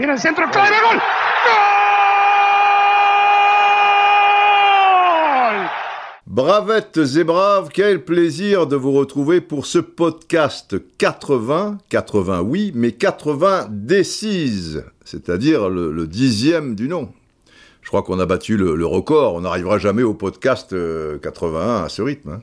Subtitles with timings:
[0.00, 0.96] Tiene el centro, clave, gol.
[5.36, 5.68] ¡Gol!
[6.26, 12.92] Bravettes et braves, quel plaisir de vous retrouver pour ce podcast 80, 80 oui, mais
[12.92, 17.12] 80 décises, c'est-à-dire le, dixième du nom.
[17.82, 21.90] Je crois qu'on a battu le, record, on n'arrivera jamais au podcast euh, 81 à
[21.90, 22.30] ce rythme.
[22.30, 22.42] hein.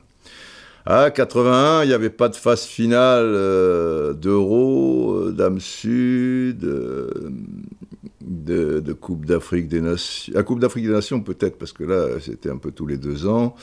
[0.90, 7.10] À 81, il n'y avait pas de phase finale euh, d'Euro, euh, d'âme sud, euh,
[8.22, 10.32] de, Coupe d'Afrique des Nations.
[10.34, 13.26] La Coupe d'Afrique des Nations, peut-être, parce que là, c'était un peu tous les deux
[13.26, 13.54] ans.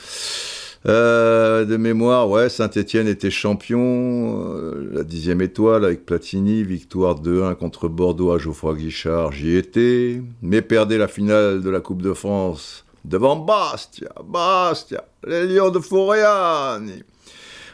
[0.84, 4.54] De mémoire, ouais, Saint-Etienne était champion,
[4.92, 10.62] la dixième étoile avec Platini, victoire 2-1 contre Bordeaux à Geoffroy Guichard, j'y étais, mais
[10.62, 17.02] perdait la finale de la Coupe de France devant Bastia, Bastia, les Lions de Foriani.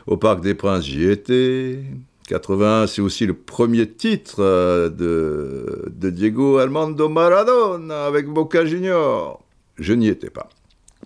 [0.07, 1.81] Au Parc des Princes, j'y étais.
[2.29, 9.43] 81, c'est aussi le premier titre euh, de, de Diego Armando Maradona avec Boca Junior.
[9.77, 10.49] Je n'y étais pas.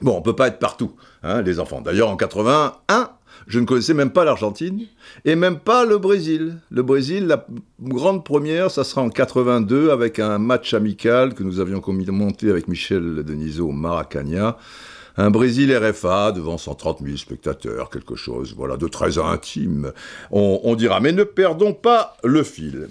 [0.03, 1.81] Bon, on peut pas être partout, hein, les enfants.
[1.81, 3.11] D'ailleurs, en 81,
[3.47, 4.87] je ne connaissais même pas l'Argentine
[5.25, 6.59] et même pas le Brésil.
[6.71, 7.47] Le Brésil, la
[7.81, 12.69] grande première, ça sera en 82 avec un match amical que nous avions commenté avec
[12.69, 14.59] Michel Denisot au Maracana.
[15.17, 19.93] Un Brésil RFA devant 130 000 spectateurs, quelque chose, voilà, de très intime,
[20.31, 21.01] on, dira.
[21.01, 22.89] Mais ne perdons pas le fil.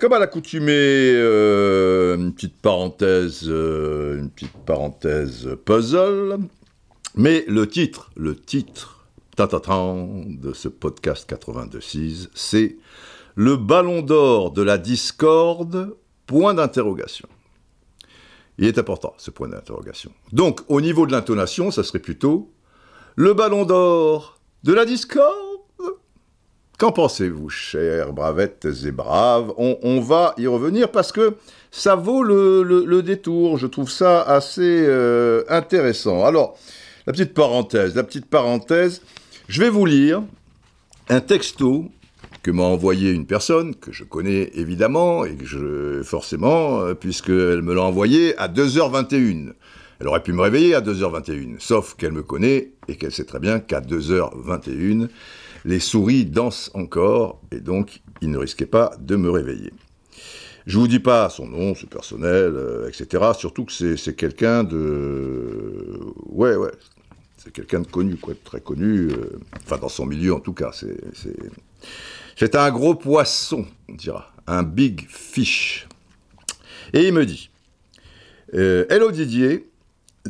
[0.00, 6.38] Comme à l'accoutumée, euh, une petite parenthèse, euh, une petite parenthèse puzzle.
[7.14, 8.94] Mais le titre, le titre,
[9.36, 12.76] de ce podcast 82.6, c'est
[13.34, 15.96] le Ballon d'Or de la discorde.
[16.26, 17.28] Point d'interrogation.
[18.58, 20.12] Il est important ce point d'interrogation.
[20.32, 22.52] Donc, au niveau de l'intonation, ça serait plutôt
[23.16, 25.32] le Ballon d'Or de la discorde.
[26.78, 29.52] Qu'en pensez-vous, chers bravettes et braves?
[29.56, 31.36] On, va y revenir parce que
[31.70, 33.58] ça vaut le détour.
[33.58, 36.24] Je trouve ça assez euh, intéressant.
[36.24, 36.56] Alors,
[37.06, 39.02] la petite parenthèse, la petite parenthèse,
[39.48, 40.22] je vais vous lire
[41.08, 41.90] un texto
[42.44, 47.62] que m'a envoyé une personne que je connais évidemment et que je forcément euh, puisqu'elle
[47.62, 49.54] me l'a envoyé à 2h21.
[49.98, 53.38] Elle aurait pu me réveiller à 2h21, sauf qu'elle me connaît et qu'elle sait très
[53.38, 55.08] bien qu'à 2h21,
[55.64, 59.72] les souris dansent encore et donc il ne risquait pas de me réveiller.
[60.66, 63.24] Je vous dis pas son nom, son personnel, euh, etc.
[63.38, 65.98] Surtout que c'est c'est quelqu'un de...
[66.26, 66.72] Ouais, ouais.
[67.38, 69.08] C'est quelqu'un de connu, quoi, de très connu.
[69.10, 70.72] euh, Enfin, dans son milieu, en tout cas.
[70.72, 70.96] C'est...
[72.36, 74.30] c'est- un gros poisson, on dira.
[74.46, 75.86] Un big fish.
[76.92, 77.50] Et il me dit
[78.54, 79.68] euh, Hello Didier,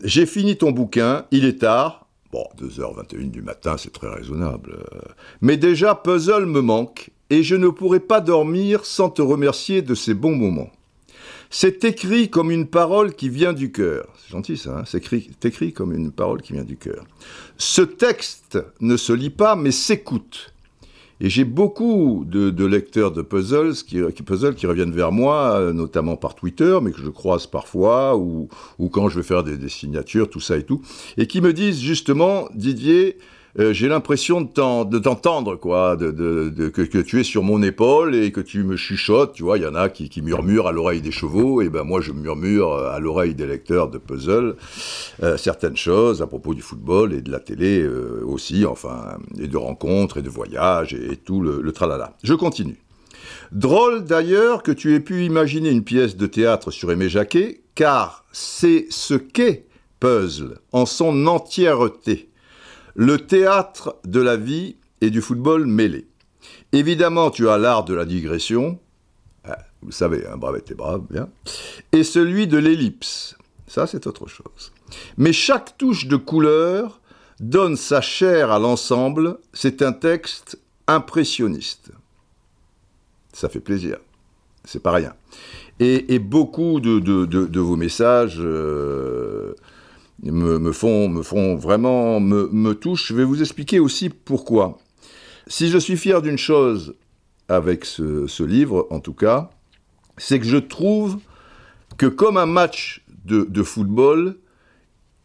[0.04, 2.06] j'ai fini ton bouquin, il est tard.
[2.32, 4.84] Bon, 2h21 du matin, c'est très raisonnable.
[5.41, 9.94] Mais déjà, Puzzle me manque et je ne pourrai pas dormir sans te remercier de
[9.94, 10.70] ces bons moments.
[11.50, 14.09] C'est écrit comme une parole qui vient du cœur.
[14.19, 14.98] C'est gentil ça, hein c'est
[15.44, 17.04] écrit comme une parole qui vient du cœur.
[17.59, 20.53] Ce texte ne se lit pas mais s'écoute.
[21.24, 23.98] Et j'ai beaucoup de, lecteurs de puzzles qui,
[24.66, 28.50] reviennent vers moi, euh, notamment par Twitter, mais que je croise parfois, ou,
[28.92, 30.82] quand je vais faire des signatures, tout ça et tout,
[31.16, 33.16] et qui me disent justement, Didier,
[33.59, 36.10] euh, j'ai l'impression de t'en- de t'entendre, quoi, de,
[36.69, 39.66] que, tu es sur mon épaule et que tu me chuchotes, tu vois, il y
[39.66, 42.98] en a qui, murmurent à l'oreille des chevaux, et ben moi je murmure euh, à
[43.00, 44.56] l'oreille des lecteurs de puzzles
[45.22, 47.87] euh, certaines choses à propos du football et de la télé
[48.26, 52.16] aussi, enfin, et de rencontres et de voyages et, et tout le, le tralala.
[52.22, 52.78] Je continue.
[53.53, 58.25] Drôle d'ailleurs que tu aies pu imaginer une pièce de théâtre sur Aimé Jacquet, car
[58.32, 59.66] c'est ce qu'est
[60.00, 62.28] Puzzle en son entièreté.
[62.94, 66.06] Le théâtre de la vie et du football mêlé.
[66.72, 68.78] Évidemment, tu as l'art de la digression,
[69.44, 71.28] ah, vous le savez, hein, brave et brave, bien,
[71.93, 73.37] et celui de l'ellipse.
[73.66, 74.72] Ça, c'est autre chose.
[75.16, 77.00] Mais chaque touche de couleur
[77.41, 79.38] donne sa chair à l'ensemble.
[79.53, 81.91] C'est un texte impressionniste.
[83.32, 83.99] Ça fait plaisir.
[84.65, 85.15] C'est pas rien.
[85.81, 89.55] Et, beaucoup de vos messages euh,
[90.22, 93.08] me, font, me font vraiment, me, me touchent.
[93.08, 94.78] Je vais vous expliquer aussi pourquoi.
[95.46, 96.94] Si je suis fier d'une chose
[97.49, 99.50] avec ce, ce livre, en tout cas,
[100.16, 101.19] c'est que je trouve
[101.99, 104.37] que comme un match de, de football,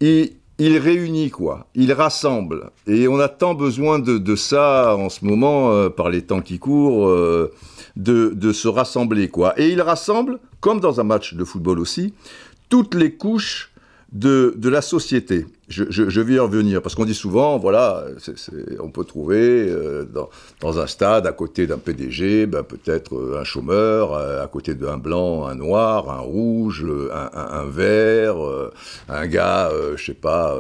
[0.01, 2.71] il, il réunit quoi, il rassemble.
[2.86, 6.41] Et on a tant besoin de, de ça en ce moment, euh, par les temps
[6.41, 7.53] qui courent, euh,
[7.95, 9.57] de, de se rassembler quoi.
[9.59, 12.13] Et il rassemble, comme dans un match de football aussi,
[12.68, 13.69] toutes les couches
[14.11, 15.45] de, la société.
[15.67, 18.06] Je, je, je, vais y revenir, parce qu'on dit souvent, voilà,
[18.79, 20.06] on peut trouver euh,
[20.61, 24.73] dans, un stade, à côté d'un PDG, ben, peut-être euh, un chômeur, euh, à côté
[24.73, 28.38] d'un blanc, un noir, un rouge, un, vert,
[29.09, 30.57] un gars, euh, je sais pas,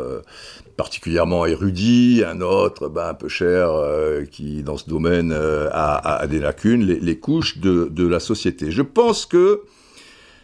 [0.77, 3.71] particulièrement érudit, un autre ben, un peu cher,
[4.31, 8.69] qui, dans ce domaine, a, des lacunes, les, couches de, la société.
[8.69, 9.61] Je pense que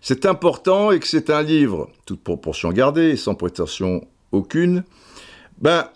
[0.08, 4.84] c'est important et que c'est un livre, toute proportion gardée, sans prétention aucune,
[5.58, 5.90] ben,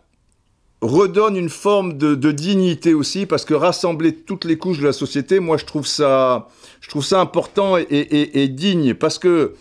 [0.81, 5.39] redonne une forme de, dignité aussi, parce que rassembler toutes les couches de la société,
[5.39, 6.47] moi je trouve ça,
[6.81, 9.53] je trouve ça important et, digne, parce que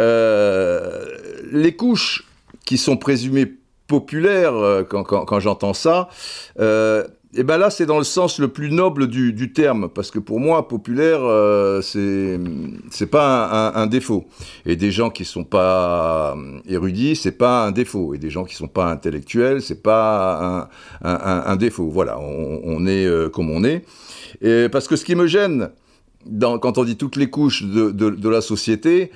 [0.00, 1.06] euh,
[1.52, 2.26] les couches
[2.66, 3.46] qui sont présumées
[3.86, 6.08] populaires, euh, quand j'entends ça,
[6.58, 7.04] euh,
[7.36, 10.38] et ben là, c'est dans le sens le plus noble du, terme, parce que pour
[10.38, 14.26] moi, populaire, euh, c'est pas un, défaut.
[14.66, 16.36] Et des gens qui sont pas
[16.68, 18.14] érudits, c'est pas un défaut.
[18.14, 20.68] Et des gens qui sont pas intellectuels, c'est pas
[21.02, 21.88] un, défaut.
[21.88, 23.84] Voilà, on, est euh, comme on est.
[24.40, 25.70] Et parce que ce qui me gêne,
[26.40, 29.10] quand on dit toutes les couches de la société,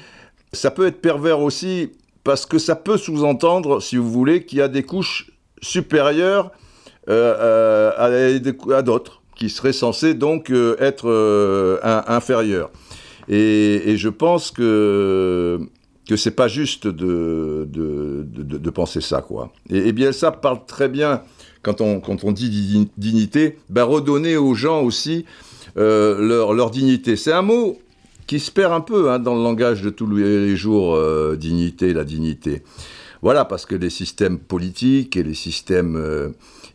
[0.52, 1.92] ça peut être pervers aussi,
[2.24, 5.30] parce que ça peut sous-entendre, si vous voulez, qu'il y a des couches
[5.62, 6.52] supérieures
[7.08, 12.70] euh, à, à d'autres qui seraient censés donc euh, être euh, inférieurs.
[13.28, 15.58] Et, je pense que
[16.08, 19.52] que c'est pas juste de, de, de, penser ça quoi.
[19.68, 21.22] Et, et bien ça parle très bien
[21.62, 25.26] quand on quand on dit dignité, ben redonner aux gens aussi
[25.76, 27.16] euh, leur leur dignité.
[27.16, 27.78] C'est un mot
[28.26, 31.92] qui se perd un peu hein, dans le langage de tous les jours, euh, dignité,
[31.92, 32.62] la dignité.
[33.22, 36.28] Voilà, parce que les systèmes politiques et les systèmes euh,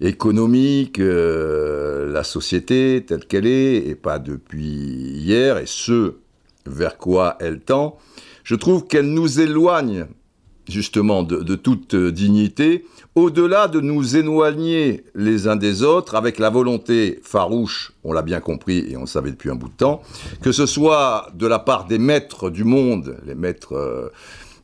[0.03, 6.15] économiques, euh, la société telle qu'elle est, et pas depuis hier, et ce
[6.65, 7.97] vers quoi elle tend,
[8.44, 10.05] je trouve qu'elle nous éloigne
[10.69, 12.85] justement de, de toute dignité,
[13.15, 18.39] au-delà de nous éloigner les uns des autres avec la volonté farouche, on l'a bien
[18.39, 20.01] compris et on le savait depuis un bout de temps,
[20.41, 24.09] que ce soit de la part des maîtres du monde, les maîtres euh,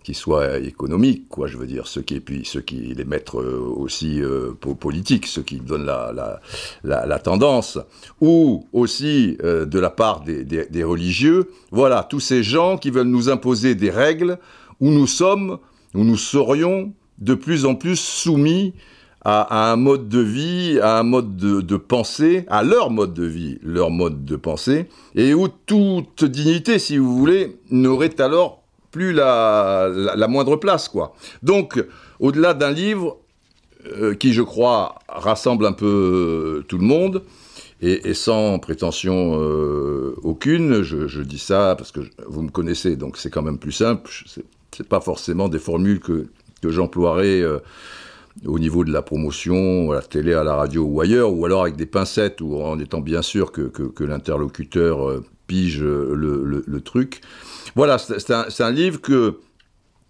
[0.10, 3.42] qui soient économiques, quoi, je veux dire, ceux qui, et puis ceux qui, les maîtres
[3.42, 6.12] euh, aussi euh, politiques, ceux qui donnent la,
[6.84, 7.78] la, la, tendance,
[8.20, 13.06] ou aussi euh, de la part des, des, religieux, voilà, tous ces gens qui veulent
[13.06, 14.40] nous imposer des règles
[14.80, 15.60] où nous sommes,
[15.94, 18.74] où nous serions de plus en plus soumis
[19.22, 23.14] à, à un mode de vie, à un mode de, de, pensée, à leur mode
[23.14, 28.59] de vie, leur mode de pensée, et où toute dignité, si vous voulez, n'aurait alors
[28.92, 31.16] plus la, moindre place, quoi.
[31.44, 31.84] Donc,
[32.20, 33.18] au-delà d'un livre
[33.86, 37.24] euh, qui, je crois, rassemble un peu euh, tout le monde,
[37.82, 43.30] et, sans prétention euh, aucune, je, dis ça parce que vous me connaissez, donc c'est
[43.30, 44.12] quand même plus simple.
[44.76, 46.28] C'est pas forcément des formules que,
[46.62, 47.42] que j'emploierai
[48.46, 51.62] au niveau de la promotion, à la télé, à la radio ou ailleurs, ou alors
[51.62, 53.72] avec des pincettes, ou en étant bien sûr que,
[54.04, 57.22] l'interlocuteur pige le, le, le truc.
[57.76, 59.40] Voilà, c'est un, livre que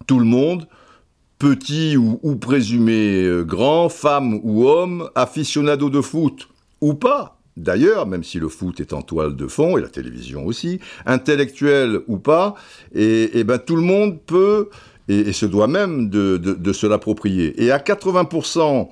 [0.06, 0.68] tout le monde,
[1.38, 6.48] petit ou, présumé euh, grand, femme ou homme, aficionado de foot
[6.82, 10.46] ou pas, d'ailleurs, même si le foot est en toile de fond, et la télévision
[10.46, 12.54] aussi, intellectuel ou pas,
[12.94, 14.68] et, et ben tout le monde peut,
[15.08, 17.62] et, se doit même de, de, se l'approprier.
[17.62, 18.88] Et à 80%,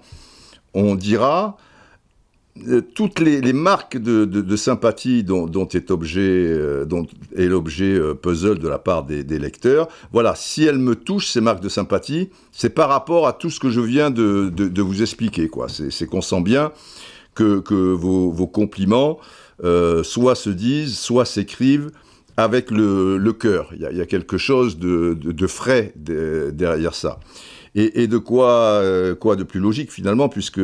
[0.75, 1.68] on dira, Euh,
[2.95, 7.07] toutes les, marques de, sympathie dont, est objet, euh, dont
[7.37, 11.41] est l'objet euh, puzzle de la part des, lecteurs, voilà, si elles me touchent ces
[11.41, 15.49] marques de sympathie, c'est par rapport à tout ce que je viens de, vous expliquer,
[15.49, 15.67] quoi.
[15.69, 16.73] C'est qu'on sent bien
[17.35, 17.63] que,
[17.93, 19.19] vos, compliments
[19.65, 21.91] euh, soit se disent, soit s'écrivent
[22.37, 23.71] avec le, cœur.
[23.75, 27.21] Il, y, a quelque chose de, frais de, derrière ça.
[27.75, 30.61] Et, et de quoi, euh, quoi de plus logique finalement, puisque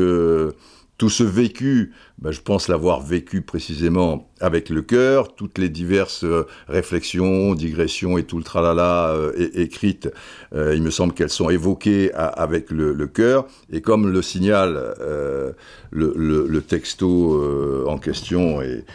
[1.04, 6.25] tout ce vécu, ben, je pense l'avoir vécu précisément avec le cœur, toutes les diverses
[6.25, 10.08] euh, réflexions, digressions et tout le tralala euh, écrites,
[10.54, 15.52] euh, il me semble qu'elles sont évoquées avec le, cœur, et comme le signale euh,
[15.90, 18.87] le, texto euh, en question est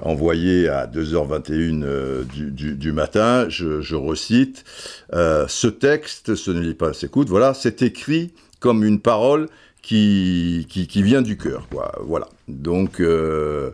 [0.00, 4.64] envoyé à 2h21 euh, du, du, du, matin, je, je recite,
[5.12, 9.48] ce texte, ce n'est pas s'écoute, voilà, c'est écrit comme une parole
[9.82, 11.92] qui, qui, vient du cœur, quoi.
[12.04, 12.28] Voilà.
[12.48, 13.70] Donc, euh,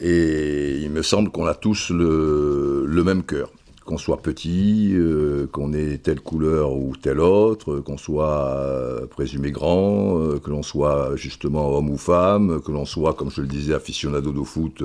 [0.00, 3.50] et il me semble qu'on a tous le, le même cœur.
[3.86, 9.50] qu'on soit petit, euh, qu'on ait telle couleur ou telle autre, qu'on soit euh, présumé
[9.50, 13.72] grand, que l'on soit justement homme ou femme, que l'on soit, comme je le disais,
[13.72, 14.82] aficionado de foot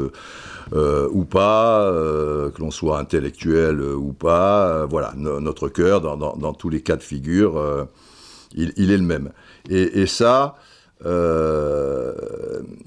[0.72, 1.92] ou pas,
[2.56, 4.86] que l'on soit intellectuel ou pas.
[4.86, 7.88] voilà, notre cœur, dans, tous les cas de figure,
[8.56, 9.32] il, est le même.
[9.70, 10.56] Et, ça,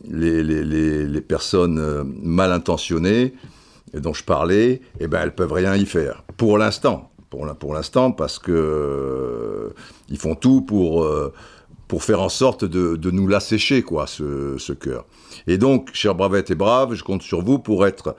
[0.08, 3.34] les, les, personnes mal intentionnées,
[3.94, 6.24] dont je parlais, eh ben, elles peuvent rien y faire.
[6.36, 7.10] Pour l'instant.
[7.28, 9.74] Pour, l'instant, parce que euh,
[10.08, 11.34] ils font tout pour, euh,
[11.86, 15.04] pour faire en sorte de, de nous l'assécher, quoi, ce, ce cœur.
[15.46, 18.16] Et donc, chers bravettes et braves, je compte sur vous pour être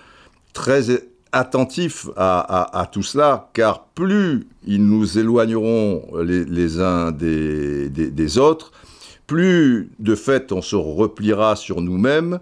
[0.53, 0.91] très
[1.31, 8.37] attentifs à, à, tout cela, car plus ils nous éloigneront les, uns des, des, des
[8.37, 8.71] autres,
[9.27, 12.39] plus de fait on se repliera sur nous-mêmes,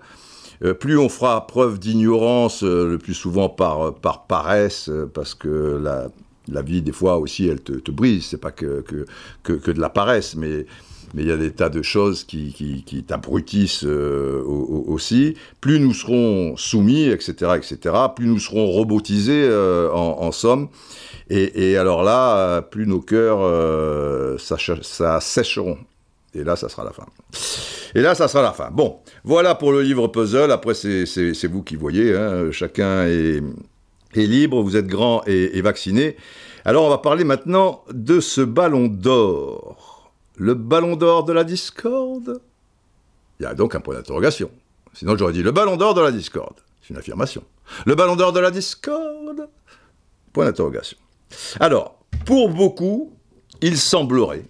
[0.64, 5.36] euh, plus on fera preuve d'ignorance, euh, le plus souvent par, par paresse, euh, parce
[5.36, 6.08] que la,
[6.48, 8.28] la, vie, des fois aussi, elle te, te brise.
[8.28, 8.82] C'est pas que,
[9.44, 10.66] que, que, de la paresse, mais
[11.14, 15.36] mais il y a des tas de choses qui, qui, qui t'abrutissent aussi.
[15.62, 19.50] Plus nous serons soumis, etc., etc., plus nous serons robotisés
[19.94, 20.70] en, somme.
[21.30, 25.78] Et, alors là, plus nos cœurs, ça, ça sécheront.
[26.36, 27.06] Et là, ça sera la fin.
[27.96, 28.70] Et là, ça sera la fin.
[28.70, 30.52] Bon, voilà pour le livre puzzle.
[30.52, 32.14] Après, c'est vous qui voyez.
[32.14, 32.52] Hein.
[32.52, 33.42] Chacun est,
[34.16, 34.62] libre.
[34.62, 36.18] Vous êtes grand et, vacciné.
[36.66, 39.95] Alors, on va parler maintenant de ce ballon d'or.
[40.38, 42.42] Le ballon d'or de la discorde
[43.40, 44.52] Il y a donc un point d'interrogation.
[44.94, 46.56] Sinon, j'aurais dit le ballon d'or de la discorde.
[46.82, 47.44] C'est une affirmation.
[47.86, 49.50] Le ballon d'or de la discorde
[50.34, 50.98] Point d'interrogation.
[51.60, 53.14] Alors, pour beaucoup,
[53.62, 54.46] il semblerait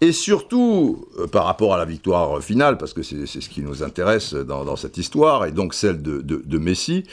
[0.00, 3.82] et surtout, euh, par rapport à la victoire finale, parce que c'est ce qui nous
[3.82, 7.04] intéresse dans, cette histoire, et donc celle de, Messi,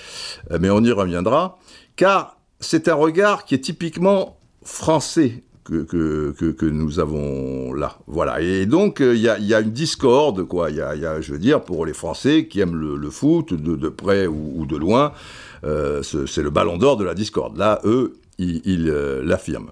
[0.51, 1.59] euh, mais on y reviendra,
[1.95, 7.97] car c'est un regard qui est typiquement français que, nous avons là.
[8.07, 8.41] Voilà.
[8.41, 10.69] Et donc, euh, il y, a, une discorde, quoi.
[10.69, 14.27] Il y a, je veux dire, pour les Français qui aiment le, foot, de, près
[14.27, 15.13] ou, de loin,
[15.61, 17.57] c'est le ballon d'or de la discorde.
[17.57, 18.87] Là, eux, ils
[19.23, 19.71] l'affirment.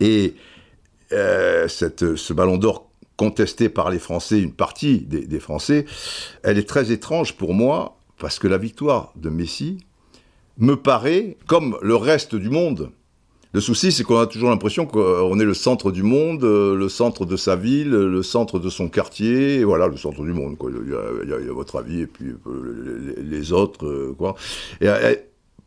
[0.00, 0.34] Et
[1.12, 5.84] euh, cette, ce ballon d'or contesté par les Français, une partie des, Français,
[6.42, 9.84] elle est très étrange pour moi, parce que la victoire de Messi
[10.56, 12.90] me paraît comme le reste du monde.
[13.52, 17.26] Le souci, c'est qu'on a toujours l'impression qu'on est le centre du monde, le centre
[17.26, 20.56] de sa ville, le centre de son quartier, voilà, le centre du monde.
[20.56, 20.70] Quoi.
[20.70, 23.86] Il, y a, votre avis et puis euh, les, autres.
[23.86, 24.36] Euh, quoi.
[24.80, 24.88] Et,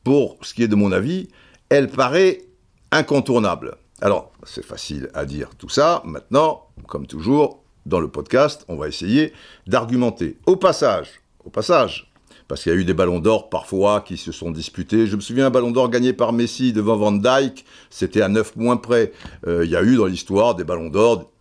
[0.06, 1.28] pour ce qui est de mon avis,
[1.68, 2.44] elle paraît
[2.92, 3.76] incontournable.
[4.02, 6.02] Alors, c'est facile à dire tout ça.
[6.06, 9.34] Maintenant, comme toujours, dans le podcast, on va essayer
[9.68, 10.38] d'argumenter.
[10.46, 12.13] Au passage, au passage,
[12.48, 15.08] parce qu'il y a eu des ballons d'or parfois qui se sont disputés.
[15.08, 18.54] Je me souviens un ballon d'or gagné par Messi devant Van Dyke, c'était à 9
[18.54, 19.12] points près.
[19.48, 21.32] Euh, il y a eu dans l'histoire des ballons d'or,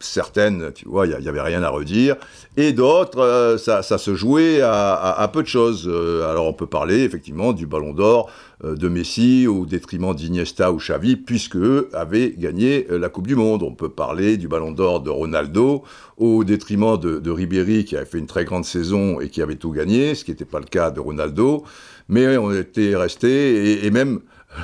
[0.00, 2.16] certaines, tu vois, il n'y avait rien à redire,
[2.56, 5.88] et d'autres, euh, ça, se jouait à, peu de choses.
[5.88, 8.30] Euh, alors on peut parler effectivement du ballon d'or
[8.64, 13.36] euh, de Messi au détriment d'Iniesta ou Xavi, puisque eux avaient gagné la Coupe du
[13.36, 13.62] Monde.
[13.62, 15.82] On peut parler du ballon d'or de Ronaldo
[16.16, 19.56] au détriment de, de, Ribéry, qui avait fait une très grande saison et qui avait
[19.56, 21.64] tout gagné, ce qui n'était pas le cas de Ronaldo,
[22.08, 24.20] mais on était resté, et même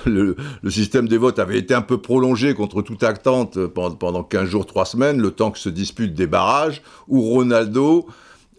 [0.06, 0.36] le,
[0.68, 4.66] système des votes avait été un peu prolongé contre toute attente pendant, pendant 15 jours,
[4.66, 8.06] 3 semaines, le temps que se disputent des barrages, où Ronaldo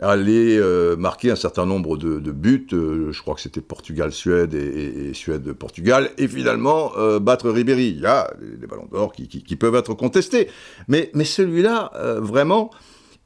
[0.02, 5.14] allait euh, marquer un certain nombre de, buts, euh, je crois que c'était Portugal-Suède et,
[5.14, 7.90] Suède-Portugal, et finalement euh, battre Ribéry.
[7.90, 10.50] Il y a des, ballons d'or qui, peuvent être contestés.
[10.88, 12.72] Mais, celui-là, vraiment,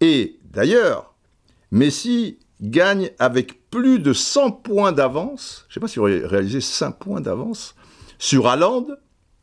[0.01, 1.15] et d'ailleurs,
[1.71, 6.61] Messi gagne avec plus de 100 points d'avance, je ne sais pas si vous réalisé
[6.61, 7.75] 5 points d'avance,
[8.19, 8.85] sur Haaland,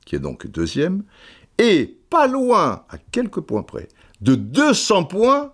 [0.04, 1.02] qui est donc deuxième,
[1.58, 3.88] et pas loin, à quelques points près,
[4.20, 5.52] de 200 points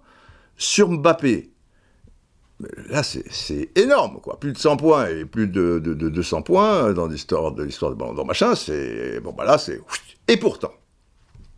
[0.57, 1.51] sur Mbappé.
[2.89, 4.39] Là, c'est énorme, quoi.
[4.39, 8.15] Plus de 100 points et plus de, 200 points dans l'histoire de l'histoire de Ballon
[8.15, 9.19] d'Or, machin, c'est...
[9.21, 9.81] Bon, bah là, c'est...
[10.29, 10.73] Et pourtant,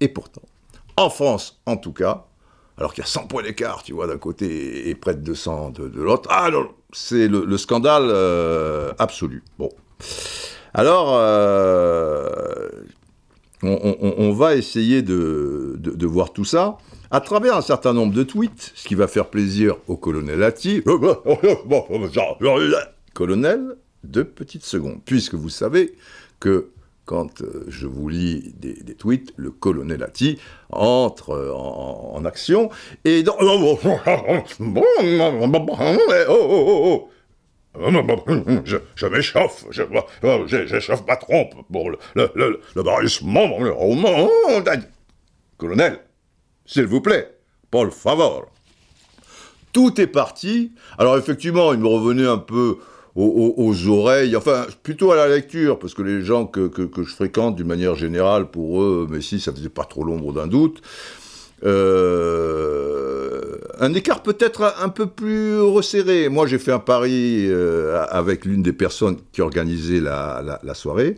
[0.00, 0.42] et pourtant,
[0.96, 2.26] en France, en tout cas,
[2.78, 5.70] alors qu'il y a 100 points d'écart, tu vois, d'un côté et près de 200
[5.70, 9.42] de, l'autre, ah non, c'est le, scandale euh, absolu.
[9.58, 9.70] Bon.
[10.74, 12.68] Alors, euh,
[13.62, 16.78] on, va essayer de, voir tout ça
[17.12, 20.82] à travers un certain nombre de tweets, ce qui va faire plaisir au colonel Atti.
[23.14, 25.94] colonel, deux petites secondes, puisque vous savez
[26.40, 26.70] que
[27.04, 30.38] quand euh, je vous lis des, tweets, le colonel Atti
[30.70, 32.70] entre euh, en, action
[33.04, 33.36] et dans...
[37.76, 39.82] Je, je m'échauffe, je,
[40.66, 43.72] j'échauffe ma trompe pour le, le, le, le barrissement, le.
[45.58, 45.98] Colonel,
[46.66, 47.34] s'il vous plaît,
[47.70, 48.46] Paul favor.
[49.72, 50.72] Tout est parti.
[50.98, 52.78] Alors effectivement, il me revenait un peu
[53.16, 57.56] aux, oreilles, enfin plutôt à la lecture, parce que les gens que, que, je fréquente
[57.56, 60.82] d'une manière générale, pour eux, mais si ça faisait pas trop l'ombre d'un doute.
[61.64, 63.23] Euh,
[63.78, 66.28] un écart peut-être un peu plus resserré.
[66.28, 71.16] Moi, j'ai fait un pari euh, avec l'une des personnes qui organisait la, soirée,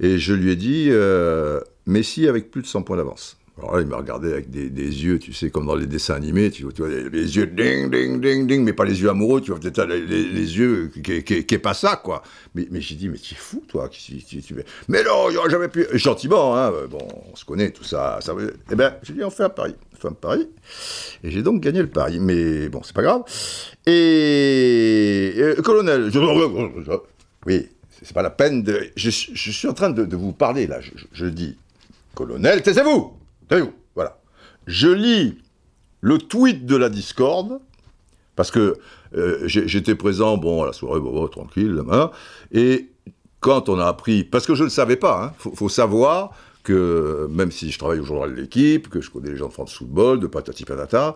[0.00, 3.36] et je lui ai dit euh, Messi avec plus de 100 points d'avance.
[3.58, 6.50] Alors là, il m'a regardé avec des, yeux, tu sais, comme dans les dessins animés,
[6.50, 9.60] tu vois, les, yeux ding, ding, ding, ding, mais pas les yeux amoureux, tu vois,
[9.60, 12.22] peut-être les, yeux qui, qui, est pas ça, quoi.
[12.54, 13.90] Mais, j'ai dit, mais tu es fou, toi.
[13.90, 14.54] Qui, tu,
[14.88, 15.86] mais non, il n'y aura jamais pu.
[15.92, 18.18] Gentiment, hein, bon, on se connaît, tout ça.
[18.22, 18.34] ça
[18.70, 19.74] eh ben, j'ai dit, on fait un pari.
[20.00, 20.48] Fait un pari.
[21.22, 22.20] Et j'ai donc gagné le pari.
[22.20, 23.22] Mais bon, c'est pas grave.
[23.86, 25.34] Et.
[25.62, 26.18] colonel, je,
[27.46, 27.68] oui,
[28.02, 28.90] c'est pas la peine de.
[28.96, 30.78] Je, suis en train de, vous parler, là.
[31.12, 31.56] Je, dis,
[32.14, 33.16] colonel, taisez-vous
[33.94, 34.20] voilà.
[34.66, 35.38] Je lis
[36.00, 37.60] le tweet de la Discord,
[38.36, 38.76] parce que
[39.16, 42.10] euh, j'étais présent, bon, à la soirée, bon, tranquille, hein,
[42.52, 42.88] et
[43.40, 46.32] quand on a appris, parce que je ne le savais pas, il hein, faut, savoir
[46.62, 49.52] que même si je travaille au journal de l'équipe, que je connais les gens de
[49.52, 51.14] France Football, de patati patata,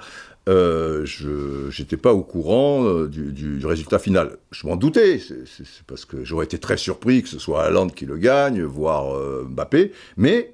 [0.49, 4.37] euh, je n'étais pas au courant euh, du, résultat final.
[4.51, 8.07] Je m'en doutais, c'est parce que j'aurais été très surpris que ce soit Haaland qui
[8.07, 10.53] le gagne, voire Mbappé, mais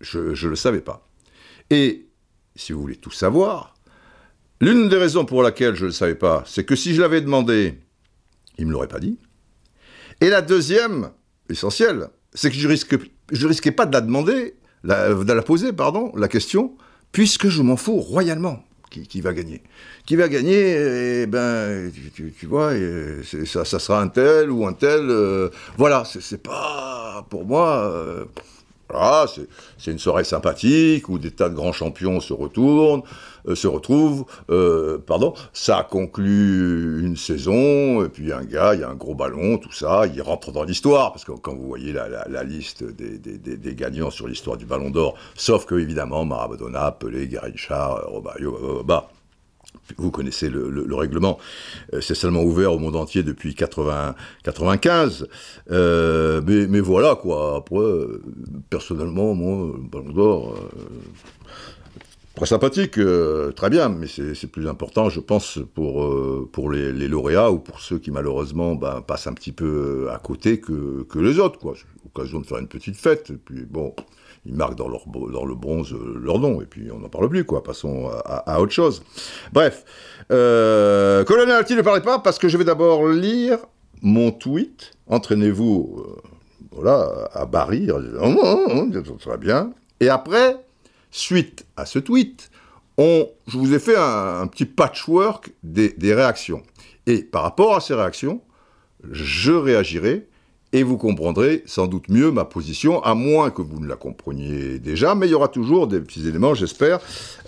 [0.00, 1.08] je ne le savais pas.
[1.70, 2.06] Et,
[2.56, 3.74] si vous voulez tout savoir,
[4.60, 7.20] l'une des raisons pour laquelle je ne le savais pas, c'est que si je l'avais
[7.20, 7.78] demandé,
[8.58, 9.18] il ne me l'aurait pas dit.
[10.20, 11.10] Et la deuxième,
[11.50, 12.68] essentielle, c'est que je
[13.32, 14.54] ne risquais pas de la demander,
[14.84, 16.72] de la poser, pardon, la question,
[17.12, 18.62] puisque je m'en fous royalement.
[18.90, 19.62] Qui, va gagner
[20.06, 22.72] Qui va gagner Eh ben, tu, vois,
[23.44, 25.10] ça, sera un tel ou un tel.
[25.10, 27.92] Euh, voilà, c'est pas pour moi.
[27.92, 28.24] Euh,
[28.88, 29.26] voilà,
[29.76, 33.02] c'est une soirée sympathique où des tas de grands champions se retournent,
[33.54, 34.24] se retrouvent.
[34.50, 39.14] Euh, pardon, ça conclut une saison et puis un gars, il y a un gros
[39.14, 43.74] ballon, tout ça, il rentre dans l'histoire parce que quand vous voyez la, liste des,
[43.74, 49.08] gagnants sur l'histoire du Ballon d'Or, sauf que évidemment Maradona, Pelé, Garincha, Robayo, bah,
[49.96, 51.38] vous connaissez le, règlement,
[51.94, 55.26] euh, c'est seulement ouvert au monde entier depuis 80, 95.
[55.70, 57.56] Euh, mais, voilà, quoi.
[57.56, 58.22] Après, euh,
[58.68, 60.54] personnellement, moi, Ballon d'Or,
[62.38, 62.98] très sympathique,
[63.56, 67.98] très bien, mais c'est plus important, je pense, pour, pour les, lauréats ou pour ceux
[67.98, 71.74] qui, malheureusement, ben, passent un petit peu à côté que, que les autres, quoi.
[72.04, 73.92] L'occasion de faire une petite fête, et puis bon
[74.48, 77.62] ils marquent dans, le bronze euh, leur nom, et puis on n'en parle plus, quoi.
[77.62, 79.02] Passons à, autre chose.
[79.52, 79.84] Bref,
[80.32, 83.58] euh, Colonel Alti ne parlez pas, parce que je vais d'abord lire
[84.00, 84.92] mon tweet.
[85.06, 86.30] Entraînez-vous, euh,
[86.72, 89.72] voilà, à Barry, oh, oh, oh, très bien.
[90.00, 90.56] Et après,
[91.10, 92.50] suite à ce tweet,
[92.98, 96.62] on, je vous ai fait un, petit patchwork des, réactions.
[97.06, 98.42] Et par rapport à ces réactions,
[99.10, 100.26] je réagirai
[100.72, 104.78] et vous comprendrez sans doute mieux ma position, à moins que vous ne la compreniez
[104.78, 106.98] déjà, mais il y aura toujours des petits éléments, j'espère,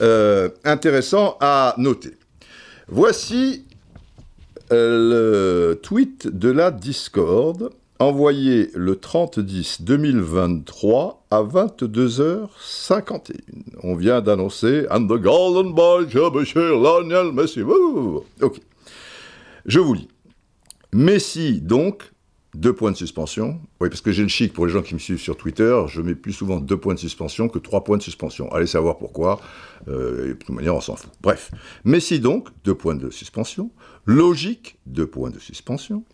[0.00, 2.16] euh, intéressants à noter.
[2.88, 3.66] Voici
[4.72, 13.36] euh, le tweet de la Discord, envoyé le 30-10-2023 à 22h51.
[13.82, 17.62] On vient d'annoncer «And the golden boy, Lionel Messi».
[17.62, 18.60] Ok.
[19.66, 20.08] Je vous lis.
[20.92, 22.10] Messi, donc,
[22.54, 23.60] deux points de suspension.
[23.80, 26.00] Oui, parce que j'ai le chic pour les gens qui me suivent sur Twitter, je
[26.00, 28.50] mets plus souvent deux points de suspension que trois points de suspension.
[28.52, 29.40] Allez savoir pourquoi.
[29.88, 31.10] Euh, de toute manière, on s'en fout.
[31.20, 31.52] Bref.
[31.84, 33.70] Messi donc, deux points de suspension.
[34.06, 36.04] Logique, deux points de suspension.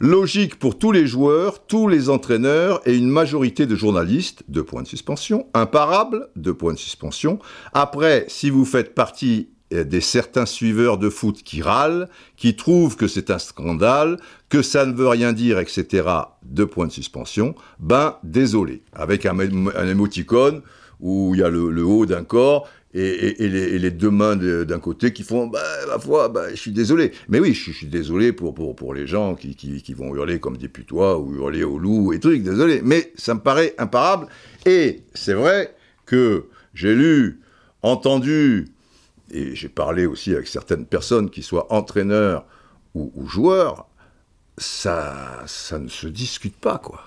[0.00, 4.82] Logique pour tous les joueurs, tous les entraîneurs et une majorité de journalistes, deux points
[4.82, 5.46] de suspension.
[5.54, 7.38] Imparable, deux points de suspension.
[7.72, 13.06] Après, si vous faites partie des certains suiveurs de foot qui râlent, qui trouvent que
[13.06, 16.08] c'est un scandale, que ça ne veut rien dire, etc.
[16.42, 17.54] Deux points de suspension.
[17.78, 18.82] Ben, désolé.
[18.92, 20.62] Avec un, un émoticône
[21.00, 23.48] où il y a le, haut d'un corps et,
[23.78, 27.12] les, deux mains d'un côté qui font bah, ma foi, bah, je suis désolé.
[27.28, 30.56] Mais oui, je, suis désolé pour, pour, pour les gens qui, qui, vont hurler comme
[30.56, 32.80] des putois ou hurler au loup et trucs, désolé.
[32.82, 34.26] Mais ça me paraît imparable.
[34.66, 35.74] Et c'est vrai
[36.04, 37.40] que j'ai lu,
[37.82, 38.66] entendu,
[39.30, 42.44] et j'ai parlé aussi avec certaines personnes qui soient entraîneurs
[42.94, 43.86] ou, joueurs,
[44.58, 47.04] ça, ça ne se discute pas, quoi.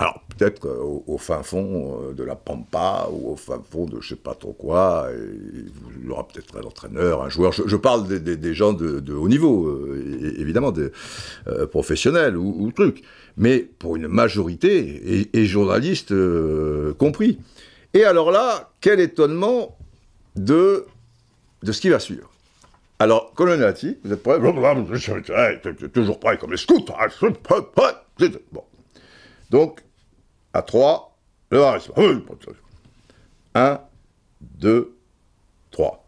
[0.00, 4.10] Alors peut-être au, fin fond euh, de la Pampa ou au fin fond de je
[4.10, 7.50] sais pas trop quoi, il y aura peut-être un entraîneur, un joueur.
[7.52, 10.92] Je, parle des, gens de, haut niveau, euh, évidemment, des
[11.48, 13.02] euh, professionnels ou, ou trucs.
[13.36, 16.14] Mais pour une majorité, et, journalistes
[16.96, 17.40] compris.
[17.92, 19.76] Et alors là, quel étonnement
[20.36, 20.86] de,
[21.64, 22.30] de ce qui va suivre.
[23.00, 24.38] Alors, colonel vous êtes prêts
[25.92, 26.84] Toujours prêt comme les scouts.
[28.52, 28.64] Bon.
[29.50, 29.80] Donc,
[30.58, 31.16] à 3,
[31.50, 31.94] le varissement.
[33.54, 33.80] 1,
[34.40, 34.92] 2,
[35.70, 36.04] 3.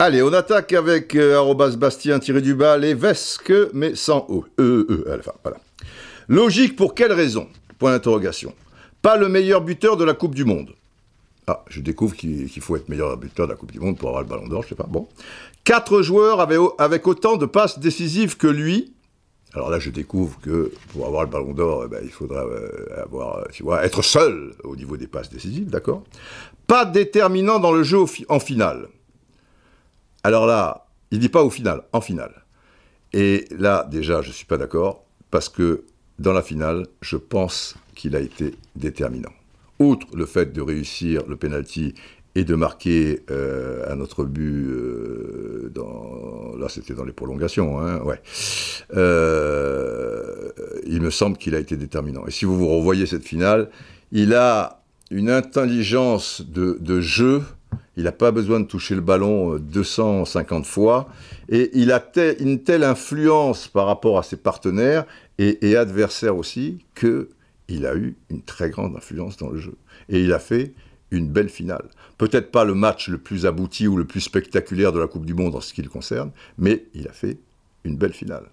[0.00, 4.44] Allez, on attaque avec euh, Bastien tiré du bas les vesques, mais sans O.
[4.58, 5.54] E, E, E.
[6.26, 7.46] Logique pour quelle raison?
[7.78, 8.52] Point d'interrogation.
[9.00, 10.70] Pas le meilleur buteur de la Coupe du Monde.
[11.46, 14.22] Ah, je découvre qu'il faut être meilleur buteur de la Coupe du Monde pour avoir
[14.22, 14.86] le ballon d'or, je sais pas.
[14.88, 15.08] Bon.
[15.64, 16.40] Quatre joueurs
[16.78, 18.94] avec autant de passes décisives que lui.
[19.52, 23.02] Alors là, je découvre que pour avoir le ballon d'or, eh ben, il faudra euh,
[23.02, 26.02] avoir, tu vois, être seul au niveau des passes décisives, d'accord?
[26.66, 28.88] Pas déterminant dans le jeu en finale.
[30.24, 32.44] Alors là, il dit pas au final, en finale.
[33.12, 35.84] Et là, déjà, je suis pas d'accord, parce que
[36.18, 39.32] dans la finale, je pense qu'il a été déterminant.
[39.78, 41.94] Outre le fait de réussir le penalty
[42.34, 48.00] et de marquer euh, un autre but euh, dans là c'était dans les prolongations hein,
[48.02, 48.20] ouais.
[48.96, 50.50] Euh,
[50.86, 52.26] il me semble qu'il a été déterminant.
[52.26, 53.70] Et si vous vous revoyez cette finale
[54.10, 57.42] il a une intelligence de, jeu.
[57.96, 61.08] Il n'a pas besoin de toucher le ballon 250 fois.
[61.48, 62.02] Et il a
[62.40, 65.04] une telle influence par rapport à ses partenaires
[65.38, 67.28] et adversaires aussi que
[67.68, 69.74] il a eu une très grande influence dans le jeu
[70.08, 70.72] et il a fait
[71.10, 71.88] une belle finale.
[72.18, 75.34] Peut-être pas le match le plus abouti ou le plus spectaculaire de la Coupe du
[75.34, 77.38] Monde en ce qui le concerne, mais il a fait
[77.84, 78.50] une belle finale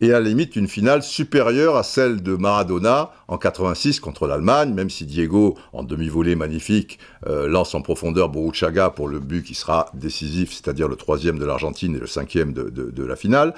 [0.00, 4.72] et à la limite une finale supérieure à celle de Maradona en 86 contre l'Allemagne,
[4.74, 9.54] même si Diego, en demi-volée magnifique, euh, lance en profondeur Boruchaga pour le but qui
[9.54, 13.54] sera décisif, c'est-à-dire le troisième de l'Argentine et le cinquième de, la finale.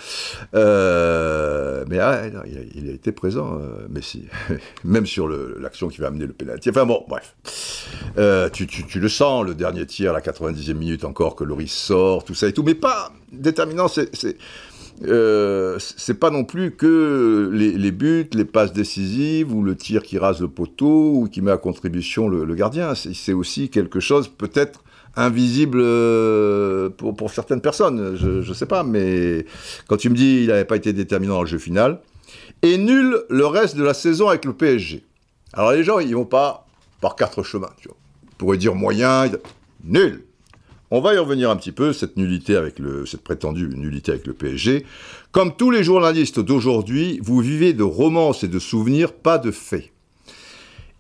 [0.55, 2.22] Euh, mais ah,
[2.74, 4.24] il, a, été présent, euh, Messi,
[4.85, 6.70] même sur l'action qui va amener le pénalty.
[6.70, 7.35] Enfin bon, bref.
[8.52, 12.48] Tu, le sens, le dernier tir, la 90e minute encore, que Loris sort, tout ça
[12.48, 14.37] et tout, mais pas déterminant, c'est
[15.05, 20.18] euh, c'est pas non plus que les, buts, les passes décisives ou le tir qui
[20.18, 22.94] rase le poteau ou qui met à contribution le, gardien.
[22.94, 24.85] C'est aussi quelque chose peut-être
[25.16, 28.16] invisible euh, pour, certaines personnes.
[28.16, 29.44] Je, ne sais pas, mais
[29.88, 32.00] quand tu me dis il n'avait pas été déterminant dans le jeu final
[32.62, 35.05] et nul le reste de la saison avec le PSG.
[35.52, 36.66] Alors les gens ils vont pas
[37.00, 37.70] par quatre chemins.
[37.81, 37.96] Tu vois.
[38.22, 39.31] Ils pourraient dire moyen,
[39.85, 40.24] nul.
[40.94, 44.26] On va y revenir un petit peu, cette nullité avec le, cette prétendue nullité avec
[44.26, 44.85] le PSG.
[45.31, 49.90] Comme tous les journalistes d'aujourd'hui, vous vivez de romances et de souvenirs, pas de faits.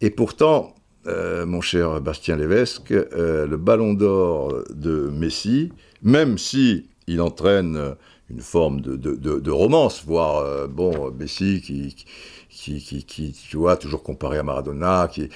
[0.00, 0.74] Et pourtant,
[1.06, 5.70] euh, mon cher Bastien Lévesque, euh, le ballon d'or de Messi,
[6.02, 7.94] même si il entraîne
[8.30, 12.06] une forme de, romance, voire, euh, bon, Messi qui, qui,
[12.52, 15.28] qui, tu vois, toujours comparé à Maradona, qui,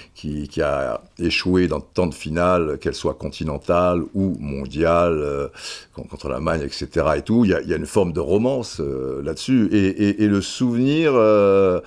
[0.49, 5.49] qui, a échoué dans tant de finales, qu'elles soient continentales ou mondiales, euh,
[5.95, 7.07] contre l'Allemagne, etc.
[7.17, 7.45] et tout.
[7.45, 9.69] Il y a, une forme de romance euh, là-dessus.
[9.73, 11.81] Et, le souvenir, euh,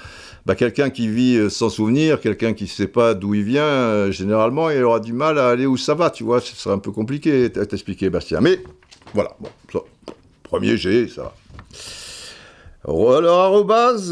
[0.46, 4.70] bah, quelqu'un qui vit sans souvenir, quelqu'un qui ne sait pas d'où il vient, généralement,
[4.70, 6.42] il aura du mal à aller où ça va, tu vois.
[6.42, 8.42] Ce serait un peu compliqué à t'expliquer, Bastien.
[8.42, 8.62] Mais
[9.13, 9.50] voilà, bon,
[10.44, 11.34] premier G, ça va.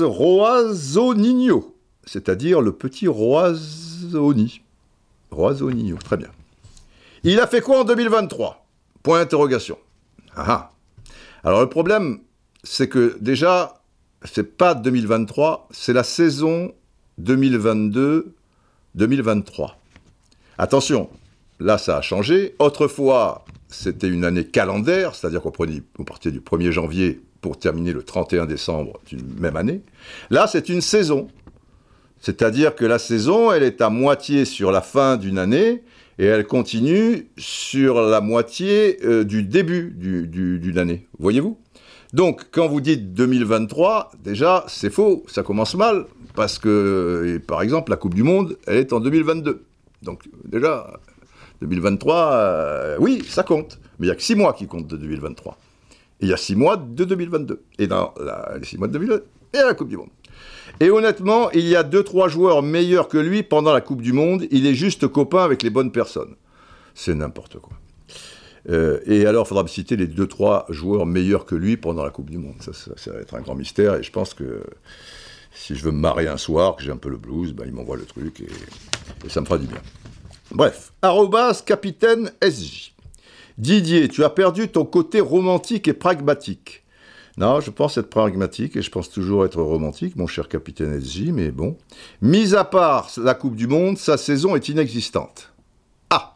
[0.04, 1.76] Roazonigno,
[2.06, 4.62] c'est-à-dire le petit Roazoni.
[5.32, 6.30] Roazonigno, très bien.
[7.24, 8.64] Il a fait quoi en 2023
[9.04, 9.78] Point d'interrogation.
[10.36, 10.72] Ah, ah
[11.44, 12.22] Alors le problème,
[12.64, 13.82] c'est que déjà,
[14.24, 16.74] c'est pas 2023, c'est la saison
[17.22, 19.76] 2022-2023.
[20.58, 21.10] Attention,
[21.60, 22.56] là ça a changé.
[22.60, 28.46] Autrefois, c'était une année calendaire, c'est-à-dire qu'on partait du 1er janvier pour terminer le 31
[28.46, 29.82] décembre d'une même année.
[30.30, 31.28] Là, c'est une saison.
[32.20, 35.84] C'est-à-dire que la saison, elle est à moitié sur la fin d'une année
[36.20, 41.08] et elle continue sur la moitié euh, du début d'une année.
[41.20, 41.58] Voyez-vous?
[42.14, 47.92] Donc, quand vous dites 2023, déjà, c'est faux, ça commence mal, parce que, par exemple,
[47.92, 49.64] la Coupe du Monde, elle est en 2022.
[50.02, 51.00] Donc, déjà,
[51.62, 53.80] 2023, euh, oui, ça compte.
[54.00, 55.58] Mais il n'y a que six mois qui comptent de 2023
[56.22, 57.64] il y a six mois de 2022.
[57.80, 58.14] Et dans
[58.60, 60.10] les six mois de 2022, et la Coupe du Monde.
[60.80, 64.14] Et honnêtement, il y a deux, trois joueurs meilleurs que lui pendant la Coupe du
[64.14, 64.46] Monde.
[64.52, 66.36] Il est juste copain avec les bonnes personnes.
[66.94, 67.74] C'est n'importe quoi.
[68.70, 72.10] Euh, et alors, il faudra me citer les 2-3 joueurs meilleurs que lui pendant la
[72.10, 72.56] Coupe du Monde.
[72.60, 73.96] Ça, ça, va être un grand mystère.
[73.96, 74.64] Et je pense que
[75.52, 77.74] si je veux me marier un soir, que j'ai un peu le blues, ben, il
[77.74, 79.82] m'envoie le truc et, ça me fera du bien.
[80.52, 82.94] Bref, arrobas capitaine SJ.
[83.58, 86.84] Didier, tu as perdu ton côté romantique et pragmatique.
[87.38, 91.32] Non, je pense être pragmatique et je pense toujours être romantique, mon cher capitaine SJ,
[91.32, 91.78] mais bon.
[92.22, 95.54] Mis à part la Coupe du Monde, sa saison est inexistante.
[96.10, 96.36] Ah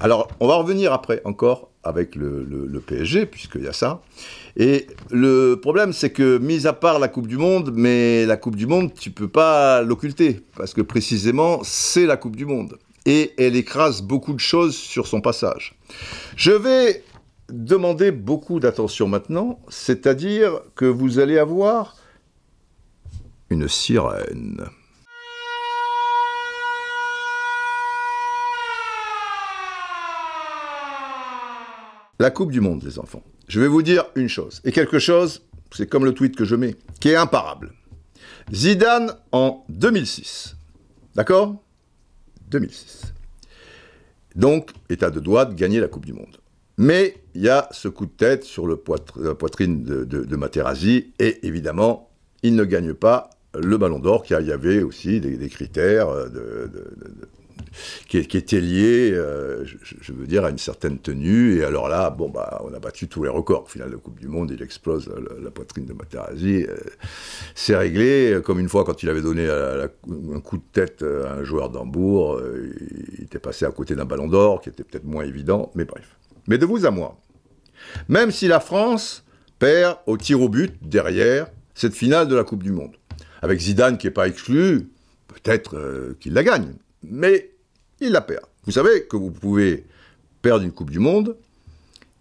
[0.00, 4.02] Alors, on va revenir après encore avec le, PSG, puisqu'il y a ça.
[4.56, 8.56] Et le problème, c'est que, mis à part la Coupe du Monde, mais la Coupe
[8.56, 12.78] du Monde, tu peux pas l'occulter, parce que précisément, c'est la Coupe du Monde.
[13.10, 15.78] Et elle écrase beaucoup de choses sur son passage.
[16.36, 17.02] Je vais
[17.48, 21.96] demander beaucoup d'attention maintenant, c'est-à-dire que vous allez avoir
[23.48, 24.62] une sirène.
[32.20, 33.22] La Coupe du Monde, les enfants.
[33.48, 36.56] Je vais vous dire une chose, et quelque chose, c'est comme le tweet que je
[36.56, 37.72] mets, qui est imparable.
[38.52, 40.56] Zidane en 2006.
[41.14, 41.56] D'accord?
[42.50, 43.12] 2006.
[44.34, 46.36] Donc, état de droit de gagner la Coupe du Monde.
[46.76, 48.76] Mais il y a ce coup de tête sur la
[49.34, 52.10] poitrine de, de, Materazzi, et évidemment,
[52.44, 56.70] il ne gagne pas le ballon d'or, car il y avait aussi des, critères de,
[58.08, 61.58] qui, étaient liés, euh, je, veux dire, à une certaine tenue.
[61.58, 63.64] Et alors là, bon, bah, on a battu tous les records.
[63.64, 65.10] Au final, de Coupe du Monde, il explose
[65.42, 66.64] la, poitrine de Materazzi.
[66.68, 66.76] Euh,
[67.54, 71.44] c'est réglé, comme une fois quand il avait donné un coup de tête à un
[71.44, 72.74] joueur d'Hambourg, euh,
[73.18, 76.16] il était passé à côté d'un ballon d'or, qui était peut-être moins évident, mais bref.
[76.46, 77.18] Mais de vous à moi,
[78.08, 79.24] même si la France
[79.58, 82.96] perd au tir au but derrière cette finale de la Coupe du Monde,
[83.42, 84.88] avec Zidane qui n'est pas exclu,
[85.28, 87.50] peut-être euh, qu'il la gagne, mais
[88.00, 88.44] il la perd.
[88.64, 89.86] Vous savez que vous pouvez
[90.42, 91.36] perdre une Coupe du Monde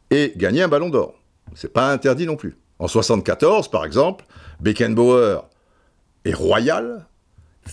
[0.09, 1.19] et gagner un ballon d'or.
[1.55, 2.55] C'est pas interdit non plus.
[2.79, 4.25] En 74, par exemple,
[4.59, 5.41] Beckenbauer
[6.25, 7.05] est royal,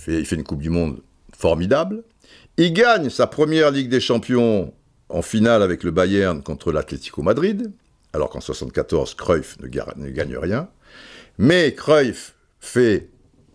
[0.09, 1.01] il fait une Coupe du Monde
[1.37, 2.05] formidable,
[2.57, 4.73] il gagne sa première Ligue des Champions
[5.09, 7.73] en finale avec le Bayern contre l'Atlético Madrid,
[8.13, 10.69] alors qu'en 74, Cruyff ne, gagne rien.
[11.37, 13.09] Mais Cruyff fait,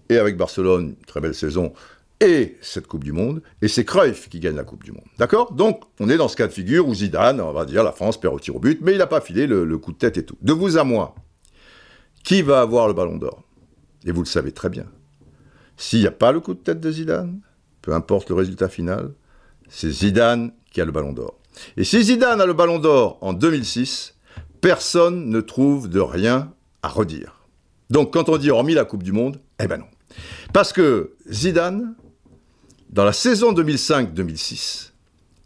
[0.10, 1.74] et avec Barcelone, une très belle saison,
[2.22, 5.06] et cette Coupe du Monde, et c'est Cruyff qui gagne la Coupe du Monde.
[5.18, 5.54] D'accord?
[5.54, 8.20] Donc, on est dans ce cas de figure où Zidane, on va dire, la France
[8.20, 10.26] perd au tir au but, mais il n'a pas filé le, coup de tête et
[10.26, 10.38] tout.
[10.42, 11.16] De vous à moi,
[12.24, 13.44] qui va avoir le ballon d'or?
[14.06, 14.86] Et vous le savez très bien.
[15.78, 17.40] S'il n'y a pas le coup de tête de Zidane,
[17.82, 19.14] peu importe le résultat final,
[19.70, 21.40] c'est Zidane qui a le ballon d'or.
[21.78, 24.16] Et si Zidane a le ballon d'or en 2006,
[24.62, 26.54] personne ne trouve de rien
[26.84, 27.46] à redire.
[27.90, 29.88] Donc quand on dit hormis la Coupe du Monde, eh ben non.
[30.54, 31.96] Parce que Zidane,
[32.90, 34.92] dans la saison 2005-2006,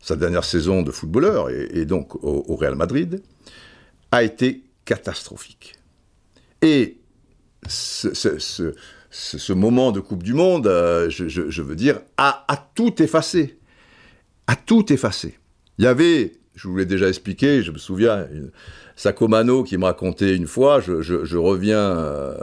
[0.02, 3.22] sa dernière saison de footballeur, et, donc au, Real Madrid,
[4.12, 5.76] a été catastrophique.
[6.62, 6.98] Et
[7.68, 13.58] ce, moment de Coupe du Monde, euh, je, veux dire, a, tout effacé.
[14.48, 15.38] A tout effacé.
[15.78, 18.52] Il y avait, je vous l'ai déjà expliqué, je me souviens, une,
[18.96, 22.38] Sacomano qui me racontait une fois, je, reviens euh,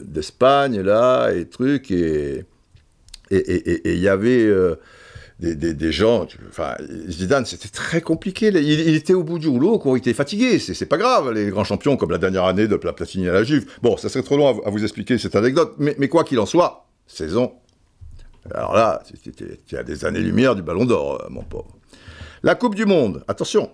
[0.00, 2.44] d'Espagne là, et trucs, et
[3.84, 4.76] il y avait euh,
[5.40, 6.26] des, gens,
[7.08, 10.96] Zidane, c'était très compliqué, il, était au bout du rouleau, il était fatigué, c'est pas
[10.96, 13.66] grave, les grands champions, comme la dernière année de Platini à la Juve.
[13.82, 16.46] Bon, ça serait trop long à, vous expliquer cette anecdote, mais, mais quoi qu'il en
[16.46, 17.52] soit, saison.
[18.52, 19.02] Alors là,
[19.66, 21.78] tu as des années-lumière du ballon d'or, euh, mon pauvre.
[22.42, 23.70] La Coupe du Monde, attention.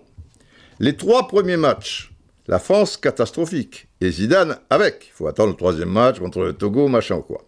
[0.79, 2.11] Les trois premiers matchs,
[2.47, 3.87] la France catastrophique.
[3.99, 5.07] Et Zidane avec.
[5.07, 7.43] Il faut attendre le troisième match contre le Togo, machin ou quoi.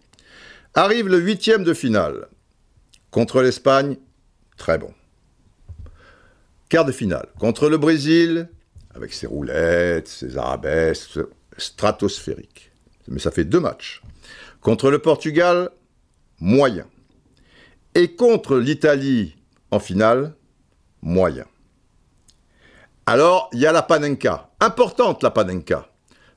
[0.76, 2.26] Arrive le huitième de finale.
[3.12, 3.96] Contre l'Espagne,
[4.56, 4.92] très bon.
[6.68, 7.28] Quart de finale.
[7.38, 8.48] Contre le Brésil,
[8.92, 11.20] avec ses roulettes, ses arabesques,
[11.58, 12.72] stratosphérique.
[13.06, 14.02] Mais ça fait deux matchs.
[14.60, 15.70] Contre le Portugal,
[16.40, 16.86] moyen.
[17.94, 19.36] Et contre l'Italie
[19.70, 20.34] en finale,
[21.02, 21.46] moyen.
[23.06, 24.50] Alors, il y a la panenka.
[24.58, 25.88] Importante, la panenka.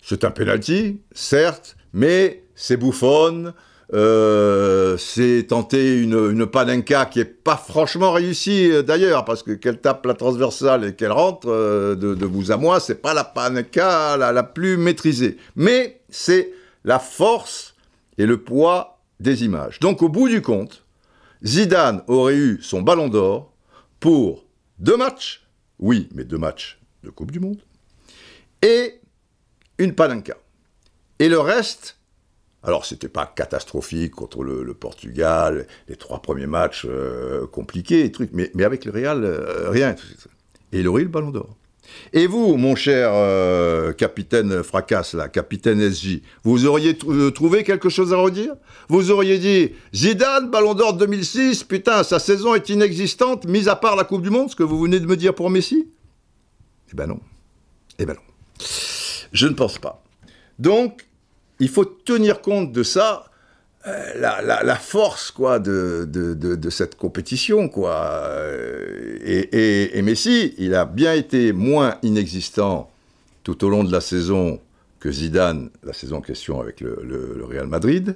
[0.04, 3.56] C'est un penalty, certes, mais c'est bouffonne.
[3.93, 9.80] Euh, c'est tenter une, panenka qui est pas franchement réussie euh, d'ailleurs, parce que qu'elle
[9.80, 14.17] tape la transversale et qu'elle rentre euh, de, vous à moi, c'est pas la panenka
[14.17, 15.38] la, plus maîtrisée.
[15.56, 16.52] Mais c'est
[16.84, 17.76] la force
[18.17, 19.80] et le poids des images.
[19.80, 20.84] Donc au bout du compte,
[21.45, 23.54] Zidane aurait eu son ballon d'or
[24.02, 24.45] pour
[24.80, 25.47] deux matchs,
[25.80, 27.62] oui, mais deux matchs de Coupe du Monde,
[28.62, 29.00] et
[29.78, 30.36] une palanca.
[31.19, 31.96] Et le reste,
[32.63, 38.52] alors c'était pas catastrophique contre le, Portugal, les trois premiers matchs euh, compliqués, trucs, mais,
[38.56, 39.96] mais avec le Real, euh, rien.
[40.72, 41.56] et il aurait eu le ballon d'or.
[42.13, 46.98] Et vous, mon cher euh, capitaine Fracasse, là, capitaine SJ, vous auriez
[47.34, 48.54] trouvé quelque chose à redire?
[48.89, 53.96] Vous auriez dit Zidane, ballon d'or 2006, putain, sa saison est inexistante, mis à part
[53.96, 55.88] la Coupe du Monde, ce que vous venez de me dire pour Messi?
[56.91, 57.20] Eh ben non.
[58.00, 58.65] Eh ben non.
[59.32, 60.04] Je ne pense pas.
[60.60, 61.08] Donc,
[61.60, 63.26] il faut tenir compte de ça.
[63.86, 68.34] Euh, la, force quoi de, de, cette compétition quoi
[69.24, 72.89] et, Messi il a bien été moins inexistant
[73.43, 74.60] tout au long de la saison
[75.00, 78.15] que Zidane la saison en question avec le, le Real Madrid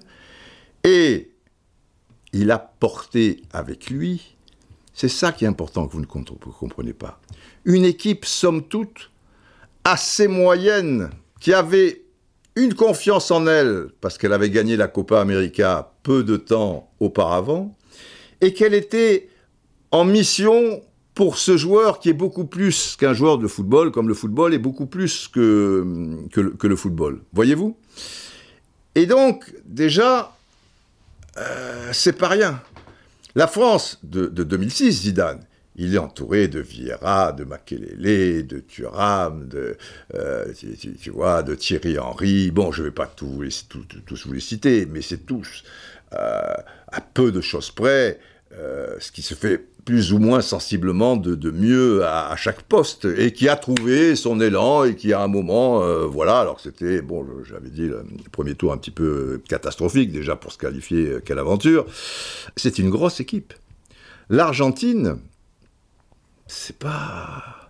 [0.83, 1.29] et
[2.33, 4.35] il a porté avec lui
[4.93, 7.21] c'est ça qui est important que vous ne comprenez pas
[7.63, 9.11] une équipe somme toute
[9.83, 12.00] assez moyenne qui avait
[12.55, 17.75] une confiance en elle, parce qu'elle avait gagné la Copa América peu de temps auparavant,
[18.41, 19.29] et qu'elle était
[19.91, 20.81] en mission
[21.13, 24.59] pour ce joueur qui est beaucoup plus qu'un joueur de football, comme le football est
[24.59, 25.85] beaucoup plus que,
[26.31, 27.21] que, le, football.
[27.33, 27.77] Voyez-vous?
[28.95, 30.35] Et donc, déjà,
[31.37, 32.61] euh, c'est pas rien.
[33.35, 35.45] La France de, de 2006, Zidane,
[35.81, 39.77] il est entouré de Vieira, de Makelele, de Thuram, de,
[40.13, 40.45] euh,
[41.01, 42.51] tu, vois, de Thierry Henry.
[42.51, 45.63] Bon, je ne vais pas tous, vous les citer, mais c'est tous,
[46.13, 46.53] euh,
[46.87, 48.19] à peu de choses près,
[48.53, 53.33] euh, ce qui se fait plus ou moins sensiblement de, mieux à, chaque poste, et
[53.33, 57.25] qui a trouvé son élan, et qui à un moment, voilà, alors que c'était, bon,
[57.43, 61.87] j'avais dit, le premier tour un petit peu catastrophique, déjà pour se qualifier, quelle aventure,
[62.55, 63.55] c'est une grosse équipe.
[64.29, 65.17] L'Argentine,
[66.51, 67.69] c'est pas.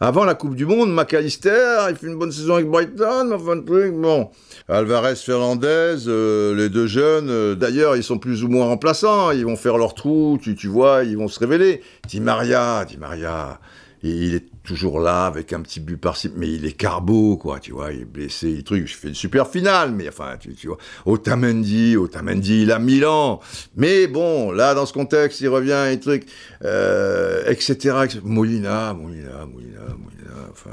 [0.00, 3.94] Avant la Coupe du Monde, McAllister, il fait une bonne saison avec Brighton, enfin, truc,
[3.94, 4.30] bon.
[4.68, 9.44] Alvarez, Fernandez, euh, les deux jeunes, euh, d'ailleurs, ils sont plus ou moins remplaçants, ils
[9.44, 11.82] vont faire leur trou, tu, tu vois, ils vont se révéler.
[12.08, 13.60] Di Maria, Di Maria,
[14.02, 17.72] il est toujours là avec un petit but par-ci, mais il est carbo, quoi, tu
[17.72, 20.78] vois, il est blessé, il truc, je fais une super finale, mais enfin, tu, vois,
[21.04, 23.40] Otamendi, Otamendi, il a Milan,
[23.76, 26.26] mais bon, là, dans ce contexte, il revient, et truc,
[26.64, 30.70] euh, etc., Molina, Molina, Molina, Molina, enfin,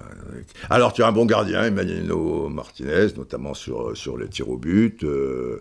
[0.70, 2.10] alors tu as un bon gardien, Emmanuel
[2.50, 5.60] Martinez, notamment sur, sur les tirs au but, euh,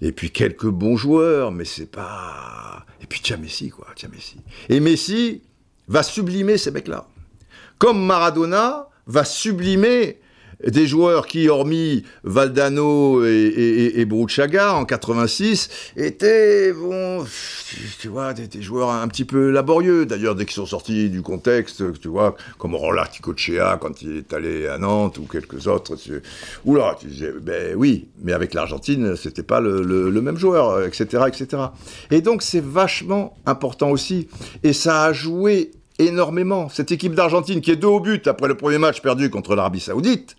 [0.00, 2.86] et puis quelques bons joueurs, mais c'est pas...
[3.02, 4.38] Et puis as Messi, quoi, as Messi.
[4.70, 5.42] Et Messi,
[5.88, 7.06] va sublimer ces mecs-là.
[7.84, 10.18] Comme Maradona va sublimer
[10.66, 17.26] des joueurs qui, hormis Valdano et, et, en 86, étaient, bon,
[18.00, 20.06] tu, vois, des, joueurs un petit peu laborieux.
[20.06, 24.32] D'ailleurs, dès qu'ils sont sortis du contexte, tu vois, comme Roland Ticochea quand il est
[24.32, 26.22] allé à Nantes ou quelques autres, tu,
[26.64, 31.24] oula, tu disais, ben oui, mais avec l'Argentine, c'était pas le, le, même joueur, etc.,
[31.28, 31.64] etc.
[32.10, 34.28] Et donc, c'est vachement important aussi.
[34.62, 36.68] Et ça a joué énormément.
[36.68, 39.80] Cette équipe d'Argentine qui est deux au but après le premier match perdu contre l'Arabie
[39.80, 40.36] Saoudite,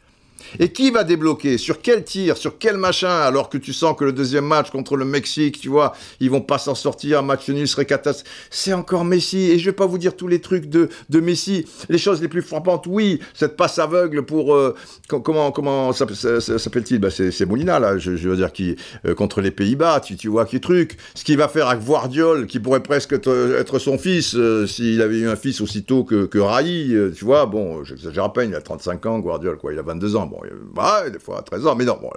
[0.60, 1.58] et qui va débloquer?
[1.58, 2.38] Sur quel tir?
[2.38, 3.10] Sur quel machin?
[3.10, 6.42] Alors que tu sens que le deuxième match contre le Mexique, tu vois, ils vont
[6.42, 8.32] pas s'en sortir, match nul serait catastrophique.
[8.50, 9.52] C'est encore Messi.
[9.52, 11.66] Et je vais pas vous dire tous les trucs de, de Messi.
[11.90, 14.54] Les choses les plus frappantes, oui, cette passe aveugle pour...
[14.54, 14.76] Euh,
[15.08, 17.00] comment comment s'appelle-t-il?
[17.00, 20.60] Bah, C'est Molina, là, je, veux dire, qui euh, contre les Pays-Bas, tu, vois, qui
[20.62, 20.98] truc.
[21.16, 25.18] Ce qu'il va faire avec Guardiol, qui pourrait presque être, son fils, euh, s'il avait
[25.18, 28.62] eu un fils aussitôt que, que Raï, tu vois, bon, j'exagère à peine, il a
[28.62, 30.35] 35 ans, Guardiol, quoi, il a 22 ans.
[30.74, 32.10] Bah, des fois à 13 ans, mais non, bon,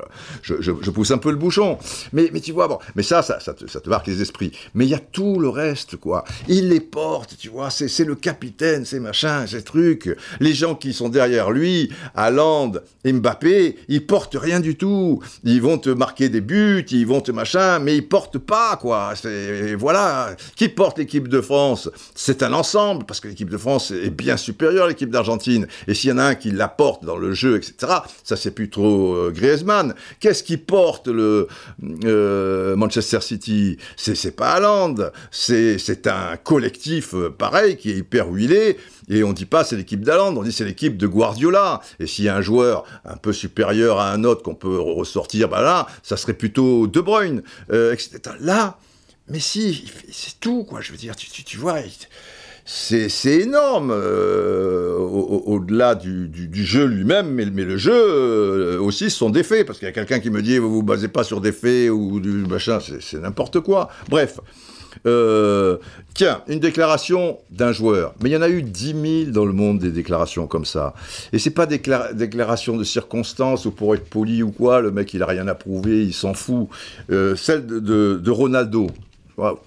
[0.42, 1.78] je, je, pousse un peu le bouchon.
[2.12, 4.52] Mais, mais tu vois, bon, mais ça, ça, ça, te, ça te marque les esprits.
[4.74, 6.24] Mais il y a tout le reste, quoi.
[6.48, 10.16] Il les porte, tu vois, c'est le capitaine, ces machins, ces trucs.
[10.40, 15.22] Les gens qui sont derrière lui, Allende, Mbappé, ils portent rien du tout.
[15.44, 19.14] Ils vont te marquer des buts, ils vont te machin, mais ils portent pas, quoi.
[19.78, 20.36] Voilà.
[20.56, 21.90] Qui porte l'équipe de France?
[22.14, 25.66] C'est un ensemble, parce que l'équipe de France est bien supérieure à l'équipe d'Argentine.
[25.86, 27.92] Et s'il y en a un qui la porte dans le jeu, etc.,
[28.24, 29.94] ça c'est plus trop euh, Griezmann.
[30.20, 31.48] Qu'est-ce qui porte le
[32.04, 33.76] euh, Manchester City?
[33.96, 34.96] C'est pas Haaland,
[35.30, 38.76] c'est un collectif euh, pareil qui est hyper huilé.
[39.10, 41.80] Et on dit pas c'est l'équipe d'Haaland, on dit c'est l'équipe de Guardiola.
[41.98, 45.48] Et s'il y a un joueur un peu supérieur à un autre qu'on peut ressortir,
[45.48, 47.42] bah là, ça serait plutôt De Bruyne.
[48.40, 48.78] Là,
[49.30, 50.80] mais si, c'est tout, quoi.
[50.80, 51.80] Je veux dire, tu vois
[52.70, 59.78] c'est énorme euh, au-delà du, jeu lui-même, mais, le jeu euh, aussi son défait, parce
[59.78, 62.20] qu'il y a quelqu'un qui me dit vous vous basez pas sur des faits ou
[62.20, 63.88] du machin, c'est n'importe quoi.
[64.10, 64.40] Bref.
[65.06, 65.78] Euh,
[66.12, 68.14] tiens, une déclaration d'un joueur.
[68.22, 70.92] Mais il y en a eu 10 000 dans le monde des déclarations comme ça.
[71.32, 71.80] Et c'est pas des
[72.12, 75.54] déclarations de circonstances ou pour être poli ou quoi, le mec il a rien à
[75.54, 76.68] prouver, il s'en fout.
[77.08, 77.80] celle de,
[78.22, 78.88] de Ronaldo,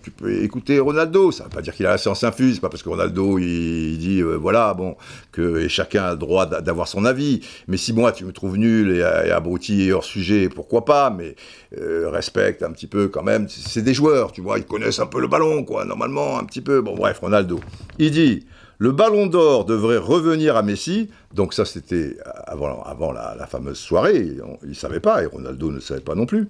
[0.04, 2.70] tu peux écouter Ronaldo, ça ne veut pas dire qu'il a la science infuse, pas
[2.70, 4.96] parce que Ronaldo il, dit euh, voilà bon
[5.32, 7.42] que et chacun a le droit d'avoir son avis.
[7.68, 11.10] Mais si moi tu me trouves nul et, abruti et hors sujet, pourquoi pas?
[11.10, 11.36] Mais
[11.78, 13.48] euh, respecte un petit peu quand même.
[13.50, 16.62] C'est des joueurs, tu vois, ils connaissent un peu le ballon quoi, normalement un petit
[16.62, 16.82] peu.
[16.82, 17.60] Bon bref, Ronaldo,
[17.98, 18.46] il dit
[18.82, 21.12] le ballon d'or devrait revenir à Messi.
[21.36, 22.18] Donc ça, c'était
[22.48, 24.38] avant, la, fameuse soirée.
[24.64, 26.50] il ne savait pas, et Ronaldo ne savait pas non plus.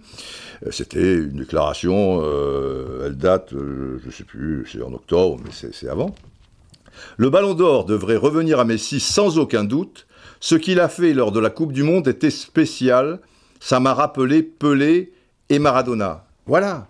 [0.66, 5.42] Euh, c'était une déclaration, euh, elle date, euh, je ne sais plus, c'est en octobre,
[5.44, 6.16] mais c'est avant.
[7.18, 10.08] Le ballon d'or devrait revenir à Messi sans aucun doute.
[10.40, 13.20] Ce qu'il a fait lors de la Coupe du Monde était spécial.
[13.60, 15.12] Ça m'a rappelé Pelé
[15.50, 16.28] et Maradona.
[16.46, 16.88] Voilà.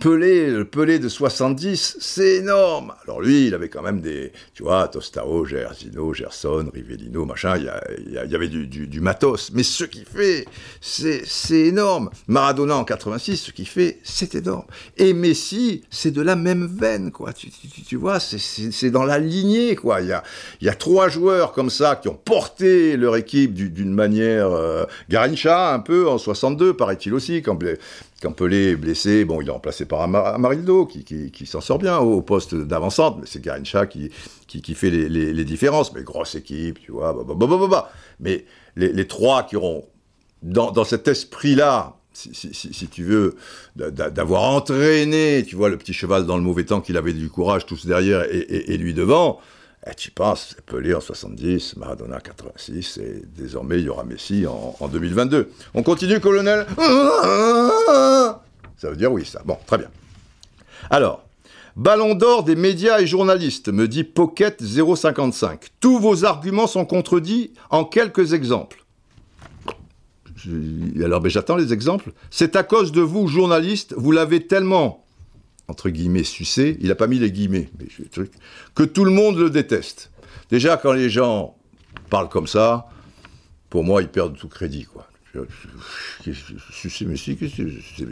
[0.00, 2.94] Pelé, Pelé de 70, c'est énorme.
[3.04, 8.12] Alors lui, il avait quand même des, tu vois, Tostao, Gersino, Gerson, Rivellino, machin, il
[8.12, 9.50] y, avait du, matos.
[9.52, 10.46] Mais ce qu'il fait,
[10.80, 12.08] c'est énorme.
[12.28, 14.64] Maradona en 86, ce qu'il fait, c'est énorme.
[14.96, 17.32] Et Messi, c'est de la même veine, quoi.
[17.34, 20.00] Tu, vois, c'est dans la lignée, quoi.
[20.00, 20.22] Il y a,
[20.62, 24.50] y a trois joueurs comme ça qui ont porté leur équipe d'une manière...
[24.50, 27.54] Euh, Garincha, un peu, en 62, paraît-il aussi, quand
[28.24, 31.98] quand Pelé est blessé, bon, il est remplacé par Amarildo, qui, qui, s'en sort bien
[31.98, 34.10] au poste d'avancante, mais c'est Garincha qui,
[34.46, 35.92] qui, fait les, différences.
[35.92, 38.46] Mais grosse équipe, tu vois, bah, bah, bah, bah Mais
[38.76, 39.84] les, trois qui auront,
[40.42, 43.36] dans, cet esprit-là, si, tu veux,
[43.76, 47.66] d'avoir entraîné, tu vois, le petit cheval dans le mauvais temps qu'il avait du courage,
[47.66, 49.38] tous derrière et lui devant,
[49.86, 54.46] eh, tu penses, Pelé en 70, Maradona en 86, et désormais il y aura Messi
[54.46, 55.50] en, 2022.
[55.74, 56.66] On continue, colonel
[58.76, 59.42] Ça veut dire oui, ça.
[59.44, 59.88] Bon, très bien.
[60.90, 61.24] Alors,
[61.76, 65.66] Ballon d'or des médias et journalistes, me dit Pocket 055.
[65.80, 68.84] Tous vos arguments sont contredits en quelques exemples.
[71.02, 72.12] Alors, ben, j'attends les exemples.
[72.30, 75.03] C'est à cause de vous, journalistes, vous l'avez tellement
[75.68, 78.32] entre guillemets, sucé, il n'a pas mis les guillemets, mais truc,
[78.74, 80.10] que tout le monde le déteste.
[80.50, 81.56] Déjà, quand les gens
[82.10, 82.86] parlent comme ça,
[83.70, 85.08] pour moi, ils perdent tout crédit, quoi.
[86.70, 87.36] Sucé, mais si,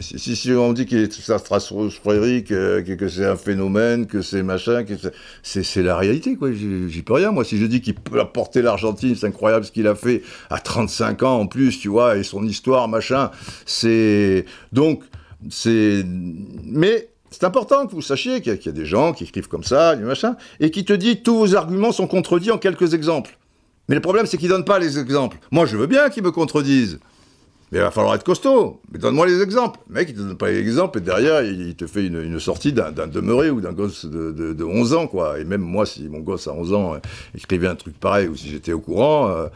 [0.01, 4.95] si, si on dit qu'il est stratosphérique, que c'est un phénomène, que c'est machin, que
[5.41, 6.51] c'est la réalité, quoi.
[6.51, 7.45] J'y peux rien, moi.
[7.45, 11.23] Si je dis qu'il peut apporter l'Argentine, c'est incroyable ce qu'il a fait à 35
[11.23, 13.31] ans en plus, tu vois, et son histoire, machin.
[13.65, 14.43] C'est.
[14.73, 15.03] Donc,
[15.49, 16.03] c'est.
[16.65, 19.95] Mais c'est important que vous sachiez qu'il y, a des gens qui écrivent comme ça,
[19.95, 23.37] machin, et qui te disent tous vos arguments sont contredits en quelques exemples.
[23.89, 25.37] Mais le problème, c'est qu'ils ne donnent pas les exemples.
[25.51, 26.99] Moi, je veux bien qu'ils me contredisent.
[27.71, 28.79] Mais il va falloir être costaud.
[28.91, 29.79] Mais donne-moi les exemples.
[29.89, 32.71] Le mec, il te donne pas les exemples, et derrière, il te fait une, sortie
[32.71, 35.39] d'un demeuré ou d'un gosse de, 11 ans, quoi.
[35.39, 36.97] Et même moi, si mon gosse à 11 ans euh,
[37.35, 39.47] écrivait un truc pareil, ou si j'étais au courant, euh,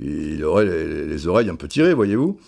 [0.00, 2.38] il aurait les, oreilles un peu tirées, voyez-vous.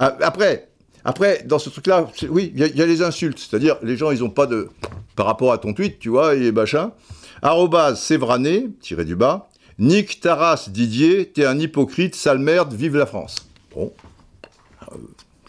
[0.00, 0.71] Ah, après,
[1.04, 3.38] après, dans ce truc-là, oui, il y, a les insultes.
[3.38, 4.68] C'est-à-dire, les gens, ils n'ont pas de.
[5.16, 6.92] Par rapport à ton tweet, tu vois, et machin.
[7.42, 9.48] Arrobase Sévrané, tiré du bas.
[9.78, 13.36] Nick Taras Didier, t'es un hypocrite, sale merde, vive la France.
[13.74, 13.92] Bon.
[14.92, 14.96] Euh,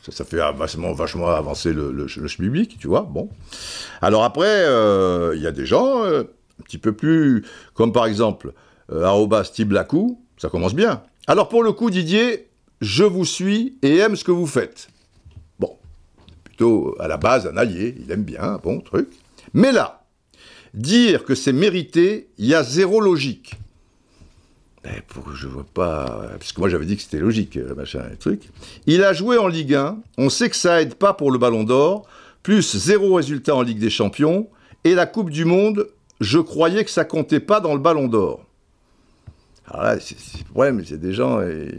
[0.10, 3.02] ça, fait vachement, vachement avancer le, le, tu vois.
[3.02, 3.30] Bon.
[4.02, 6.24] Alors après, euh, il y a des gens euh,
[6.60, 7.46] un petit peu plus.
[7.74, 8.54] Comme par exemple,
[8.92, 11.04] arrobas Tiblacou, ça commence bien.
[11.28, 12.50] Alors pour le coup, Didier,
[12.82, 14.90] je vous suis et aime ce que vous faites
[17.00, 19.10] à la base un allié, il aime bien, bon truc.
[19.54, 20.06] Mais là,
[20.74, 23.56] dire que c'est mérité, il y a zéro logique.
[24.84, 28.04] Ben, pour, je vois pas, parce que moi j'avais dit que c'était logique, euh, machin,
[28.20, 28.50] truc.
[28.86, 31.64] Il a joué en Ligue 1, on sait que ça aide pas pour le Ballon
[31.64, 32.06] d'Or,
[32.42, 34.50] plus zéro résultat en Ligue des Champions,
[34.84, 35.88] et la Coupe du Monde,
[36.20, 38.46] je croyais que ça comptait pas dans le Ballon d'Or.
[39.68, 41.70] Alors là, c'est le problème, c'est des gens, et,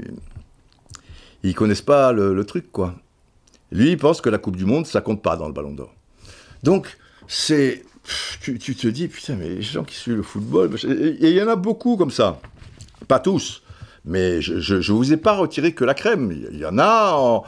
[1.42, 2.94] ils connaissent pas le truc, quoi.
[3.74, 5.92] Lui, il pense que la Coupe du Monde, ça compte pas dans le Ballon d'Or.
[6.62, 6.96] Donc,
[7.26, 7.82] c'est.
[8.40, 10.70] Tu, te dis, putain, mais les gens qui suivent le football.
[10.84, 12.38] Il y en a beaucoup comme ça.
[13.08, 13.62] Pas tous.
[14.04, 16.30] Mais je ne vous ai pas retiré que la crème.
[16.52, 17.44] Il y en a en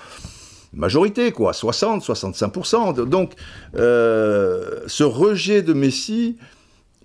[0.73, 1.53] majorité, quoi.
[1.53, 3.05] 60, 65%.
[3.05, 3.35] Donc,
[3.77, 6.39] euh, ce rejet de Messi.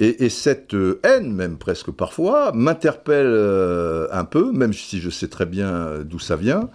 [0.04, 5.46] Et, cette haine, même presque parfois, m'interpelle euh, un peu, même si je sais très
[5.46, 6.72] bien d'où ça vient.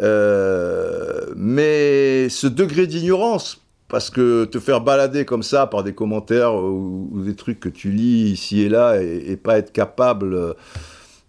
[0.00, 6.54] Euh, mais ce degré d'ignorance, parce que te faire balader comme ça par des commentaires
[6.54, 10.54] ou, des trucs que tu lis ici et là et, pas être capable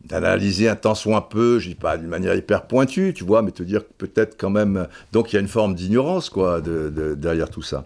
[0.05, 3.41] d'analyser un temps soit un peu, je dis pas d'une manière hyper pointue, tu vois,
[3.41, 4.87] mais te dire peut-être quand même.
[5.11, 7.85] Donc il y a une forme d'ignorance, quoi, derrière tout ça.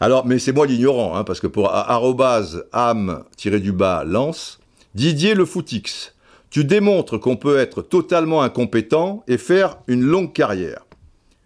[0.00, 4.60] Alors, mais c'est moi l'ignorant, hein, parce que pour arrobase âme-du-bas lance,
[4.94, 6.14] Didier le footix
[6.56, 10.86] tu démontres qu'on peut être totalement incompétent et faire une longue carrière.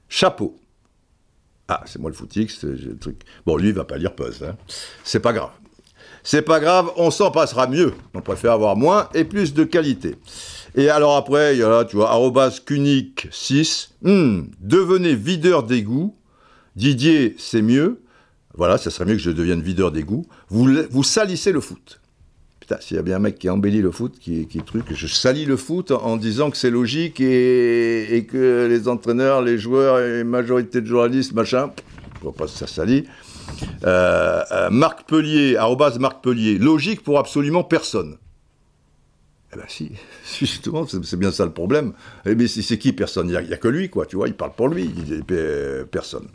[0.09, 0.57] Chapeau.
[1.69, 3.23] Ah, c'est moi le footix, le truc.
[3.47, 4.45] Bon, lui, il va pas lire Puzzle.
[4.45, 4.57] Hein.
[5.03, 5.51] C'est pas grave.
[6.23, 7.95] C'est pas grave, on s'en passera mieux.
[8.15, 10.17] On préfère avoir moins et plus de qualité.
[10.75, 12.61] Et alors après, il y a là, tu vois, arrobas
[13.31, 13.91] 6.
[14.03, 16.15] Hmm, devenez videur d'égout.
[16.77, 18.01] Didier, c'est mieux.
[18.55, 20.27] Voilà, ça serait mieux que je devienne videur d'égout.
[20.49, 22.01] Vous, vous salissez le foot.
[22.61, 25.07] Putain, s'il y a bien un mec qui embellit le foot, qui, qui truc, je
[25.07, 30.25] salis le foot en, disant que c'est logique et, que les entraîneurs, les joueurs et
[30.25, 31.73] majorité de journalistes, machin,
[32.19, 33.07] je vois pas si ça salit.
[33.85, 38.17] Euh, euh, Marc Pellier, arrobas Marc Pellier, logique pour absolument personne.
[39.53, 39.93] Eh ben si,
[40.39, 41.93] justement, c'est bien ça le problème.
[42.25, 43.29] Eh bien, c'est qui personne?
[43.29, 45.23] Il n'y a, que lui, quoi, tu vois, il parle pour lui, dit
[45.91, 46.29] personne.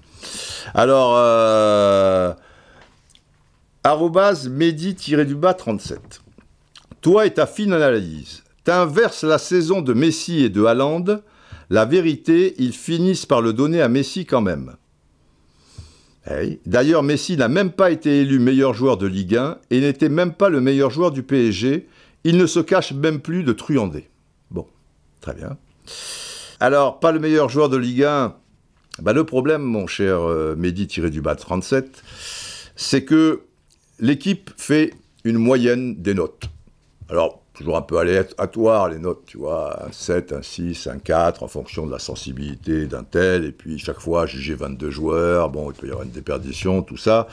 [0.74, 2.34] Alors, euh,
[4.50, 6.22] medi-du-bas 37.
[7.02, 11.06] Toi et ta fine analyse, t'inverses la saison de Messi et de Haaland,
[11.70, 14.76] la vérité, ils finissent par le donner à Messi quand même.
[16.66, 20.34] D'ailleurs, Messi n'a même pas été élu meilleur joueur de Ligue 1 et n'était même
[20.34, 21.88] pas le meilleur joueur du PSG.
[22.24, 24.10] Il ne se cache même plus de truander.
[24.50, 24.66] Bon,
[25.22, 25.58] très bien.
[26.60, 28.36] Alors, pas le meilleur joueur de Ligue 1.
[29.02, 32.02] Bah, le problème, mon cher euh, Mehdi-du-bas 37,
[32.76, 33.42] c'est que
[34.00, 34.94] l'équipe fait
[35.26, 36.46] une moyenne des notes.
[37.10, 41.42] Alors, toujours un peu aléatoire, les notes, tu vois, un 7, un 6, un 4,
[41.44, 45.72] en fonction de la sensibilité d'un tel, et puis chaque fois, juger 22 joueurs, bon,
[45.72, 47.28] il peut y avoir une déperdition, tout ça.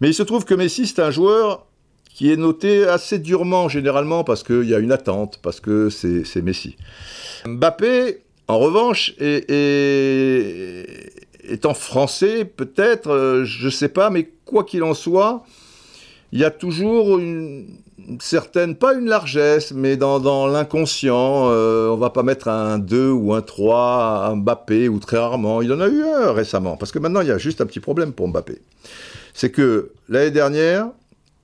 [0.00, 1.66] Mais il se trouve que Messi, c'est un joueur
[2.12, 6.42] qui est noté assez durement, généralement, parce qu'il y a une attente, parce que c'est
[6.42, 6.76] Messi.
[7.46, 10.86] Mbappé, en revanche, est,
[11.44, 15.44] étant français, peut-être, euh, je ne sais pas, mais quoi qu'il en soit,
[16.32, 17.68] il y a toujours une,
[18.20, 23.34] certaine, pas une largesse, mais dans, l'inconscient, euh, on va pas mettre un 2 ou
[23.34, 25.62] un 3 à Mbappé, ou très rarement.
[25.62, 27.80] Il en a eu un récemment, parce que maintenant il y a juste un petit
[27.80, 28.60] problème pour Mbappé.
[29.34, 30.88] C'est que l'année dernière,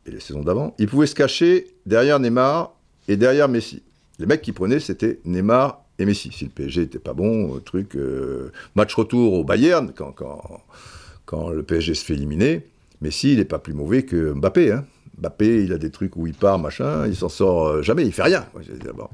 [0.07, 2.73] et les saisons d'avant, il pouvait se cacher derrière Neymar
[3.09, 3.83] et derrière Messi.
[4.19, 6.31] Les mecs qui prenaient, c'était Neymar et Messi.
[6.33, 10.63] Si le PSG était pas bon, euh, truc, euh, match retour au Bayern, quand, quand,
[11.25, 12.67] quand le PSG se fait éliminer,
[13.01, 14.73] Messi, il n'est pas plus mauvais que Mbappé.
[14.73, 14.85] Hein.
[15.19, 18.13] Mbappé, il a des trucs où il part, machin, il s'en sort euh, jamais, il
[18.13, 18.47] fait rien.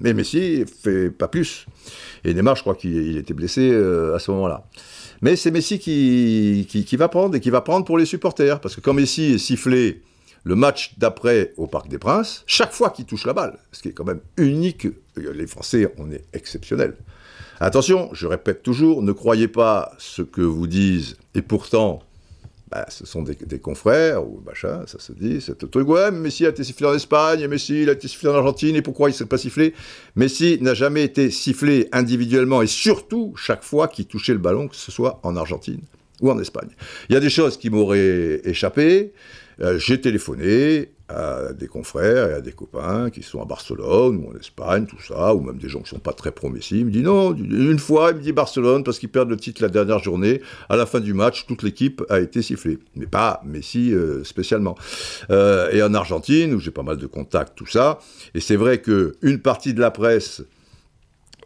[0.00, 1.66] Mais Messi fait pas plus.
[2.24, 4.66] Et Neymar, je crois qu'il était blessé euh, à ce moment-là.
[5.20, 8.61] Mais c'est Messi qui, qui, va prendre et qui va prendre pour les supporters.
[8.61, 10.03] Parce que quand Messi est sifflé
[10.42, 13.88] le match d'après au Parc des Princes, chaque fois qu'il touche la balle, ce qui
[13.88, 16.96] est quand même unique, les Français, on est exceptionnels.
[17.61, 22.03] Attention, je répète toujours, ne croyez pas ce que vous disent, et pourtant,
[22.72, 26.48] bah, ce sont des, confrères, ou machin, ça se dit, c'est truc, ouais, Messi a
[26.48, 29.26] été sifflé en Espagne, Messi a été sifflé en Argentine, et pourquoi il ne s'est
[29.26, 29.74] pas sifflé?
[30.16, 34.76] Messi n'a jamais été sifflé individuellement, et surtout chaque fois qu'il touchait le ballon, que
[34.76, 35.82] ce soit en Argentine
[36.22, 36.70] ou en Espagne.
[37.10, 39.12] Il y a des choses qui m'auraient échappé,
[39.61, 44.30] euh, j'ai téléphoné à des confrères et à des copains qui sont à Barcelone ou
[44.30, 46.80] en Espagne, tout ça, ou même des gens qui ne sont pas très pro-Messi.
[46.80, 49.62] Il me dit non, une fois, il me dit Barcelone parce qu'ils perdent le titre
[49.62, 50.40] la dernière journée.
[50.68, 54.76] À la fin du match, toute l'équipe a été sifflée, mais pas Messi euh, spécialement.
[55.30, 57.98] Euh, et en Argentine, où j'ai pas mal de contacts, tout ça,
[58.34, 60.42] et c'est vrai que une partie de la presse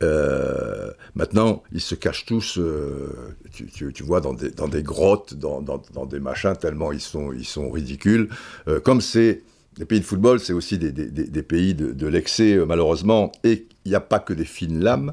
[0.02, 5.60] euh, maintenant, ils se cachent tous, euh, tu, vois, dans des, grottes, dans,
[6.06, 8.28] des machins, tellement ils sont, ridicules.
[8.68, 9.42] Euh, comme c'est
[9.78, 14.00] les pays de football, c'est aussi des, pays de, l'excès, malheureusement, et il n'y a
[14.00, 15.12] pas que des fines lames.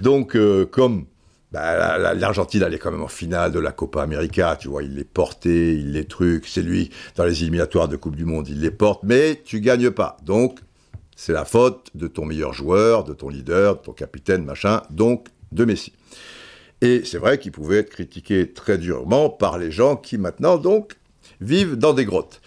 [0.00, 0.36] Donc,
[0.70, 1.06] comme
[1.52, 4.96] bah, l'Argentine, elle est quand même en finale de la Copa América, tu vois, il
[4.96, 8.60] les portait, il les trucs, c'est lui, dans les éliminatoires de Coupe du Monde, il
[8.60, 10.16] les porte, mais tu gagnes pas.
[10.24, 10.58] Donc,
[11.16, 15.28] c'est la faute de ton meilleur joueur, de ton leader, de ton capitaine, machin, donc
[15.50, 15.92] de Messi.
[16.82, 20.92] Et c'est vrai qu'il pouvait être critiqué très durement par les gens qui maintenant donc
[21.40, 22.40] vivent dans des grottes.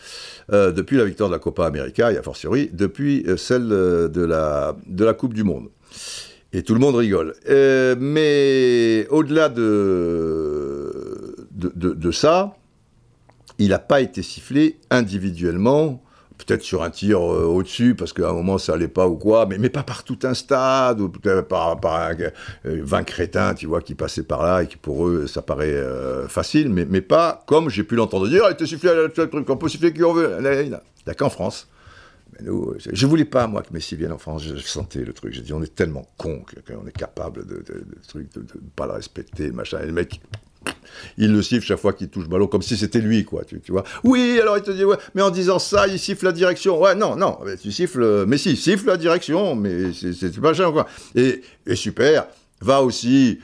[0.51, 4.07] Euh, depuis la victoire de la Copa América, et a fortiori depuis euh, celle euh,
[4.07, 5.69] de la, de la Coupe du Monde.
[6.53, 7.35] Et tout le monde rigole.
[7.99, 12.57] mais au-delà de, de, de, ça,
[13.59, 16.01] il n'a pas été sifflé individuellement
[16.45, 19.45] peut-être sur un tir euh, au-dessus, parce qu'à un moment ça allait pas ou quoi,
[19.45, 22.11] mais, pas par tout un stade, ou peut-être par, par
[22.63, 25.73] 20 euh, crétins, tu vois, qui passaient par là, et qui pour eux, ça paraît
[25.73, 29.57] euh, facile, mais, pas comme j'ai pu l'entendre dire, il te sifflé le truc, on
[29.57, 30.37] peut siffler qui on veut.
[31.07, 31.67] A qu'en France.
[32.33, 35.33] Mais nous, je voulais pas, moi, que Messi vienne en France, je, sentais le truc,
[35.33, 38.85] j'ai dit, on est tellement con qu'on est capable de, de, de, de, de, pas
[38.85, 40.21] le respecter, machin, et le mec,
[41.17, 43.83] il le siffle chaque fois qu'il touche ballon, comme si c'était lui, quoi, tu, vois.
[44.03, 46.81] Oui, alors il te dit, ouais, mais en disant ça, il siffle la direction.
[46.81, 50.87] Ouais, non, non, mais tu siffles, mais si, siffle la direction, mais c'est pas quoi.
[51.15, 52.27] Et, et super,
[52.61, 53.39] va aussi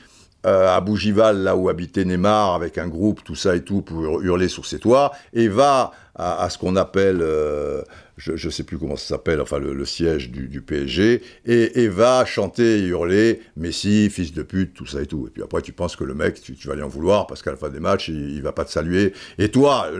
[0.46, 4.22] euh, à Bougival, là où habitait Neymar, avec un groupe, tout ça et tout, pour
[4.22, 7.82] hurler sur ses toits, et va à, ce qu'on appelle, euh,
[8.16, 12.78] je ne sais plus comment ça s'appelle, enfin le, siège du, PSG, et, va chanter
[12.78, 15.26] et hurler Messi, fils de pute, tout ça et tout.
[15.26, 17.50] Et puis après, tu penses que le mec, tu, vas lui en vouloir parce qu'à
[17.50, 19.12] la fin des matchs, il, ne va pas te saluer.
[19.38, 19.90] Et toi,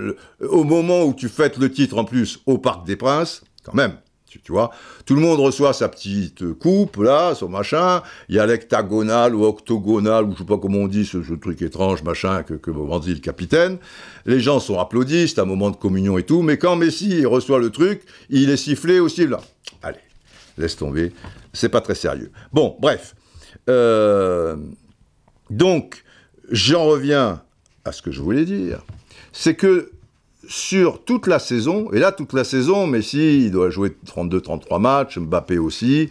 [0.40, 3.92] au moment où tu fêtes le titre en plus au Parc des Princes, quand même,
[4.42, 4.70] tu, vois.
[5.04, 8.02] Tout le monde reçoit sa petite coupe, là, son machin.
[8.28, 11.62] Il y a l'hectagonal ou octogonal, ou je sais pas comment on dit, ce, truc
[11.62, 12.70] étrange, machin, que, que
[13.00, 13.78] dit le capitaine.
[14.24, 16.42] Les gens sont applaudis, c'est un moment de communion et tout.
[16.42, 19.40] Mais quand Messi reçoit le truc, il est sifflé aussi, là.
[19.82, 19.98] Allez,
[20.58, 21.12] laisse tomber.
[21.52, 22.30] C'est pas très sérieux.
[22.52, 23.14] Bon, bref.
[23.68, 24.56] Euh,
[25.50, 26.04] donc,
[26.50, 27.42] j'en reviens
[27.84, 28.84] à ce que je voulais dire.
[29.32, 29.90] C'est que
[30.48, 35.18] sur toute la saison, et là toute la saison, Messi il doit jouer 32-33 matchs,
[35.18, 36.10] Mbappé aussi,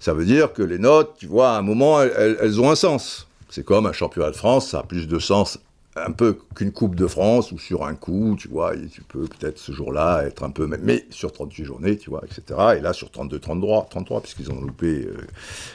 [0.00, 3.28] ça veut dire que les notes, tu vois, à un moment, elles ont un sens.
[3.48, 5.58] C'est comme un championnat de France, ça a plus de sens
[5.96, 9.58] un peu qu'une Coupe de France ou sur un coup, tu vois, tu peux peut-être
[9.58, 12.76] ce jour-là être un peu, mais sur 38 journées, tu vois, etc.
[12.78, 15.16] Et là, sur 32, 33, 33 puisqu'ils ont loupé euh,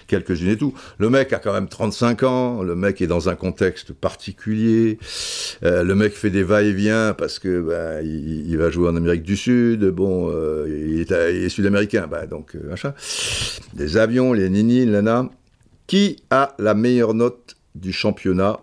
[0.08, 0.74] quelques-unes et tout.
[1.00, 5.00] Le mec a quand même 35 ans, le mec est dans un contexte particulier,
[5.64, 9.38] euh, le mec fait des va-et-vient parce que bah, il, va jouer en Amérique du
[9.38, 12.94] Sud, bon, euh, il est, sud-américain, bah, donc machin.
[13.74, 15.30] Des avions, les nini, nana.
[15.88, 18.62] Qui a la meilleure note du championnat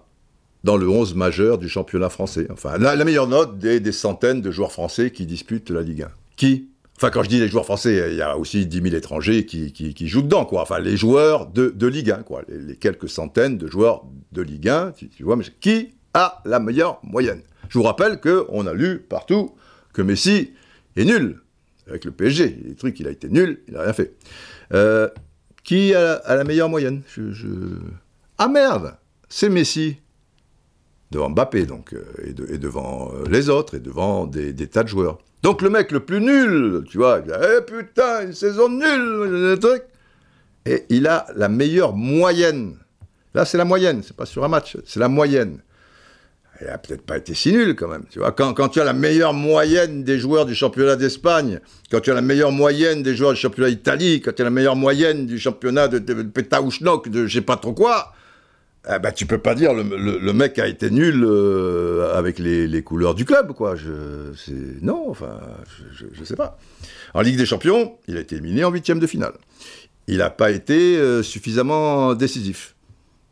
[0.69, 2.47] dans le 11 majeur du championnat français.
[2.53, 6.09] Enfin, la, meilleure note des, centaines de joueurs français qui disputent la Ligue 1.
[6.37, 6.69] Qui?
[6.99, 10.09] Enfin, quand je dis les joueurs français, il y a aussi 10 000 étrangers qui,
[10.09, 10.61] jouent dedans, quoi.
[10.61, 12.43] Enfin, les joueurs de, Ligue 1, quoi.
[12.49, 17.41] Les, quelques centaines de joueurs de Ligue 1, tu, vois, qui a la meilleure moyenne
[17.71, 19.55] Je vous rappelle qu'on a lu partout
[19.95, 20.53] que Messi
[20.97, 21.41] est nul
[21.89, 22.59] avec le PSG.
[22.62, 24.12] Les trucs, il a été nul, il n'a rien fait.
[24.75, 25.09] Euh,
[25.64, 27.01] qui a, la meilleure moyenne?
[28.37, 28.97] Ah merde
[29.31, 29.97] C'est Messi
[31.11, 35.18] devant Mbappé donc, euh, et, devant euh, les autres, et devant des, tas de joueurs.
[35.42, 39.30] Donc le mec le plus nul, tu vois, il dit Eh putain, une saison nulle,
[39.30, 39.82] le truc.
[40.66, 42.76] Et il a la meilleure moyenne.
[43.34, 45.61] Là, c'est la moyenne, c'est pas sur un match, c'est la moyenne.
[46.61, 48.32] Il a peut-être pas été si nul quand même, tu vois.
[48.32, 52.20] Quand, tu as la meilleure moyenne des joueurs du championnat d'Espagne, quand tu as la
[52.20, 55.86] meilleure moyenne des joueurs du championnat d'Italie, quand tu as la meilleure moyenne du championnat
[55.86, 58.12] de, de, de de je sais pas trop quoi,
[58.91, 59.82] ah bah, tu peux pas dire le,
[60.18, 63.76] le, mec a été nul euh, avec les, couleurs du club, quoi.
[63.76, 64.32] Je,
[64.80, 65.39] non, enfin,
[65.93, 66.59] je, je, sais pas.
[67.12, 69.34] En Ligue des Champions, il a été éliminé en huitième de finale.
[70.07, 72.76] Il n'a pas été euh, suffisamment décisif.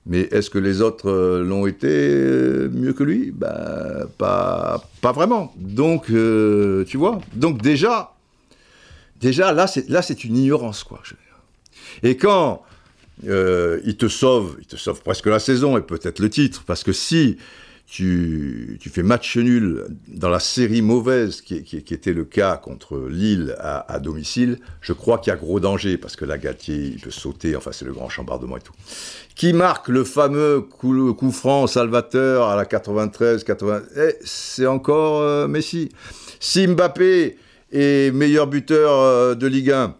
[0.04, 3.32] Mais est-ce que les autres euh, l'ont été mieux que lui?
[3.34, 5.54] Bah, pas, pas vraiment.
[5.56, 7.18] Donc, tu vois.
[7.34, 8.12] Donc déjà,
[9.22, 11.00] déjà là, c'est là, c'est une ignorance, quoi.
[12.02, 12.62] Et quand
[13.24, 16.84] euh, il te sauve, il te sauve presque la saison et peut-être le titre, parce
[16.84, 17.38] que si
[17.86, 23.98] tu, fais match nul dans la série mauvaise qui, était le cas contre Lille à,
[24.00, 27.54] domicile, je crois qu'il y a gros danger, parce que la Galtier, il peut sauter,
[27.54, 28.72] enfin c'est le grand chambardement et tout.
[29.34, 35.20] Qui marque le fameux coup, coup franc salvateur à la 93, 80, eh, c'est encore
[35.20, 35.90] euh, Messi.
[36.40, 37.36] Si Mbappé
[37.72, 39.94] est meilleur buteur euh, de Ligue 1,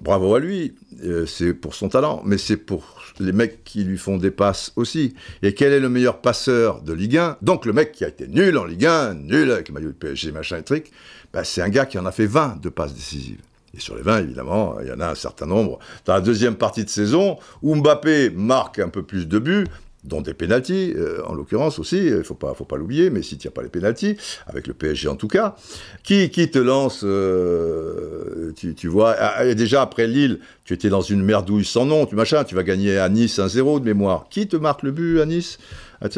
[0.00, 0.74] bravo à lui,
[1.04, 4.72] euh, c'est pour son talent, mais c'est pour les mecs qui lui font des passes
[4.76, 5.14] aussi.
[5.42, 8.26] Et quel est le meilleur passeur de Ligue 1 Donc le mec qui a été
[8.26, 10.90] nul en Ligue 1, nul avec maillot de PSG, machin et truc,
[11.32, 13.40] bah, c'est un gars qui en a fait 20 de passes décisives.
[13.76, 15.78] Et sur les 20, évidemment, il y en a un certain nombre.
[16.04, 19.66] Dans la deuxième partie de saison, où Mbappé marque un peu plus de buts,
[20.04, 23.36] dont des pénalties, euh, en l'occurrence aussi, il faut pas, faut pas l'oublier, mais si
[23.36, 25.56] tu n'as pas les pénalties, avec le PSG en tout cas,
[26.02, 31.00] qui, qui te lance, euh, tu, vois, ah, et déjà après Lille, tu étais dans
[31.00, 34.26] une merdouille sans nom, tu machin, tu vas gagner à Nice 1-0 de mémoire.
[34.30, 35.58] Qui te marque le but à Nice?
[36.00, 36.08] Ah,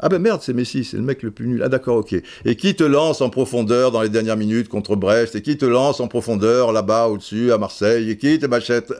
[0.00, 1.62] ah ben merde, c'est Messi, c'est le mec le plus nul.
[1.64, 2.14] Ah d'accord, ok.
[2.44, 5.34] Et qui te lance en profondeur dans les dernières minutes contre Brest?
[5.34, 8.10] Et qui te lance en profondeur là-bas au-dessus à Marseille?
[8.10, 8.92] Et qui te machette?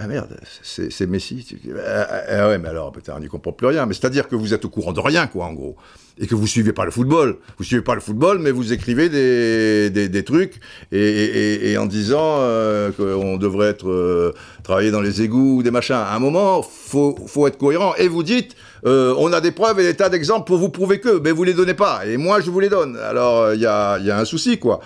[0.00, 1.44] Ah merde, c'est Messi.
[1.84, 3.84] Ah, ah, ah, ouais, mais alors, putain, on n'y comprend plus rien.
[3.84, 5.74] Mais c'est-à-dire que vous êtes au courant de rien, quoi, en gros.
[6.18, 7.38] Et que vous suivez pas le football.
[7.58, 10.60] Vous suivez pas le football, mais vous écrivez des, des, trucs
[10.92, 14.32] et, en disant euh, qu'on devrait être euh,
[14.62, 15.96] travailler dans les égouts ou des machins.
[15.96, 17.94] À un moment, faut, faut être cohérent.
[17.96, 18.54] Et vous dites,
[18.86, 21.42] euh, on a des preuves et des tas d'exemples pour vous prouver que, mais vous
[21.42, 22.06] les donnez pas.
[22.06, 22.96] Et moi, je vous les donne.
[22.98, 24.78] Alors, il y a, y a un souci, quoi.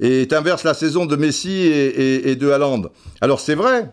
[0.00, 2.84] Et t'inverses la saison de Messi et, et de Haaland.
[3.20, 3.90] Alors, c'est vrai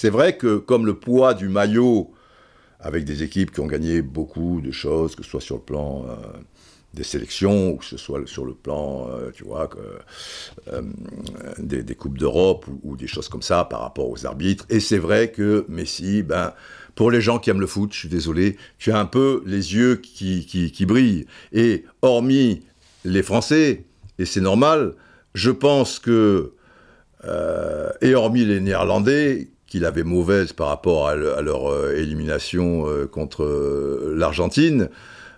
[0.00, 2.10] c'est vrai que comme le poids du maillot,
[2.78, 6.06] avec des équipes qui ont gagné beaucoup de choses, que ce soit sur le plan
[6.08, 6.14] euh,
[6.94, 9.68] des sélections, ou que ce soit sur le plan, euh, tu vois,
[10.68, 10.80] euh,
[11.58, 14.64] des, Coupes d'Europe ou, des choses comme ça par rapport aux arbitres.
[14.70, 16.54] Et c'est vrai que Messi, ben,
[16.94, 19.74] pour les gens qui aiment le foot, je suis désolé, tu as un peu les
[19.74, 21.26] yeux qui, qui, brillent.
[21.52, 22.62] Et hormis
[23.04, 23.84] les Français,
[24.18, 24.94] et c'est normal,
[25.34, 26.54] je pense que,
[28.00, 33.44] et hormis les Néerlandais, qu'il avait mauvaise par rapport à, leur euh, élimination euh, contre
[34.14, 34.90] l'Argentine,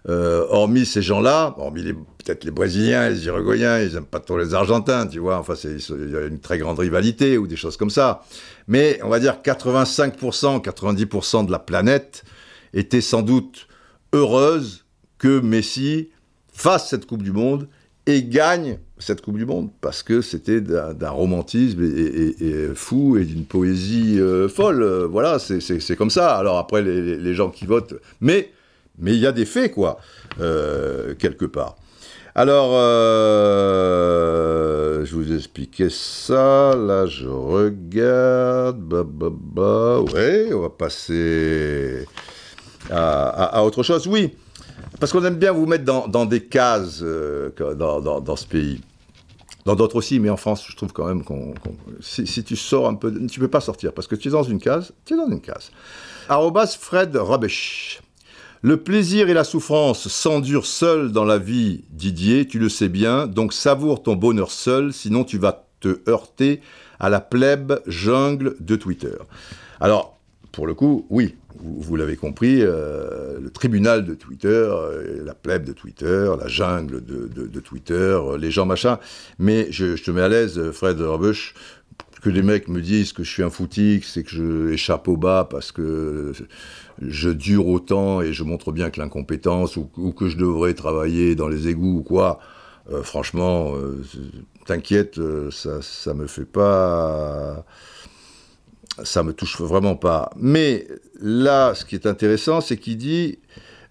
[0.09, 1.85] hormis ces gens-là, hormis
[2.25, 6.11] peut-être les Brésiliens, les Uruguayens, ils n'aiment pas trop les Argentins, tu vois, enfin, il
[6.11, 8.25] y a une très grande rivalité ou des choses comme ça.
[8.67, 12.25] Mais on va dire 85%, 90% de la planète
[12.75, 13.69] était sans doute
[14.13, 14.85] heureuse
[15.19, 16.09] que Messi
[16.53, 17.69] fasse cette Coupe du Monde
[18.07, 21.83] et gagne cette Coupe du Monde parce que c'était d'un romantisme
[22.75, 24.85] fou et d'une poésie euh, folle.
[25.11, 26.37] voilà, c'est comme ça.
[26.37, 28.51] Alors après, les, gens qui votent, mais
[28.99, 29.99] mais il y a des faits quoi,
[30.41, 31.77] euh, quelque part.
[32.35, 33.85] Alors, euh,
[35.05, 36.75] je vous expliquais ça.
[36.75, 38.81] Là, je regarde.
[38.81, 40.01] Bah, bah, bah.
[40.01, 42.07] Ouais, on va passer
[42.91, 44.07] à, autre chose.
[44.07, 44.33] Oui,
[45.03, 48.81] parce qu'on aime bien vous mettre dans, des cases euh, dans, ce pays.
[49.65, 51.55] Dans d'autres aussi, mais en France, je trouve quand même qu'on.
[51.99, 53.13] si, tu sors un peu.
[53.27, 55.41] Tu peux pas sortir, parce que tu es dans une case, tu es dans une
[55.41, 55.73] case.
[56.29, 58.01] Arrobas Fred Rubbish.
[58.61, 63.27] Le plaisir et la souffrance s'endurent seuls dans la vie, Didier, tu le sais bien,
[63.27, 66.61] donc savoure ton bonheur seul, sinon tu vas te heurter
[67.01, 69.17] à la plèbe jungle de Twitter.
[69.81, 70.21] Alors,
[70.53, 75.65] pour le coup, oui, vous, l'avez compris, euh, le tribunal de Twitter, euh, la plèbe
[75.65, 78.99] de Twitter, la jungle de, Twitter, euh, les gens machin.
[79.39, 81.55] Mais je, te mets à l'aise, Fred Robuch,
[82.21, 85.17] que les mecs me disent que je suis un foutique, c'est que je échappe au
[85.17, 86.33] bas parce que
[87.01, 91.49] je dure autant et je montre bien que l'incompétence ou, que je devrais travailler dans
[91.49, 92.39] les égouts ou quoi.
[93.03, 93.75] Franchement,
[94.67, 97.65] t'inquiète, ça, ça me fait pas.
[99.03, 100.31] Ça me touche vraiment pas.
[100.37, 100.87] Mais
[101.21, 103.39] là, ce qui est intéressant, c'est qu'il dit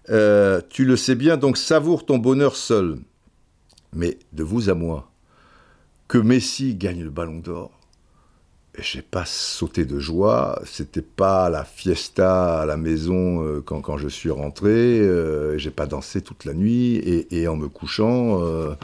[0.06, 2.98] Tu le sais bien, donc savoure ton bonheur seul.
[3.94, 5.10] Mais de vous à moi,
[6.08, 7.70] que Messi gagne le ballon d'or,
[8.78, 10.60] j'ai pas sauté de joie.
[10.64, 14.70] C'était pas la fiesta à la maison euh, quand, quand, je suis rentré.
[14.70, 18.74] Euh, j'ai pas dansé toute la nuit et, et en me couchant, euh,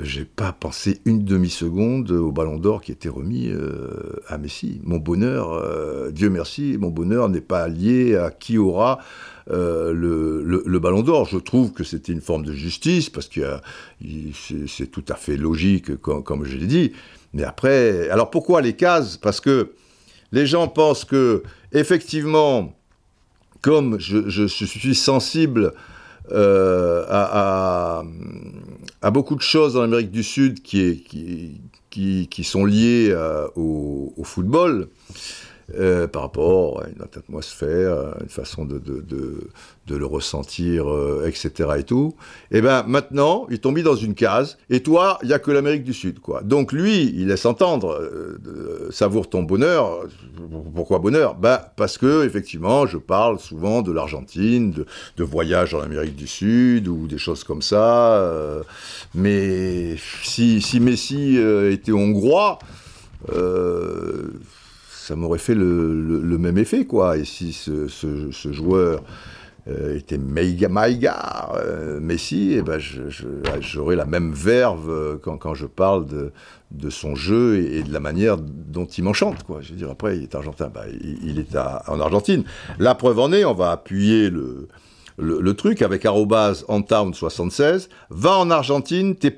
[0.00, 4.80] j'ai pas pensé une demi-seconde au Ballon d'Or qui était remis euh, à Messi.
[4.84, 5.62] Mon bonheur,
[6.12, 8.98] Dieu merci, mon bonheur n'est pas lié à qui aura
[9.48, 11.24] le, le, Ballon d'Or.
[11.24, 13.40] Je trouve que c'était une forme de justice parce que
[14.68, 16.92] c'est tout à fait logique, comme je l'ai dit.
[17.32, 19.16] Mais après, alors pourquoi les cases?
[19.16, 19.72] Parce que
[20.32, 22.74] les gens pensent que, effectivement,
[23.60, 25.72] comme je, suis sensible
[26.32, 28.02] euh, à,
[29.10, 31.04] beaucoup de choses en Amérique du Sud qui,
[31.90, 34.88] qui, sont liées euh, au, football,
[35.76, 38.80] euh, par rapport à une atmosphère, une façon de,
[39.86, 41.68] le ressentir, euh, etc.
[41.76, 42.14] et tout.
[42.50, 45.38] Et eh ben maintenant, ils t'ont mis dans une case, et toi, il n'y a
[45.38, 46.40] que l'Amérique du Sud, quoi.
[46.40, 50.06] Donc lui, il laisse entendre, euh, savoure ton bonheur.
[50.74, 51.34] Pourquoi bonheur?
[51.34, 54.86] Ben parce que effectivement, je parle souvent de l'Argentine, de,
[55.18, 58.64] de voyages en Amérique du Sud ou des choses comme ça.
[59.14, 62.58] mais si, si Messi était hongrois,
[65.08, 67.16] ça m'aurait fait le, même effet, quoi.
[67.16, 69.02] Et si ce, joueur
[69.66, 72.78] euh, était Maïga, euh, Messi, et eh ben
[73.60, 76.04] j'aurais la même verve euh, quand, je parle
[76.70, 79.60] de, son jeu et, de la manière dont il m'enchante, quoi.
[79.62, 80.84] Je veux dire, après, il est argentin, bah,
[81.22, 82.44] il, est en Argentine.
[82.78, 87.88] La preuve en est, on va appuyer le, truc avec arrobase Antown76.
[88.10, 89.30] Va en Argentine, tes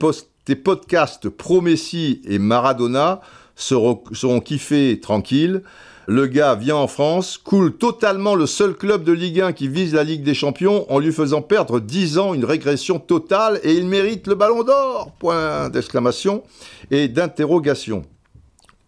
[0.57, 3.21] podcasts pro Messi et Maradona
[3.61, 5.63] seront, kiffés tranquilles.
[6.07, 9.95] Le gars vient en France, coule totalement le seul club de Ligue 1 qui vise
[9.95, 13.87] la Ligue des Champions en lui faisant perdre 10 ans, une régression totale, et il
[13.87, 16.43] mérite le ballon d'or Point d'exclamation
[16.91, 18.03] et d'interrogation.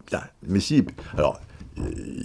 [0.05, 0.83] Putain, Messi,
[1.17, 1.39] alors,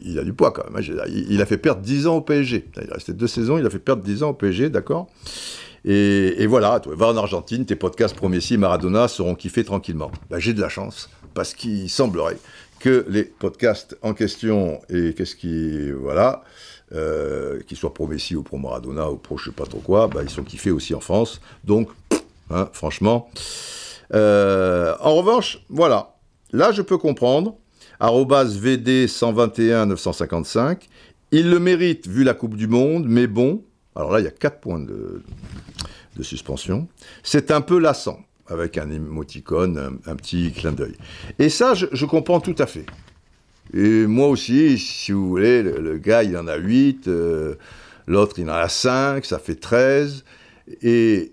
[0.05, 0.83] il a du poids quand même.
[0.83, 2.67] Hein, il a fait perdre 10 ans au PSG.
[2.83, 5.09] Il restait deux saisons, il a fait perdre 10 ans au PSG, d'accord
[5.85, 10.11] et, voilà, toi, va en Argentine, tes podcasts pro Messi, Maradona seront kiffés tranquillement.
[10.29, 11.09] Ben, J'ai de la chance
[11.39, 12.37] parce qu'il semblerait
[12.81, 16.43] que les podcasts en question et qu'est-ce qui voilà
[16.91, 20.09] euh, qu'ils soient pro Messi ou pro Maradona ou pro je sais pas trop quoi,
[20.09, 21.41] bah, ils sont kiffés aussi en France.
[21.63, 21.91] Donc,
[22.51, 23.31] hein, franchement.
[24.15, 26.17] Euh, en revanche, voilà.
[26.51, 27.55] Là, je peux comprendre.
[28.01, 30.89] VD 121 955.
[31.31, 33.63] Il le mérite vu la Coupe du Monde, mais bon.
[33.95, 35.23] Alors là, il y a 4 points de,
[36.17, 36.89] de suspension.
[37.23, 38.19] C'est un peu lassant
[38.49, 40.95] avec un émoticône, un, petit clin d'œil.
[41.39, 42.87] Et ça, je, comprends tout à fait.
[43.75, 47.55] Et moi aussi, si vous voulez, le, gars, il en a 8, euh,
[48.07, 50.25] l'autre, il en a 5, ça fait 13.
[50.83, 51.33] Et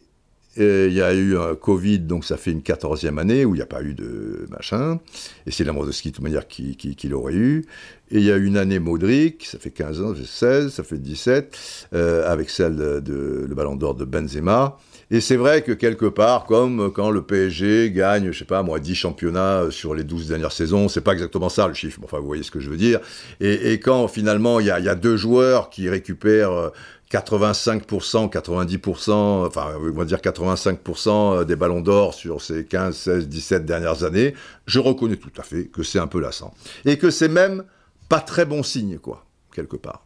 [0.57, 3.63] il y a eu un Covid, donc ça fait une 14e année où il n'y
[3.63, 4.99] a pas eu de machin.
[5.45, 7.65] Et c'est ski de toute manière, qui, l'aurait eu.
[8.11, 10.83] Et il y a une année Modric, ça fait 15 ans, ça fait 16, ça
[10.83, 14.77] fait 17, euh, avec celle de, le Ballon d'Or de Benzema.
[15.11, 18.79] Et c'est vrai que quelque part, comme quand le PSG gagne, je sais pas moi,
[18.79, 22.25] 10 championnats sur les 12 dernières saisons, c'est pas exactement ça le chiffre, enfin vous
[22.25, 22.99] voyez ce que je veux dire.
[23.39, 26.71] Et, quand finalement il y a, deux joueurs qui récupèrent
[27.11, 29.11] 85%, 90%,
[29.45, 34.33] enfin on va dire 85% des ballons d'or sur ces 15, 16, 17 dernières années,
[34.65, 36.53] je reconnais tout à fait que c'est un peu lassant.
[36.85, 37.63] Et que c'est même
[38.09, 40.05] pas très bon signe, quoi, quelque part.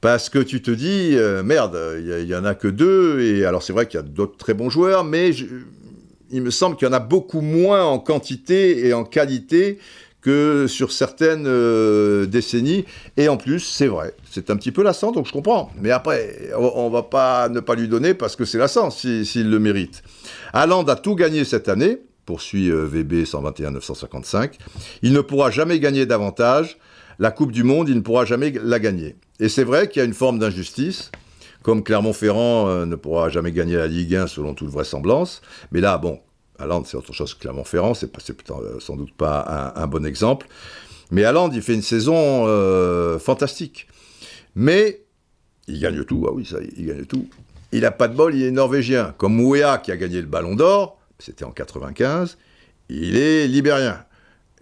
[0.00, 3.62] Parce que tu te dis, euh, merde, il y, en a que deux, et alors
[3.62, 5.30] c'est vrai qu'il y a d'autres très bons joueurs, mais
[6.30, 9.78] il me semble qu'il y en a beaucoup moins en quantité et en qualité
[10.20, 12.84] que sur certaines euh, décennies.
[13.16, 15.70] Et en plus, c'est vrai, c'est un petit peu lassant, donc je comprends.
[15.80, 19.58] Mais après, on, va pas ne pas lui donner parce que c'est lassant s'il le
[19.58, 20.02] mérite.
[20.52, 24.54] Haaland a tout gagné cette année, poursuit euh, VB 121-955.
[25.02, 26.78] Il ne pourra jamais gagner davantage.
[27.20, 29.16] La Coupe du Monde, il ne pourra jamais la gagner.
[29.40, 31.10] Et c'est vrai qu'il y a une forme d'injustice,
[31.62, 35.42] comme Clermont-Ferrand euh, ne pourra jamais gagner la Ligue 1 selon toute vraisemblance.
[35.70, 36.20] Mais là, bon,
[36.84, 38.10] c'est autre chose que Clermont-Ferrand, c'est
[38.50, 40.48] euh, sans doute pas un, bon exemple.
[41.10, 43.86] Mais Hollande, il fait une saison euh, fantastique.
[44.54, 45.02] Mais
[45.68, 47.28] il gagne tout, ah oui, ça, il gagne tout.
[47.70, 49.14] Il n'a pas de bol, il est norvégien.
[49.18, 52.38] Comme Mouéa, qui a gagné le Ballon d'Or, c'était en 95,
[52.88, 54.04] il est libérien.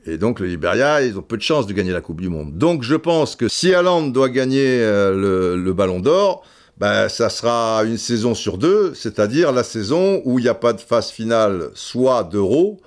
[0.06, 2.56] Et donc le Liberia, ils ont peu de chances de gagner la Coupe du Monde.
[2.56, 6.44] Donc je pense que si Hollande doit gagner euh, le, Ballon d'Or,
[6.78, 10.72] ben, ça sera une saison sur deux, c'est-à-dire la saison où il n'y a pas
[10.72, 12.80] de phase finale, soit d'euro,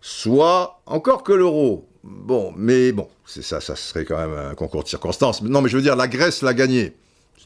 [0.00, 1.86] soit encore que l'euro.
[2.04, 5.42] Bon, mais bon, c'est ça, ça serait quand même un concours de circonstances.
[5.42, 6.94] Non, mais je veux dire, la Grèce l'a gagné.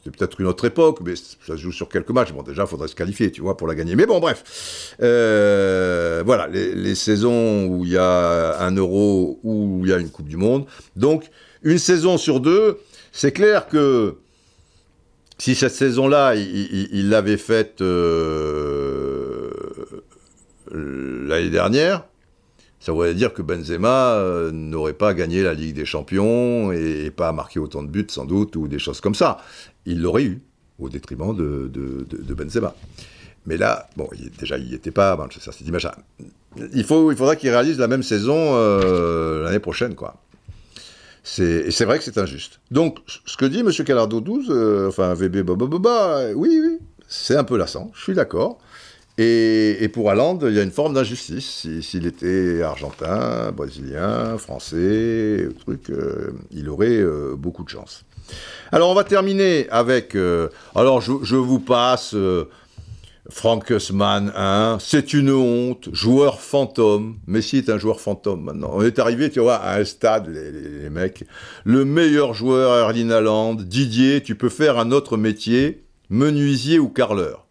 [0.06, 2.32] C'était peut-être une autre époque, mais ça se joue sur quelques matchs.
[2.32, 3.96] Bon, déjà, il faudrait se qualifier, tu vois, pour la gagner.
[3.96, 4.94] Mais bon, bref.
[5.02, 10.10] Euh, voilà, les, saisons où il y a un euro, où il y a une
[10.10, 10.66] Coupe du Monde.
[10.94, 11.24] Donc,
[11.62, 12.78] une saison sur deux,
[13.10, 14.14] c'est clair que
[15.38, 19.50] si cette saison-là, il l'avait faite euh,
[20.70, 22.04] l'année dernière,
[22.78, 27.32] ça voudrait dire que Benzema euh, n'aurait pas gagné la Ligue des Champions et, pas
[27.32, 29.38] marqué autant de buts sans doute ou des choses comme ça.
[29.86, 30.42] Il l'aurait eu
[30.78, 32.74] au détriment de, Benzema.
[33.46, 34.08] Mais là, bon,
[34.38, 35.70] déjà, il n'y était pas Manchester City.
[36.72, 40.16] Il, faut, il faudra qu'il réalise la même saison euh, l'année prochaine, quoi.
[41.38, 42.60] Et c'est vrai que c'est injuste.
[42.70, 43.70] Donc, ce que dit M.
[43.84, 45.42] Calardo 12, euh, enfin, VB,
[46.34, 46.78] oui, oui,
[47.08, 48.58] c'est un peu lassant, je suis d'accord.
[49.18, 51.66] Et, pour Hollande, il y a une forme d'injustice.
[51.80, 57.02] S'il était argentin, brésilien, français, truc, euh, il aurait
[57.36, 58.04] beaucoup de chance.
[58.72, 60.14] Alors on va terminer avec.
[60.14, 62.14] Euh, alors je, vous passe
[63.28, 67.18] Frank Hussmann, hein, c'est une honte, joueur fantôme.
[67.26, 68.70] Messi est un joueur fantôme maintenant.
[68.72, 71.24] On est arrivé, tu vois, à un stade, les, mecs.
[71.64, 73.54] Le meilleur joueur, Erling Haaland.
[73.54, 77.46] Didier, tu peux faire un autre métier, menuisier ou carreleur.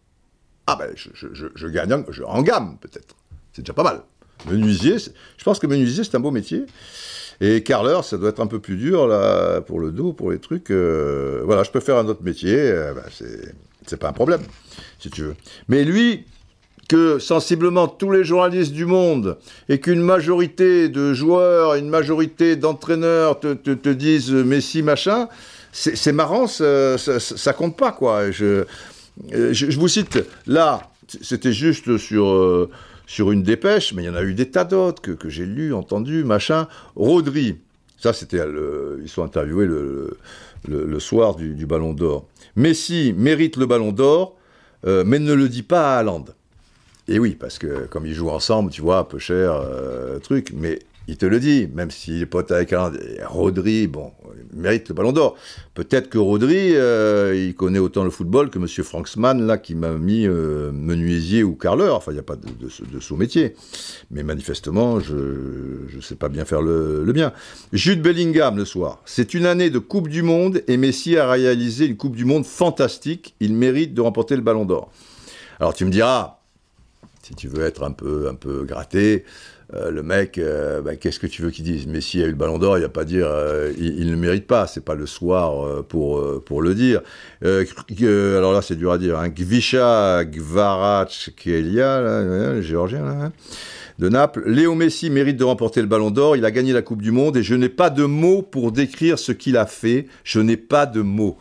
[0.66, 1.92] Ah ben, je, gagne
[2.24, 3.14] en, gamme, peut-être.
[3.52, 4.02] C'est déjà pas mal.
[4.50, 6.64] Menuisier, je pense que menuisier, c'est un beau métier.
[7.40, 10.38] Et carreleur, ça doit être un peu plus dur, là, pour le dos, pour les
[10.38, 10.70] trucs.
[10.70, 13.02] Euh, voilà, je peux faire un autre métier, euh, ben,
[13.86, 14.40] c'est pas un problème,
[14.98, 15.36] si tu veux.
[15.68, 16.24] Mais lui,
[16.88, 23.40] que sensiblement tous les journalistes du monde et qu'une majorité de joueurs, une majorité d'entraîneurs
[23.40, 25.28] te, te, disent Messi machin,
[25.72, 28.30] c'est marrant, ça, compte pas quoi.
[28.30, 28.64] Je,
[29.30, 30.90] je, vous cite, là,
[31.22, 32.70] c'était juste sur, euh,
[33.06, 35.72] sur une dépêche, mais il y en a eu des tas d'autres que, j'ai lus,
[35.72, 36.68] entendus, machin.
[36.96, 37.56] Rodri,
[37.98, 38.40] ça c'était,
[39.02, 40.18] ils sont interviewés le,
[40.68, 42.26] le, soir du, Ballon d'Or.
[42.56, 44.36] Messi mérite le Ballon d'Or,
[44.86, 46.24] euh, mais ne le dit pas à Haaland.
[47.08, 49.62] Et oui, parce que comme ils jouent ensemble, tu vois, peu cher,
[50.22, 52.90] truc, mais il te le dit, même s'il est pote avec un
[53.26, 54.10] Rodri, bon,
[54.52, 55.36] il mérite le ballon d'or.
[55.74, 58.66] Peut-être que Rodri, euh, il connaît autant le football que M.
[58.66, 61.94] Franksman, là, qui m'a mis euh, menuisier ou carleur.
[61.96, 63.54] Enfin, il n'y a pas de, sous-métier.
[64.10, 65.14] Mais manifestement, je
[65.94, 67.32] ne sais pas bien faire le, bien.
[67.72, 69.00] Jude Bellingham, le soir.
[69.04, 72.44] C'est une année de Coupe du Monde et Messi a réalisé une Coupe du Monde
[72.44, 73.36] fantastique.
[73.38, 74.90] Il mérite de remporter le ballon d'or.
[75.60, 76.40] Alors, tu me diras,
[77.22, 79.24] si tu veux être un peu, un peu gratté,
[79.74, 81.88] euh, le mec, euh, bah, qu'est-ce que tu veux qu'il dise?
[81.88, 84.16] Messi a eu le ballon d'or, il n'y a pas à dire euh, il, ne
[84.16, 87.02] mérite pas, c'est pas le soir pour, pour le dire.
[87.42, 89.18] alors là, c'est dur à dire.
[89.18, 89.28] Hein.
[89.28, 93.32] Gvisha Gvarachkelia, le géorgien, hein.
[93.98, 94.44] de Naples.
[94.46, 97.36] Léo Messi mérite de remporter le ballon d'or, il a gagné la Coupe du Monde
[97.36, 100.86] et je n'ai pas de mots pour décrire ce qu'il a fait, je n'ai pas
[100.86, 101.38] de mots.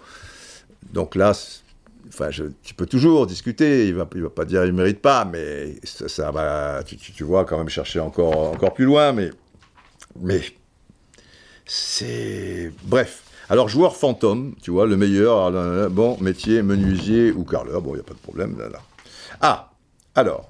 [0.93, 1.34] Donc là,
[2.08, 2.30] enfin,
[2.64, 6.32] tu peux toujours discuter, il va, il va pas dire il mérite pas, mais ça,
[6.32, 9.32] va, tu, vois, quand même chercher encore, encore plus loin, mais,
[10.20, 10.41] mais
[11.66, 12.72] c'est...
[12.84, 13.24] Bref.
[13.47, 18.01] Alors, joueur fantôme, tu vois, le meilleur, bon, métier, menuisier ou carreleur, bon, il n'y
[18.01, 18.80] a pas de problème, là.
[19.39, 19.72] Ah,
[20.16, 20.49] alors,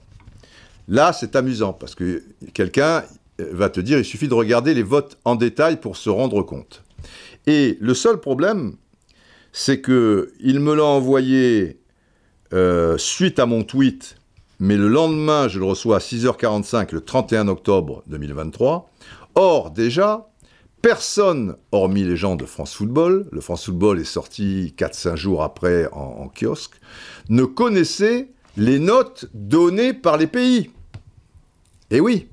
[0.87, 3.03] là, c'est amusant, parce que quelqu'un
[3.37, 6.83] va te dire, il suffit de regarder les votes en détail pour se rendre compte.
[7.47, 8.75] Et le seul problème,
[9.57, 11.79] c'est que il me l'a envoyé
[12.53, 14.17] euh, suite à mon tweet,
[14.59, 18.91] mais le lendemain, je le reçois à 6h45, le 31 octobre 2023.
[19.35, 20.27] Or, déjà,
[20.81, 25.87] personne, hormis les gens de France Football, le France Football est sorti 4-5 jours après
[25.93, 26.75] en, kiosque,
[27.29, 30.69] ne connaissait les notes données par les pays.
[31.91, 32.27] Et oui,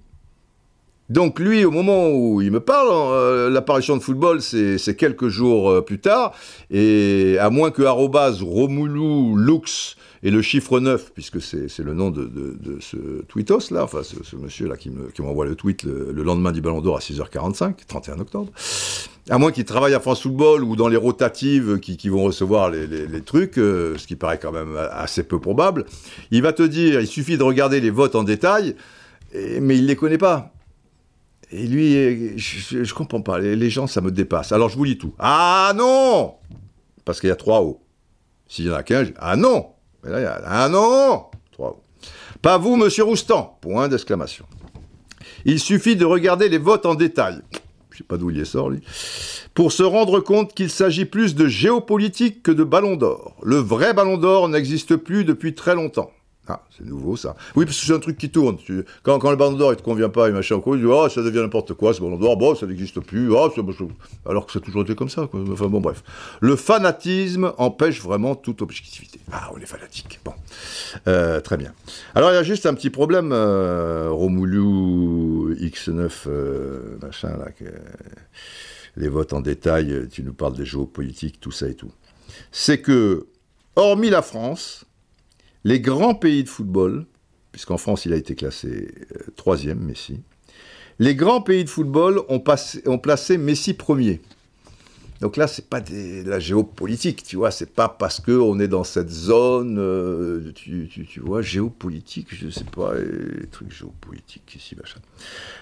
[1.09, 5.71] donc lui, au moment où il me parle, euh, l'apparition de football, c'est quelques jours
[5.71, 6.33] euh, plus tard,
[6.71, 12.31] et à moins que Romulu Lux et le chiffre 9, puisque c'est le nom de,
[12.81, 14.91] ce tweetos là, enfin ce, monsieur là qui
[15.21, 18.53] m'envoie le tweet le, lendemain du Ballon d'Or à 6h45, 31 octobre,
[19.29, 23.21] à moins qu'il travaille à France Football ou dans les rotatives qui, vont recevoir les,
[23.23, 25.85] trucs, euh, ce qui paraît quand même assez peu probable,
[26.31, 28.77] il va te dire, il suffit de regarder les votes en détail,
[29.35, 30.52] mais il ne les connaît pas.
[31.53, 33.39] Et lui, je, ne comprends pas.
[33.39, 34.53] Les, gens, ça me dépasse.
[34.53, 35.15] Alors je vous lis tout.
[35.19, 36.35] Ah non
[37.05, 37.83] Parce qu'il y a trois hauts.
[38.49, 39.67] S'il y en a qu'un, ah non
[40.03, 41.83] Mais là, ah non Trois hauts.
[42.41, 44.47] Pas vous, monsieur Roustan Point d'exclamation.
[45.45, 47.41] Il suffit de regarder les votes en détail.
[47.91, 48.81] Je sais pas d'où il est sort, lui.
[49.53, 53.37] Pour se rendre compte qu'il s'agit plus de géopolitique que de ballon d'or.
[53.43, 56.11] Le vrai ballon d'or n'existe plus depuis très longtemps.
[56.49, 57.37] Ah, c'est nouveau ça.
[57.55, 58.59] Oui, parce que c'est un truc qui tourne.
[59.05, 61.09] Quand, quand le ballon d'or ne te convient pas et machin, quoi, tu dis, oh,
[61.09, 63.49] ça devient n'importe quoi, ce ballon d'or, bon, ça n'existe plus, oh,
[64.27, 65.29] alors que ça a toujours été comme ça.
[65.33, 66.03] Enfin bon, bref.
[66.41, 69.21] Le fanatisme empêche vraiment toute objectivité.
[69.31, 70.19] Ah, on est fanatique.
[70.25, 70.33] Bon.
[71.07, 71.73] Euh, très bien.
[72.17, 77.47] Alors, il y a juste un petit problème, euh, Romulu X9, euh, machin, là,
[78.97, 81.93] les votes en détail, tu nous parles des géopolitiques, tout ça et tout.
[82.51, 83.29] C'est que,
[83.77, 84.87] hormis la France,
[85.65, 87.07] les grands pays de football,
[87.53, 90.21] puisqu'en France il a été classé euh, troisième, Messi,
[90.99, 94.21] les grands pays de football ont, placé Messi premier.
[95.21, 98.83] Donc là, c'est pas de la géopolitique, tu vois, c'est pas parce qu'on est dans
[98.83, 104.99] cette zone, euh, tu, vois, géopolitique, je sais pas, les trucs géopolitiques ici, machin.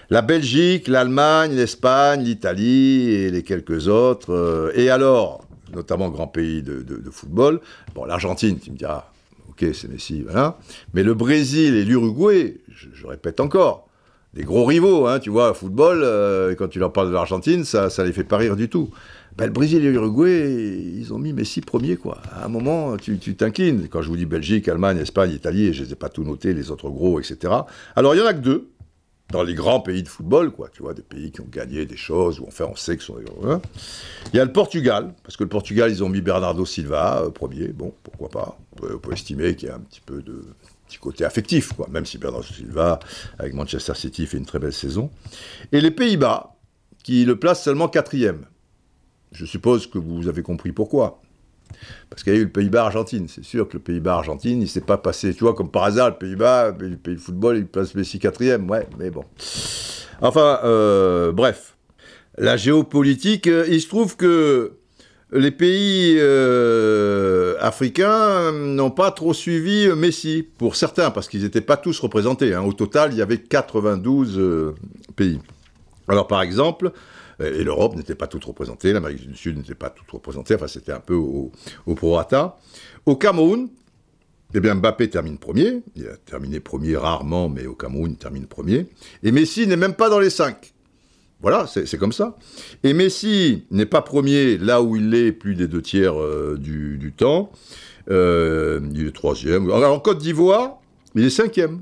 [0.09, 4.33] La Belgique, l'Allemagne, l'Espagne, l'Italie et les quelques autres.
[4.33, 5.45] Euh, et alors,
[5.75, 7.61] notamment grands pays de, de football,
[7.93, 9.10] bon, l'Argentine, tu me diras,
[9.73, 10.57] c'est Messi, voilà.
[10.93, 13.87] Mais le Brésil et l'Uruguay, je, répète encore,
[14.33, 17.89] des gros rivaux, hein, tu vois, football, euh, quand tu leur parles de l'Argentine, ça,
[17.89, 18.89] ça les fait pas rire du tout.
[19.37, 22.21] Ben, le Brésil et l'Uruguay, ils ont mis Messi premier, quoi.
[22.33, 23.87] À un moment, tu t'inclines.
[23.89, 26.69] Quand je vous dis Belgique, Allemagne, Espagne, Italie, je les ai pas tout notés, les
[26.69, 27.53] autres gros, etc.
[27.95, 28.69] Alors, il y en a que deux,
[29.31, 31.97] dans les grands pays de football, quoi, tu vois, des pays qui ont gagné des
[31.97, 33.61] choses, ou enfin on sait que sont hein.
[34.33, 37.29] Il y a le Portugal, parce que le Portugal, ils ont mis Bernardo Silva, euh,
[37.31, 40.43] premier, bon, pourquoi pas, on peut, estimer qu'il y a un petit peu de
[40.87, 42.99] petit côté affectif, quoi, même si Bernardo Silva,
[43.39, 45.09] avec Manchester City, fait une très belle saison.
[45.71, 46.55] Et les Pays-Bas,
[47.03, 48.45] qui le placent seulement quatrième.
[49.31, 51.20] Je suppose que vous avez compris pourquoi.
[52.09, 53.27] Parce qu'il y a eu le Pays-Bas-Argentine.
[53.27, 56.09] C'est sûr que le Pays-Bas-Argentine, il ne s'est pas passé, tu vois, comme par hasard,
[56.09, 59.23] le Pays-Bas, le pays de football, il place Messi quatrième, ouais, mais bon.
[60.21, 61.75] Enfin, euh, bref.
[62.37, 64.73] La géopolitique, euh, il se trouve que
[65.33, 71.77] les pays euh, africains n'ont pas trop suivi Messi, pour certains, parce qu'ils n'étaient pas
[71.77, 72.53] tous représentés.
[72.53, 72.63] Hein.
[72.63, 74.75] Au total, il y avait 92
[75.15, 75.39] pays.
[76.07, 76.91] Alors, par exemple,
[77.41, 80.91] et l'Europe n'était pas toute représentée, l'Amérique du Sud n'était pas toute représentée, enfin c'était
[80.91, 81.51] un peu au,
[81.85, 82.57] au prorata.
[83.05, 83.69] Au Cameroun,
[84.53, 88.47] eh bien Mbappé termine premier, il a terminé premier rarement, mais au Cameroun il termine
[88.47, 88.87] premier,
[89.23, 90.73] et Messi n'est même pas dans les cinq.
[91.41, 92.37] Voilà, c'est comme ça.
[92.83, 97.13] Et Messi n'est pas premier là où il est plus des deux tiers euh, du,
[97.17, 97.51] temps.
[98.11, 99.69] Euh, il est troisième.
[99.71, 100.79] Alors, en Côte d'Ivoire,
[101.15, 101.81] il est cinquième.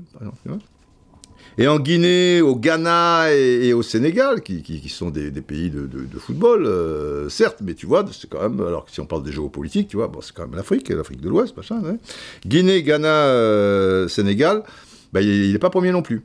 [1.60, 7.28] Et en Guinée, au Ghana et, au Sénégal, qui, sont des, pays de, football, euh,
[7.28, 9.98] certes, mais tu vois, c'est quand même, alors que si on parle des géopolitiques, tu
[9.98, 11.82] vois, c'est quand même l'Afrique, l'Afrique de l'Ouest, machin.
[11.84, 11.98] Hein.
[12.46, 14.62] Guinée, Ghana, euh, Sénégal,
[15.12, 16.24] bah, il n'est pas premier non plus.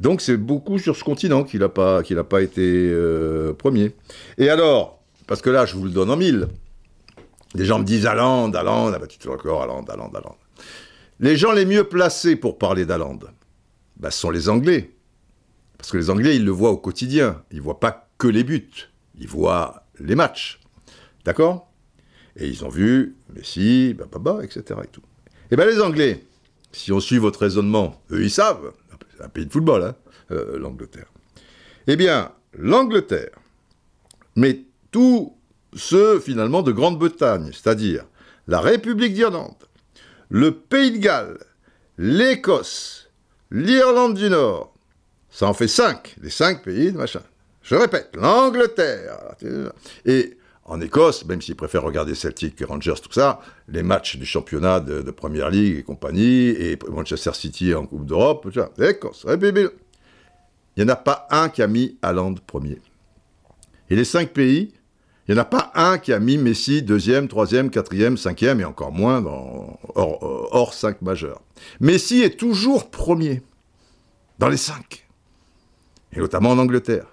[0.00, 3.92] Donc c'est beaucoup sur ce continent qu'il n'a pas, pas été euh, premier.
[4.36, 6.48] Et alors, parce que là, je vous le donne en mille,
[7.54, 10.36] les gens me disent Allende, Allende, ah bah, tu te encore Allende, Allende, Allende.
[11.20, 13.30] Les gens les mieux placés pour parler d'Allende,
[14.02, 14.90] bah, sont les Anglais.
[15.78, 17.42] Parce que les Anglais, ils le voient au quotidien.
[17.52, 18.90] Ils ne voient pas que les buts.
[19.18, 20.60] Ils voient les matchs.
[21.24, 21.72] D'accord?
[22.34, 24.80] Et ils ont vu Messi, bah, bah, bah, etc.
[24.82, 25.02] Et tout.
[25.52, 26.26] Eh bien, les Anglais,
[26.72, 28.72] si on suit votre raisonnement, eux, ils savent.
[29.16, 29.94] C'est un pays de football, hein,
[30.32, 31.06] euh, l'Angleterre.
[31.86, 33.38] Eh bien, l'Angleterre,
[34.34, 35.36] mais tous
[35.74, 38.04] ceux, finalement, de Grande-Bretagne, c'est-à-dire
[38.48, 39.54] la République d'Irlande,
[40.28, 41.38] le Pays de Galles,
[41.98, 43.01] l'Écosse,
[43.52, 44.74] l'Irlande du Nord,
[45.30, 47.20] ça en fait cinq, les cinq pays de machin.
[47.62, 49.36] Je répète, l'Angleterre.
[50.04, 54.26] Et en Écosse, même s'ils préfèrent regarder Celtic et Rangers, tout ça, les matchs du
[54.26, 58.48] championnat de, Première Ligue et compagnie, et Manchester City en Coupe d'Europe,
[58.78, 59.70] Écosse, République.
[60.76, 62.80] Il n'y en a pas un qui a mis Hollande premier.
[63.90, 64.72] Et les cinq pays,
[65.28, 68.64] il n'y en a pas un qui a mis Messi deuxième, troisième, quatrième, cinquième, et
[68.64, 71.40] encore moins dans, hors, hors cinq majeurs.
[71.80, 73.42] Messi est toujours premier,
[74.38, 75.06] dans les cinq,
[76.12, 77.06] et notamment en Angleterre.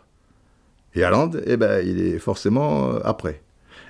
[0.95, 3.41] Et Haaland, eh ben, il est forcément euh, après.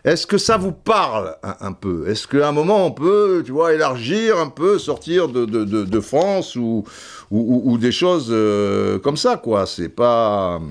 [0.05, 2.07] Est-ce que ça vous parle un, peu?
[2.07, 6.85] Est-ce qu'à un moment on peut, tu vois, élargir un peu, sortir de, France ou,
[7.31, 9.65] ou, des choses euh, comme ça, quoi?
[9.65, 10.61] C'est pas.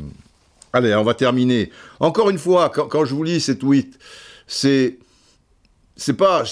[0.79, 1.71] Allez, on va terminer.
[2.01, 3.99] Encore une fois, quand, je vous lis ces tweets,
[4.47, 4.99] c'est
[5.97, 6.45] c'est pas,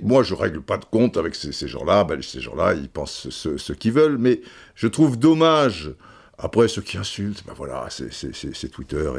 [0.00, 3.72] moi je règle pas de compte avec ces, gens-là, ben, ces gens-là ils pensent ce
[3.74, 4.40] qu'ils veulent, mais
[4.74, 5.92] je trouve dommage
[6.38, 9.10] après, ceux qui insultent, ben voilà, c'est Twitter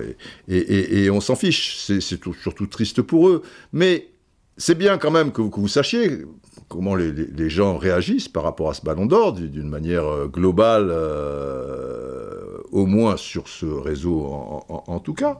[0.49, 1.77] et, et, on s'en fiche.
[1.77, 3.43] C'est surtout triste pour eux.
[3.71, 4.09] Mais
[4.57, 6.25] c'est bien quand même que, vous sachiez
[6.67, 12.52] comment les, gens réagissent par rapport à ce ballon d'or d'une manière euh, globale, euh,
[12.73, 14.25] au moins sur ce réseau
[14.67, 15.39] en, tout cas.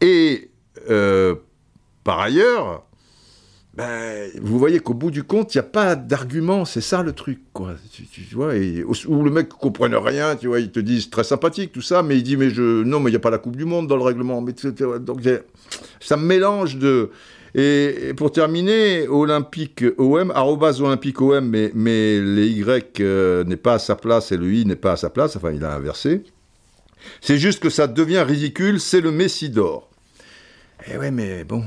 [0.00, 0.50] Et
[0.88, 1.36] euh,
[2.04, 2.84] par ailleurs,
[3.74, 7.12] ben, vous voyez qu'au bout du compte, il n'y a pas d'argument, c'est ça le
[7.12, 7.74] truc, quoi.
[7.92, 11.24] Tu, vois, et, ou le mec ne comprenne rien, tu vois, ils te disent très
[11.24, 13.38] sympathique, tout ça, mais il dit, mais je, non, mais il n'y a pas la
[13.38, 14.40] Coupe du Monde dans le règlement.
[14.40, 14.54] Mais,
[15.00, 15.20] donc,
[16.00, 17.10] ça mélange de.
[17.54, 23.74] Et, pour terminer, Olympique OM, arrobas Olympique OM, mais, mais les Y euh, n'est pas
[23.74, 26.24] à sa place et le I n'est pas à sa place, enfin, il a inversé.
[27.20, 29.90] C'est juste que ça devient ridicule, c'est le Messi d'or.
[30.90, 31.64] Eh ouais, mais bon,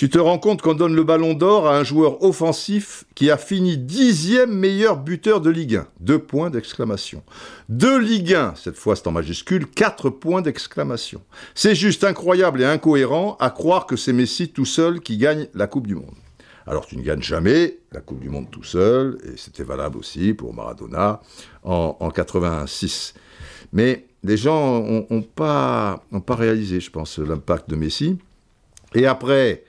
[0.00, 3.36] tu te rends compte qu'on donne le ballon d'or à un joueur offensif qui a
[3.36, 5.86] fini dixième meilleur buteur de Ligue 1.
[6.00, 7.22] Deux points d'exclamation.
[7.68, 11.20] De Ligue 1, cette fois c'est en majuscule, quatre points d'exclamation.
[11.54, 15.66] C'est juste incroyable et incohérent à croire que c'est Messi tout seul qui gagne la
[15.66, 16.16] Coupe du Monde.
[16.66, 20.32] Alors tu ne gagnes jamais la Coupe du Monde tout seul, et c'était valable aussi
[20.32, 21.20] pour Maradona
[21.62, 23.12] en, en 86.
[23.74, 28.16] Mais les gens n'ont pas, pas réalisé, je pense, l'impact de Messi.
[28.94, 29.62] Et après,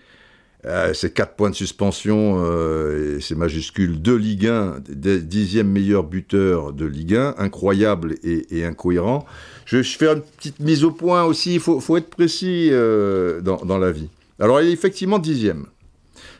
[0.65, 6.71] euh, c'est 4 points de suspension, euh, c'est majuscule de Ligue 1, dixième meilleur buteur
[6.71, 9.25] de Ligue 1, incroyable et, incohérent.
[9.65, 13.77] Je, je, fais une petite mise au point aussi, il faut, être précis euh, dans,
[13.79, 14.09] la vie.
[14.39, 15.65] Alors il est effectivement dixième.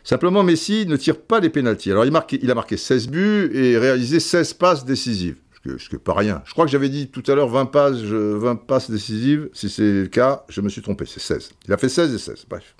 [0.04, 1.92] Simplement, Messi ne tire pas les pénalties.
[1.92, 2.16] Alors il,
[2.52, 5.38] a marqué 16 buts et réalisé 16 passes décisives.
[5.78, 6.42] Ce que, pas rien.
[6.46, 9.50] Je crois que j'avais dit tout à l'heure 20 passes, 20 passes décisives.
[9.54, 11.52] Si c'est le cas, je me suis trompé, c'est 16.
[11.68, 12.74] Il a fait 16 et 16, bref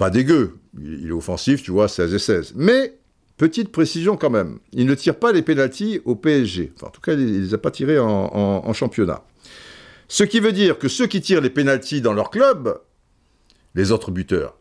[0.00, 0.56] pas dégueu.
[0.80, 2.52] Il est offensif, tu vois, 16 et 16.
[2.56, 2.96] Mais,
[3.36, 6.72] petite précision quand même, il ne tire pas les pénalties au PSG.
[6.74, 9.22] Enfin, en tout cas, il ne les a pas tirés en, championnat.
[10.08, 12.80] Ce qui veut dire que ceux qui tirent les pénalties dans leur club,
[13.74, 14.56] les autres buteurs,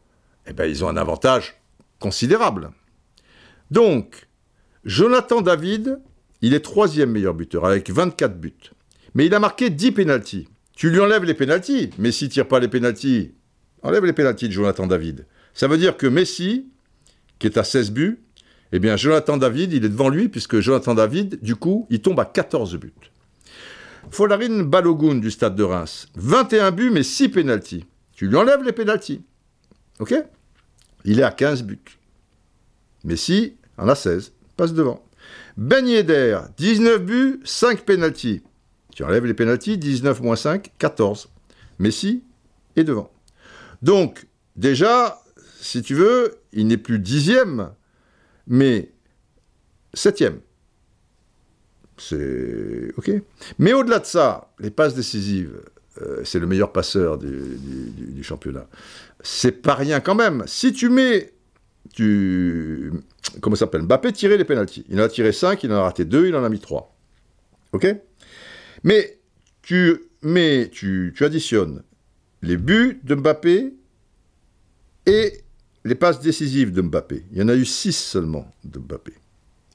[0.45, 1.55] eh ben, ils ont un avantage
[1.99, 2.71] considérable.
[3.71, 4.27] Donc,
[4.83, 6.01] Jonathan David,
[6.41, 8.71] il est troisième meilleur buteur avec 24 buts.
[9.15, 10.49] Mais il a marqué 10 pénalties.
[10.75, 13.35] Tu lui enlèves les pénalties, mais s'il tire pas les pénalties,
[13.83, 15.25] enlève les pénalties de Jonathan David.
[15.53, 16.67] Ça veut dire que Messi,
[17.39, 18.19] qui est à 16 buts,
[18.71, 22.19] eh bien Jonathan David, il est devant lui, puisque Jonathan David, du coup, il tombe
[22.19, 22.93] à 14 buts.
[24.11, 27.85] Folarin Balogun du stade de Reims, 21 buts, mais 6 pénalties.
[28.13, 29.21] Tu lui enlèves les pénalties.
[29.99, 30.13] OK?
[31.05, 31.79] Il est à 15 buts.
[33.03, 35.05] Messi en a 16, passe devant.
[35.57, 38.43] Ben Yedder, 19 buts, 5 pénalties.
[38.93, 41.29] Tu enlèves les pénalties, 19 moins 5, 14.
[41.79, 42.23] Messi
[42.75, 43.11] est devant.
[43.81, 45.21] Donc, déjà,
[45.61, 47.71] si tu veux, il n'est plus dixième,
[48.47, 48.91] mais
[49.93, 50.39] septième.
[51.97, 53.11] C'est OK.
[53.57, 55.61] Mais au-delà de ça, les passes décisives,
[56.01, 58.67] euh, c'est le meilleur passeur du, championnat.
[59.21, 60.43] C'est pas rien quand même.
[60.47, 61.33] Si tu mets.
[61.93, 62.91] Tu,
[63.41, 63.81] comment ça s'appelle?
[63.81, 64.85] Mbappé tirer les pénalties.
[64.89, 66.95] Il en a tiré 5, il en a raté 2, il en a mis 3.
[67.73, 67.87] OK?
[68.83, 69.19] Mais
[69.61, 71.83] tu tu additionnes
[72.41, 73.73] les buts de Mbappé
[75.05, 75.43] et
[75.85, 77.25] les passes décisives de Mbappé.
[77.31, 79.13] Il y en a eu 6 seulement de Mbappé.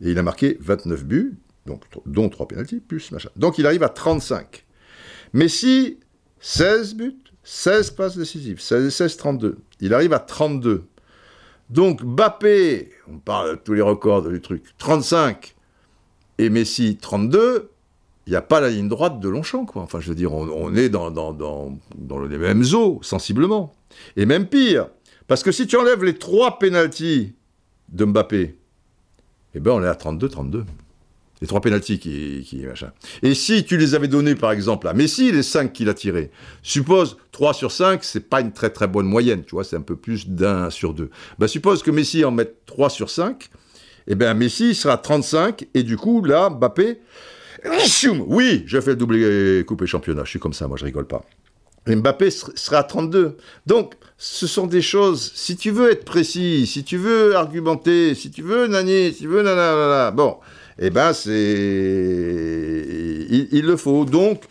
[0.00, 3.30] Et il a marqué 29 buts, donc, dont 3 pénalties, plus machin.
[3.36, 4.64] Donc il arrive à 35.
[5.32, 5.98] Messi,
[6.40, 9.56] 16 buts, 16 passes décisives, 16-32.
[9.80, 10.84] Il arrive à 32.
[11.70, 15.54] Donc Bappé, on parle de tous les records du truc, 35,
[16.38, 17.70] et Messi, 32,
[18.26, 19.82] il n'y a pas la ligne droite de Longchamp, quoi.
[19.82, 21.78] Enfin, je veux dire, on, est dans,
[22.28, 23.74] les mêmes eaux, sensiblement.
[24.16, 24.88] Et même pire,
[25.26, 27.34] parce que si tu enlèves les trois pénalties
[27.90, 28.56] de Mbappé,
[29.54, 30.64] eh ben on est à 32-32.
[31.40, 32.92] Les trois pénalties qui, machin.
[33.22, 36.30] Et si tu les avais donnés, par exemple, à Messi, les cinq qu'il a tirés,
[36.62, 39.82] suppose 3 sur 5, c'est pas une très très bonne moyenne, tu vois, c'est un
[39.82, 41.10] peu plus d'un sur deux.
[41.38, 43.50] Ben, suppose que Messi en mette 3 sur 5,
[44.06, 47.00] eh ben Messi sera 35, et du coup, là, Mbappé,
[48.26, 50.24] oui, je fais le coupe et championnat.
[50.24, 51.22] Je suis comme ça, moi, je rigole pas.
[51.86, 53.36] Mbappé sera à 32.
[53.66, 58.30] Donc, ce sont des choses, si tu veux être précis, si tu veux argumenter, si
[58.30, 60.38] tu veux nani, si tu veux nanana, bon,
[60.78, 61.30] eh ben, c'est.
[63.30, 64.04] Il, le faut.
[64.04, 64.44] Donc,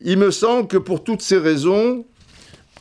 [0.00, 2.06] il me semble que pour toutes ces raisons,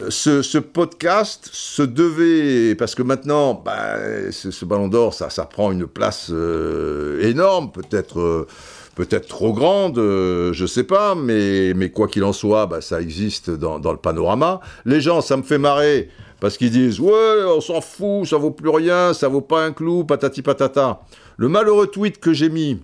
[0.09, 5.87] ce, podcast se devait, parce que maintenant, ben, ce, ballon d'or, ça, ça prend une
[5.87, 8.19] place euh, énorme, peut-être.
[8.19, 8.47] Euh,
[8.95, 13.49] peut-être trop grande, euh, je sais pas, mais, quoi qu'il en soit, bah, ça existe
[13.49, 14.59] dans, le panorama.
[14.85, 16.09] Les gens, ça me fait marrer,
[16.39, 19.71] parce qu'ils disent Ouais, on s'en fout, ça vaut plus rien, ça vaut pas un
[19.71, 21.01] clou, patati patata.
[21.37, 22.81] Le malheureux tweet que j'ai mis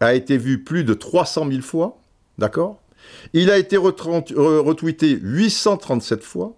[0.00, 1.98] a été vu plus de 300 000 fois,
[2.38, 2.78] d'accord?
[3.32, 6.54] Il a été retweeté 837 fois,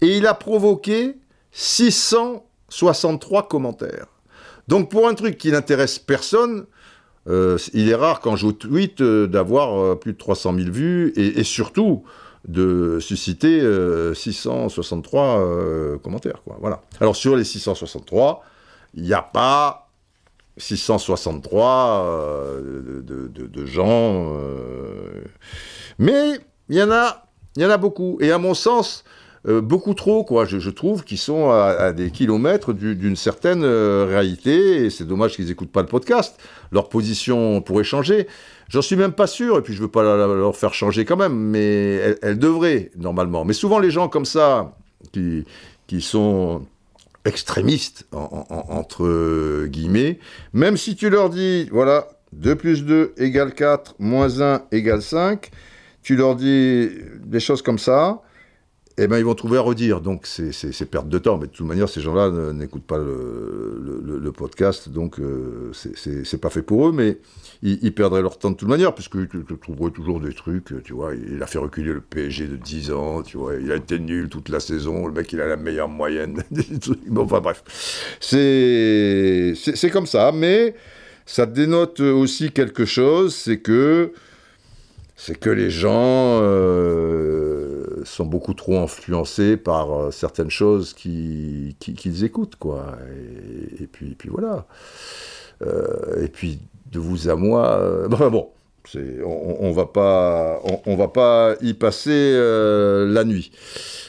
[0.00, 1.16] et il a provoqué
[1.52, 4.06] 663 commentaires.
[4.68, 6.66] Donc pour un truc qui n'intéresse personne,
[7.28, 11.12] euh, il est rare quand je tweet euh, d'avoir euh, plus de 300 000 vues
[11.16, 12.02] et, surtout
[12.48, 13.62] de susciter
[14.14, 16.42] 663 commentaires.
[16.58, 16.82] Voilà.
[17.00, 18.42] Alors sur les 663,
[18.94, 19.90] il n'y a pas
[20.56, 24.32] 663 de, de, gens,
[26.00, 26.32] mais
[26.68, 28.18] il y il y en a beaucoup.
[28.20, 29.04] Et à mon sens,
[29.48, 30.44] euh, beaucoup trop, quoi.
[30.44, 35.46] Je, trouve qu'ils sont à, des kilomètres d'une certaine euh, réalité, et c'est dommage qu'ils
[35.46, 36.38] n'écoutent pas le podcast.
[36.70, 38.28] Leur position pourrait changer.
[38.68, 41.34] J'en suis même pas sûr, et puis je veux pas leur faire changer quand même,
[41.34, 43.44] mais elle, devrait, normalement.
[43.44, 44.76] Mais souvent, les gens comme ça,
[45.12, 45.44] qui,
[45.88, 46.62] qui sont
[47.24, 50.18] extrémistes, entre guillemets,
[50.52, 55.50] même si tu leur dis, voilà, 2 plus 2 égale 4, moins 1 égale 5,
[56.02, 56.88] tu leur dis
[57.24, 58.22] des choses comme ça,
[58.98, 60.00] eh ben, ils vont trouver à redire.
[60.00, 61.38] Donc, c'est perte de temps.
[61.38, 66.62] Mais de toute manière, ces gens-là n'écoutent pas le, podcast, donc euh, c'est pas fait
[66.62, 66.92] pour eux.
[66.92, 67.18] Mais
[67.62, 70.82] ils, perdraient leur temps de toute manière, puisque tu, trouverais toujours des trucs.
[70.82, 73.22] Tu vois, il a fait reculer le PSG de 10 ans.
[73.22, 75.06] Tu vois, il a été nul toute la saison.
[75.06, 76.42] Le mec, il a la meilleure moyenne.
[77.08, 77.62] bon, enfin, bref.
[78.20, 80.32] C'est comme ça.
[80.32, 80.74] Mais
[81.26, 84.12] ça dénote aussi quelque chose c'est que
[85.24, 92.56] c'est que les gens euh, sont beaucoup trop influencés par euh, certaines choses qu'ils écoutent,
[92.56, 92.96] quoi.
[93.80, 94.66] Et, puis, puis voilà.
[95.64, 96.58] Euh, et puis,
[96.90, 98.50] de vous à moi, bon,
[99.24, 103.50] on, on, va pas, on, va pas y passer la nuit.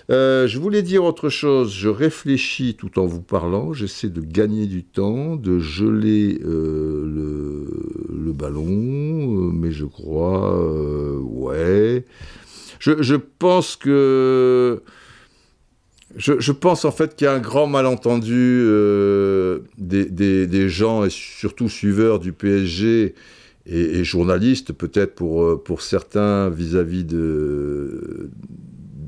[0.09, 1.73] Euh, je voulais dire autre chose.
[1.73, 3.73] Je réfléchis tout en vous parlant.
[3.73, 7.05] J'essaie de gagner du temps, de geler euh,
[8.09, 10.59] le, ballon, euh, mais je crois,
[11.21, 12.03] ouais.
[12.79, 14.81] Je, pense que.
[16.17, 18.65] Je, pense en fait qu'il y a un grand malentendu
[19.77, 23.15] des, gens et surtout suiveurs du PSG
[23.65, 27.05] et, journalistes, peut-être pour, pour certains vis-à-vis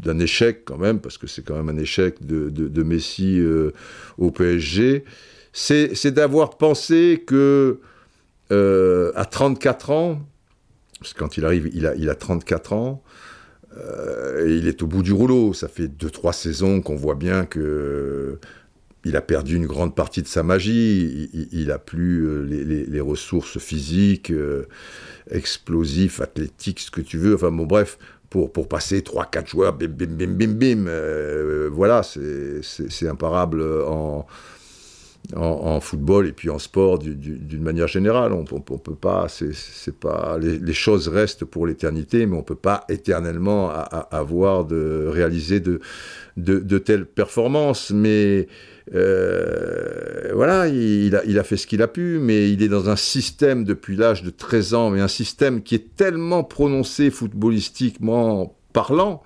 [0.06, 3.72] d'un échec quand même, parce que c'est quand même un échec de, Messi euh,
[4.18, 5.04] au PSG,
[5.52, 7.80] c'est d'avoir pensé que
[8.52, 10.22] euh, à 34 ans,
[11.00, 13.04] parce que quand il arrive, il a, il a 34 ans,
[13.78, 15.54] euh, et il est au bout du rouleau.
[15.54, 18.40] Ça fait 2-3 saisons qu'on voit bien que
[19.06, 24.34] il a perdu une grande partie de sa magie, il, n'a plus les, ressources physiques,
[25.30, 27.36] explosifs, athlétiques, ce que tu veux.
[27.36, 27.98] Enfin bon, bref,
[28.30, 30.88] pour, passer 3-4 joueurs, bim, bim, bim, bim, bim.
[30.88, 34.26] Euh, voilà, c'est imparable en,
[35.36, 38.34] en, football et puis en sport d'une manière générale.
[38.34, 42.84] On, on, peut pas, c'est pas, les, choses restent pour l'éternité, mais on peut pas
[42.90, 45.80] éternellement avoir de réaliser de,
[46.38, 47.92] de, de telles performances.
[47.92, 48.48] Mais
[48.94, 53.64] euh, voilà, il, a, fait ce qu'il a pu, mais il est dans un système
[53.64, 59.24] depuis l'âge de 13 ans, mais un système qui est tellement prononcé footballistiquement parlant,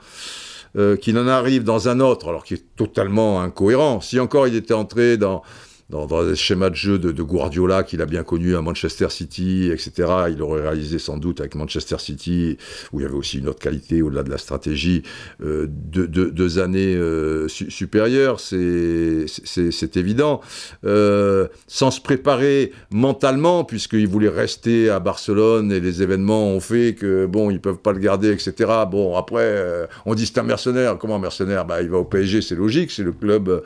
[0.77, 4.01] euh, qu'il en arrive dans un autre, alors qui est totalement incohérent.
[4.01, 5.41] Si encore il était entré dans,
[5.89, 9.69] dans, dans les schémas de jeu de, Guardiola qu'il a bien connu à Manchester City,
[9.71, 10.07] etc.
[10.31, 12.57] Il aurait réalisé sans doute avec Manchester City,
[12.93, 15.03] où il y avait aussi une autre qualité au-delà de la stratégie,
[15.43, 20.41] euh, deux, années euh, su supérieures, c'est évident.
[20.85, 26.95] Euh, sans se préparer mentalement, puisqu'il voulait rester à Barcelone et les événements ont fait
[26.95, 28.71] que, bon, ils peuvent pas le garder, etc.
[28.89, 30.97] Bon, après, on dit c'est un mercenaire.
[30.97, 31.65] Comment un mercenaire?
[31.65, 33.63] Bah, Il va au PSG, c'est logique, c'est le club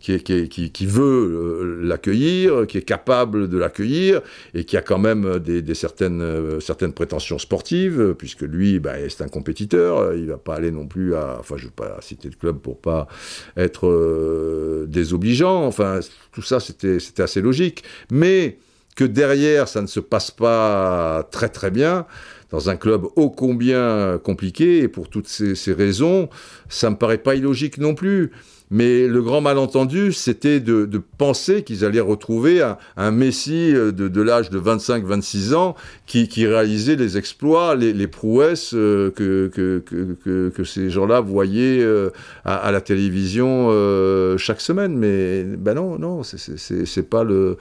[0.00, 4.20] qui, veut euh, l'accueillir, qui est capable de l'accueillir,
[4.54, 9.22] et qui a quand même des, certaines, euh, certaines prétentions sportives, puisque lui, bah, c'est
[9.22, 11.36] un compétiteur, il va pas aller non plus à...
[11.40, 13.08] Enfin, je ne veux pas citer le club pour pas
[13.56, 16.00] être euh, désobligeant, enfin,
[16.32, 17.82] tout ça, c'était assez logique.
[18.10, 18.58] Mais
[18.94, 22.06] que derrière, ça ne se passe pas très très bien,
[22.50, 26.28] dans un club ô combien compliqué, et pour toutes ces, ces raisons,
[26.68, 28.30] ça me paraît pas illogique non plus.
[28.70, 34.22] Mais le grand malentendu, c'était de, penser qu'ils allaient retrouver un, un Messi de, de
[34.22, 35.74] l'âge de 25-26 ans
[36.06, 42.10] qui, réalisait les exploits, les, prouesses euh, que, ces gens-là voyaient euh,
[42.44, 44.96] à, la télévision euh, chaque semaine.
[44.96, 47.56] Mais ben non, non, c'est pas le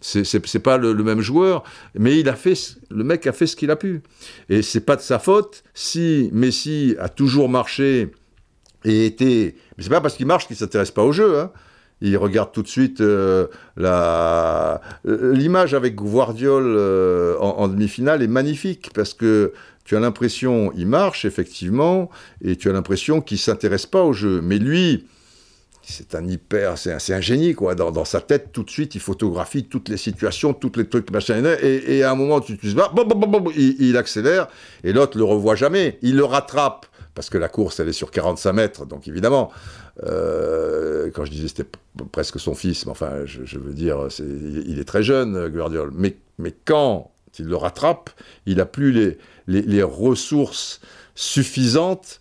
[0.00, 1.64] c'est pas le, le, même joueur,
[1.98, 2.54] mais il a fait,
[2.88, 4.00] le mec a fait ce qu'il a pu.
[4.48, 8.12] Et c'est pas de sa faute si Messi a toujours marché
[8.88, 9.54] et était.
[9.76, 11.38] Mais c'est pas parce qu'il marche qu'il s'intéresse pas au jeu.
[11.38, 11.50] Hein.
[12.00, 18.90] Il regarde tout de suite euh, la l'image avec Guardiol euh, en, demi-finale est magnifique
[18.94, 19.52] parce que
[19.84, 22.08] tu as l'impression il marche effectivement
[22.42, 24.40] et tu as l'impression qu'il s'intéresse pas au jeu.
[24.42, 25.06] Mais lui,
[25.82, 27.74] c'est un hyper, c'est un, génie quoi.
[27.74, 31.10] Dans, dans, sa tête, tout de suite, il photographie toutes les situations, tous les trucs
[31.10, 31.42] machin.
[31.62, 34.48] Et, à un moment, tu dis, bah, bon, bon, il, il accélère
[34.84, 35.98] et l'autre le revoit jamais.
[36.02, 36.86] Il le rattrape
[37.18, 39.50] parce que la course, elle est sur 45 mètres, donc évidemment,
[40.04, 41.68] euh, quand je disais c'était
[42.12, 46.54] presque son fils, mais enfin, je, veux dire, il est très jeune, Guardiola, mais, mais
[46.64, 48.10] quand il le rattrape,
[48.46, 49.18] il n'a plus les,
[49.48, 50.80] les, ressources
[51.16, 52.20] suffisantes,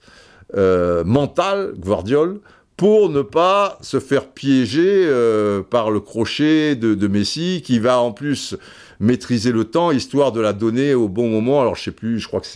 [0.56, 2.34] euh, mentales, Guardiola,
[2.76, 8.14] pour ne pas se faire piéger euh, par le crochet de, Messi, qui va en
[8.14, 8.56] plus
[9.00, 11.62] maîtriser le temps, histoire de la donner au bon moment.
[11.62, 12.48] Alors je sais plus, je crois que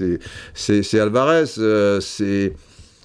[0.53, 2.53] c'est Alvarez, euh, c'est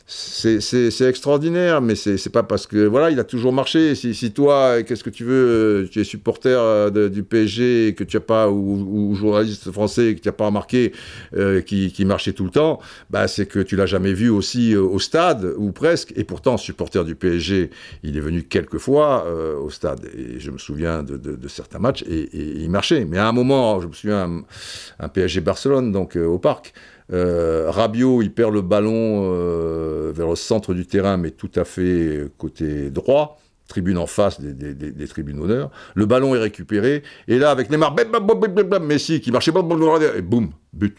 [0.09, 3.97] c'est extraordinaire, mais c'est pas parce que voilà, il a toujours marché.
[3.97, 8.17] Si, si toi, qu'est-ce que tu veux, tu es supporter euh, du PSG que tu
[8.17, 10.93] as pas ou, ou, journaliste français que tu n'as pas remarqué
[11.35, 12.79] euh, qui, qui, marchait tout le temps,
[13.11, 16.13] bah c'est que tu l'as jamais vu aussi euh, au stade ou presque.
[16.15, 17.71] Et pourtant, supporter du PSG,
[18.05, 21.49] il est venu quelques fois euh, au stade et je me souviens de, de, de
[21.49, 23.05] certains matchs et, et, il marchait.
[23.05, 24.45] Mais à un moment, je me souviens un,
[25.01, 26.73] un PSG Barcelone donc euh, au parc.
[27.13, 31.65] Euh, Rabiot, il perd le ballon euh, vers le centre du terrain, mais tout à
[31.65, 33.39] fait côté droit.
[33.69, 35.71] Tribune en face des, tribunes d'honneur.
[35.95, 37.03] Le ballon est récupéré.
[37.27, 37.97] Et là, avec Neymar,
[38.81, 39.53] Messi qui marchait,
[40.17, 40.97] et boum, but.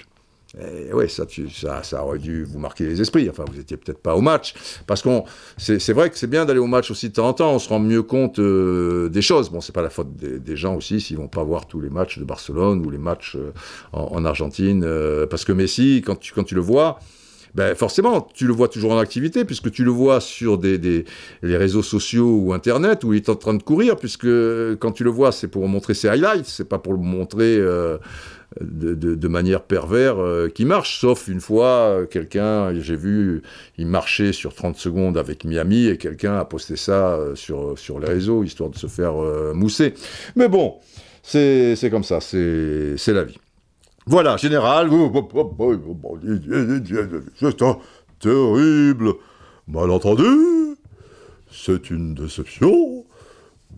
[0.59, 3.29] Et ouais, ça, ça, ça aurait dû vous marquer les esprits.
[3.29, 4.53] Enfin, vous étiez peut-être pas au match,
[4.87, 5.23] parce qu'on,
[5.57, 7.53] c'est vrai que c'est bien d'aller au match aussi de temps en temps.
[7.53, 9.49] On se rend mieux compte euh, des choses.
[9.49, 11.89] Bon, c'est pas la faute des, des gens aussi s'ils vont pas voir tous les
[11.89, 13.51] matchs de Barcelone ou les matchs euh,
[13.93, 16.99] en, en, Argentine, euh, parce que Messi, quand tu, quand tu le vois,
[17.55, 21.05] ben forcément, tu le vois toujours en activité, puisque tu le vois sur des, des,
[21.41, 24.27] les réseaux sociaux ou Internet, où il est en train de courir, puisque
[24.77, 27.97] quand tu le vois, c'est pour montrer ses highlights, c'est pas pour montrer euh,
[28.61, 33.41] de, manière pervers euh, qui marche, sauf une fois, quelqu'un, j'ai vu,
[33.77, 37.99] il marchait sur 30 secondes avec Miami, et quelqu'un a posté ça euh, sur, sur
[37.99, 39.93] les réseaux, histoire de se faire euh, mousser.
[40.35, 40.75] Mais bon,
[41.23, 43.39] c'est comme ça, c'est la vie.
[44.05, 44.89] Voilà, général,
[47.39, 47.77] c'est un
[48.19, 49.13] terrible
[49.67, 50.77] malentendu,
[51.51, 53.05] c'est une déception,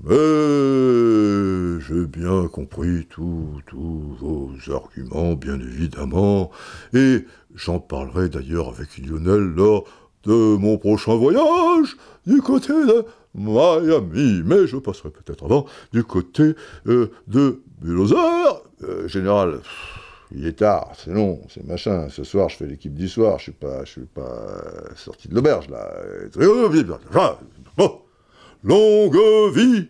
[0.03, 6.51] mais j'ai bien compris tous vos arguments, bien évidemment,
[6.93, 9.85] et j'en parlerai d'ailleurs avec Lionel lors
[10.23, 13.05] de mon prochain voyage du côté de
[13.35, 16.55] Miami, mais je passerai peut-être avant du côté
[16.87, 18.13] euh, de Buenos.
[18.83, 19.59] Euh, général,
[20.31, 22.07] il est tard, c'est long, c'est machin.
[22.09, 25.27] Ce soir, je fais l'équipe du soir, je suis pas, je suis pas euh, sorti
[25.27, 25.91] de l'auberge là.
[27.77, 28.01] Bon.
[28.63, 29.15] Longue
[29.53, 29.87] vie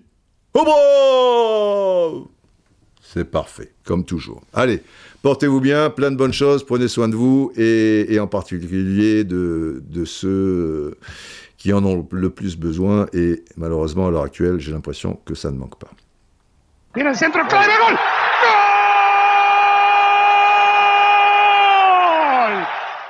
[0.54, 2.28] au brave
[3.02, 4.44] C'est parfait, comme toujours.
[4.54, 4.84] Allez,
[5.24, 10.98] portez-vous bien, plein de bonnes choses, prenez soin de vous et, en particulier de, ceux
[11.58, 13.08] qui en ont le plus besoin.
[13.14, 15.90] Et malheureusement, à l'heure actuelle, j'ai l'impression que ça ne manque pas.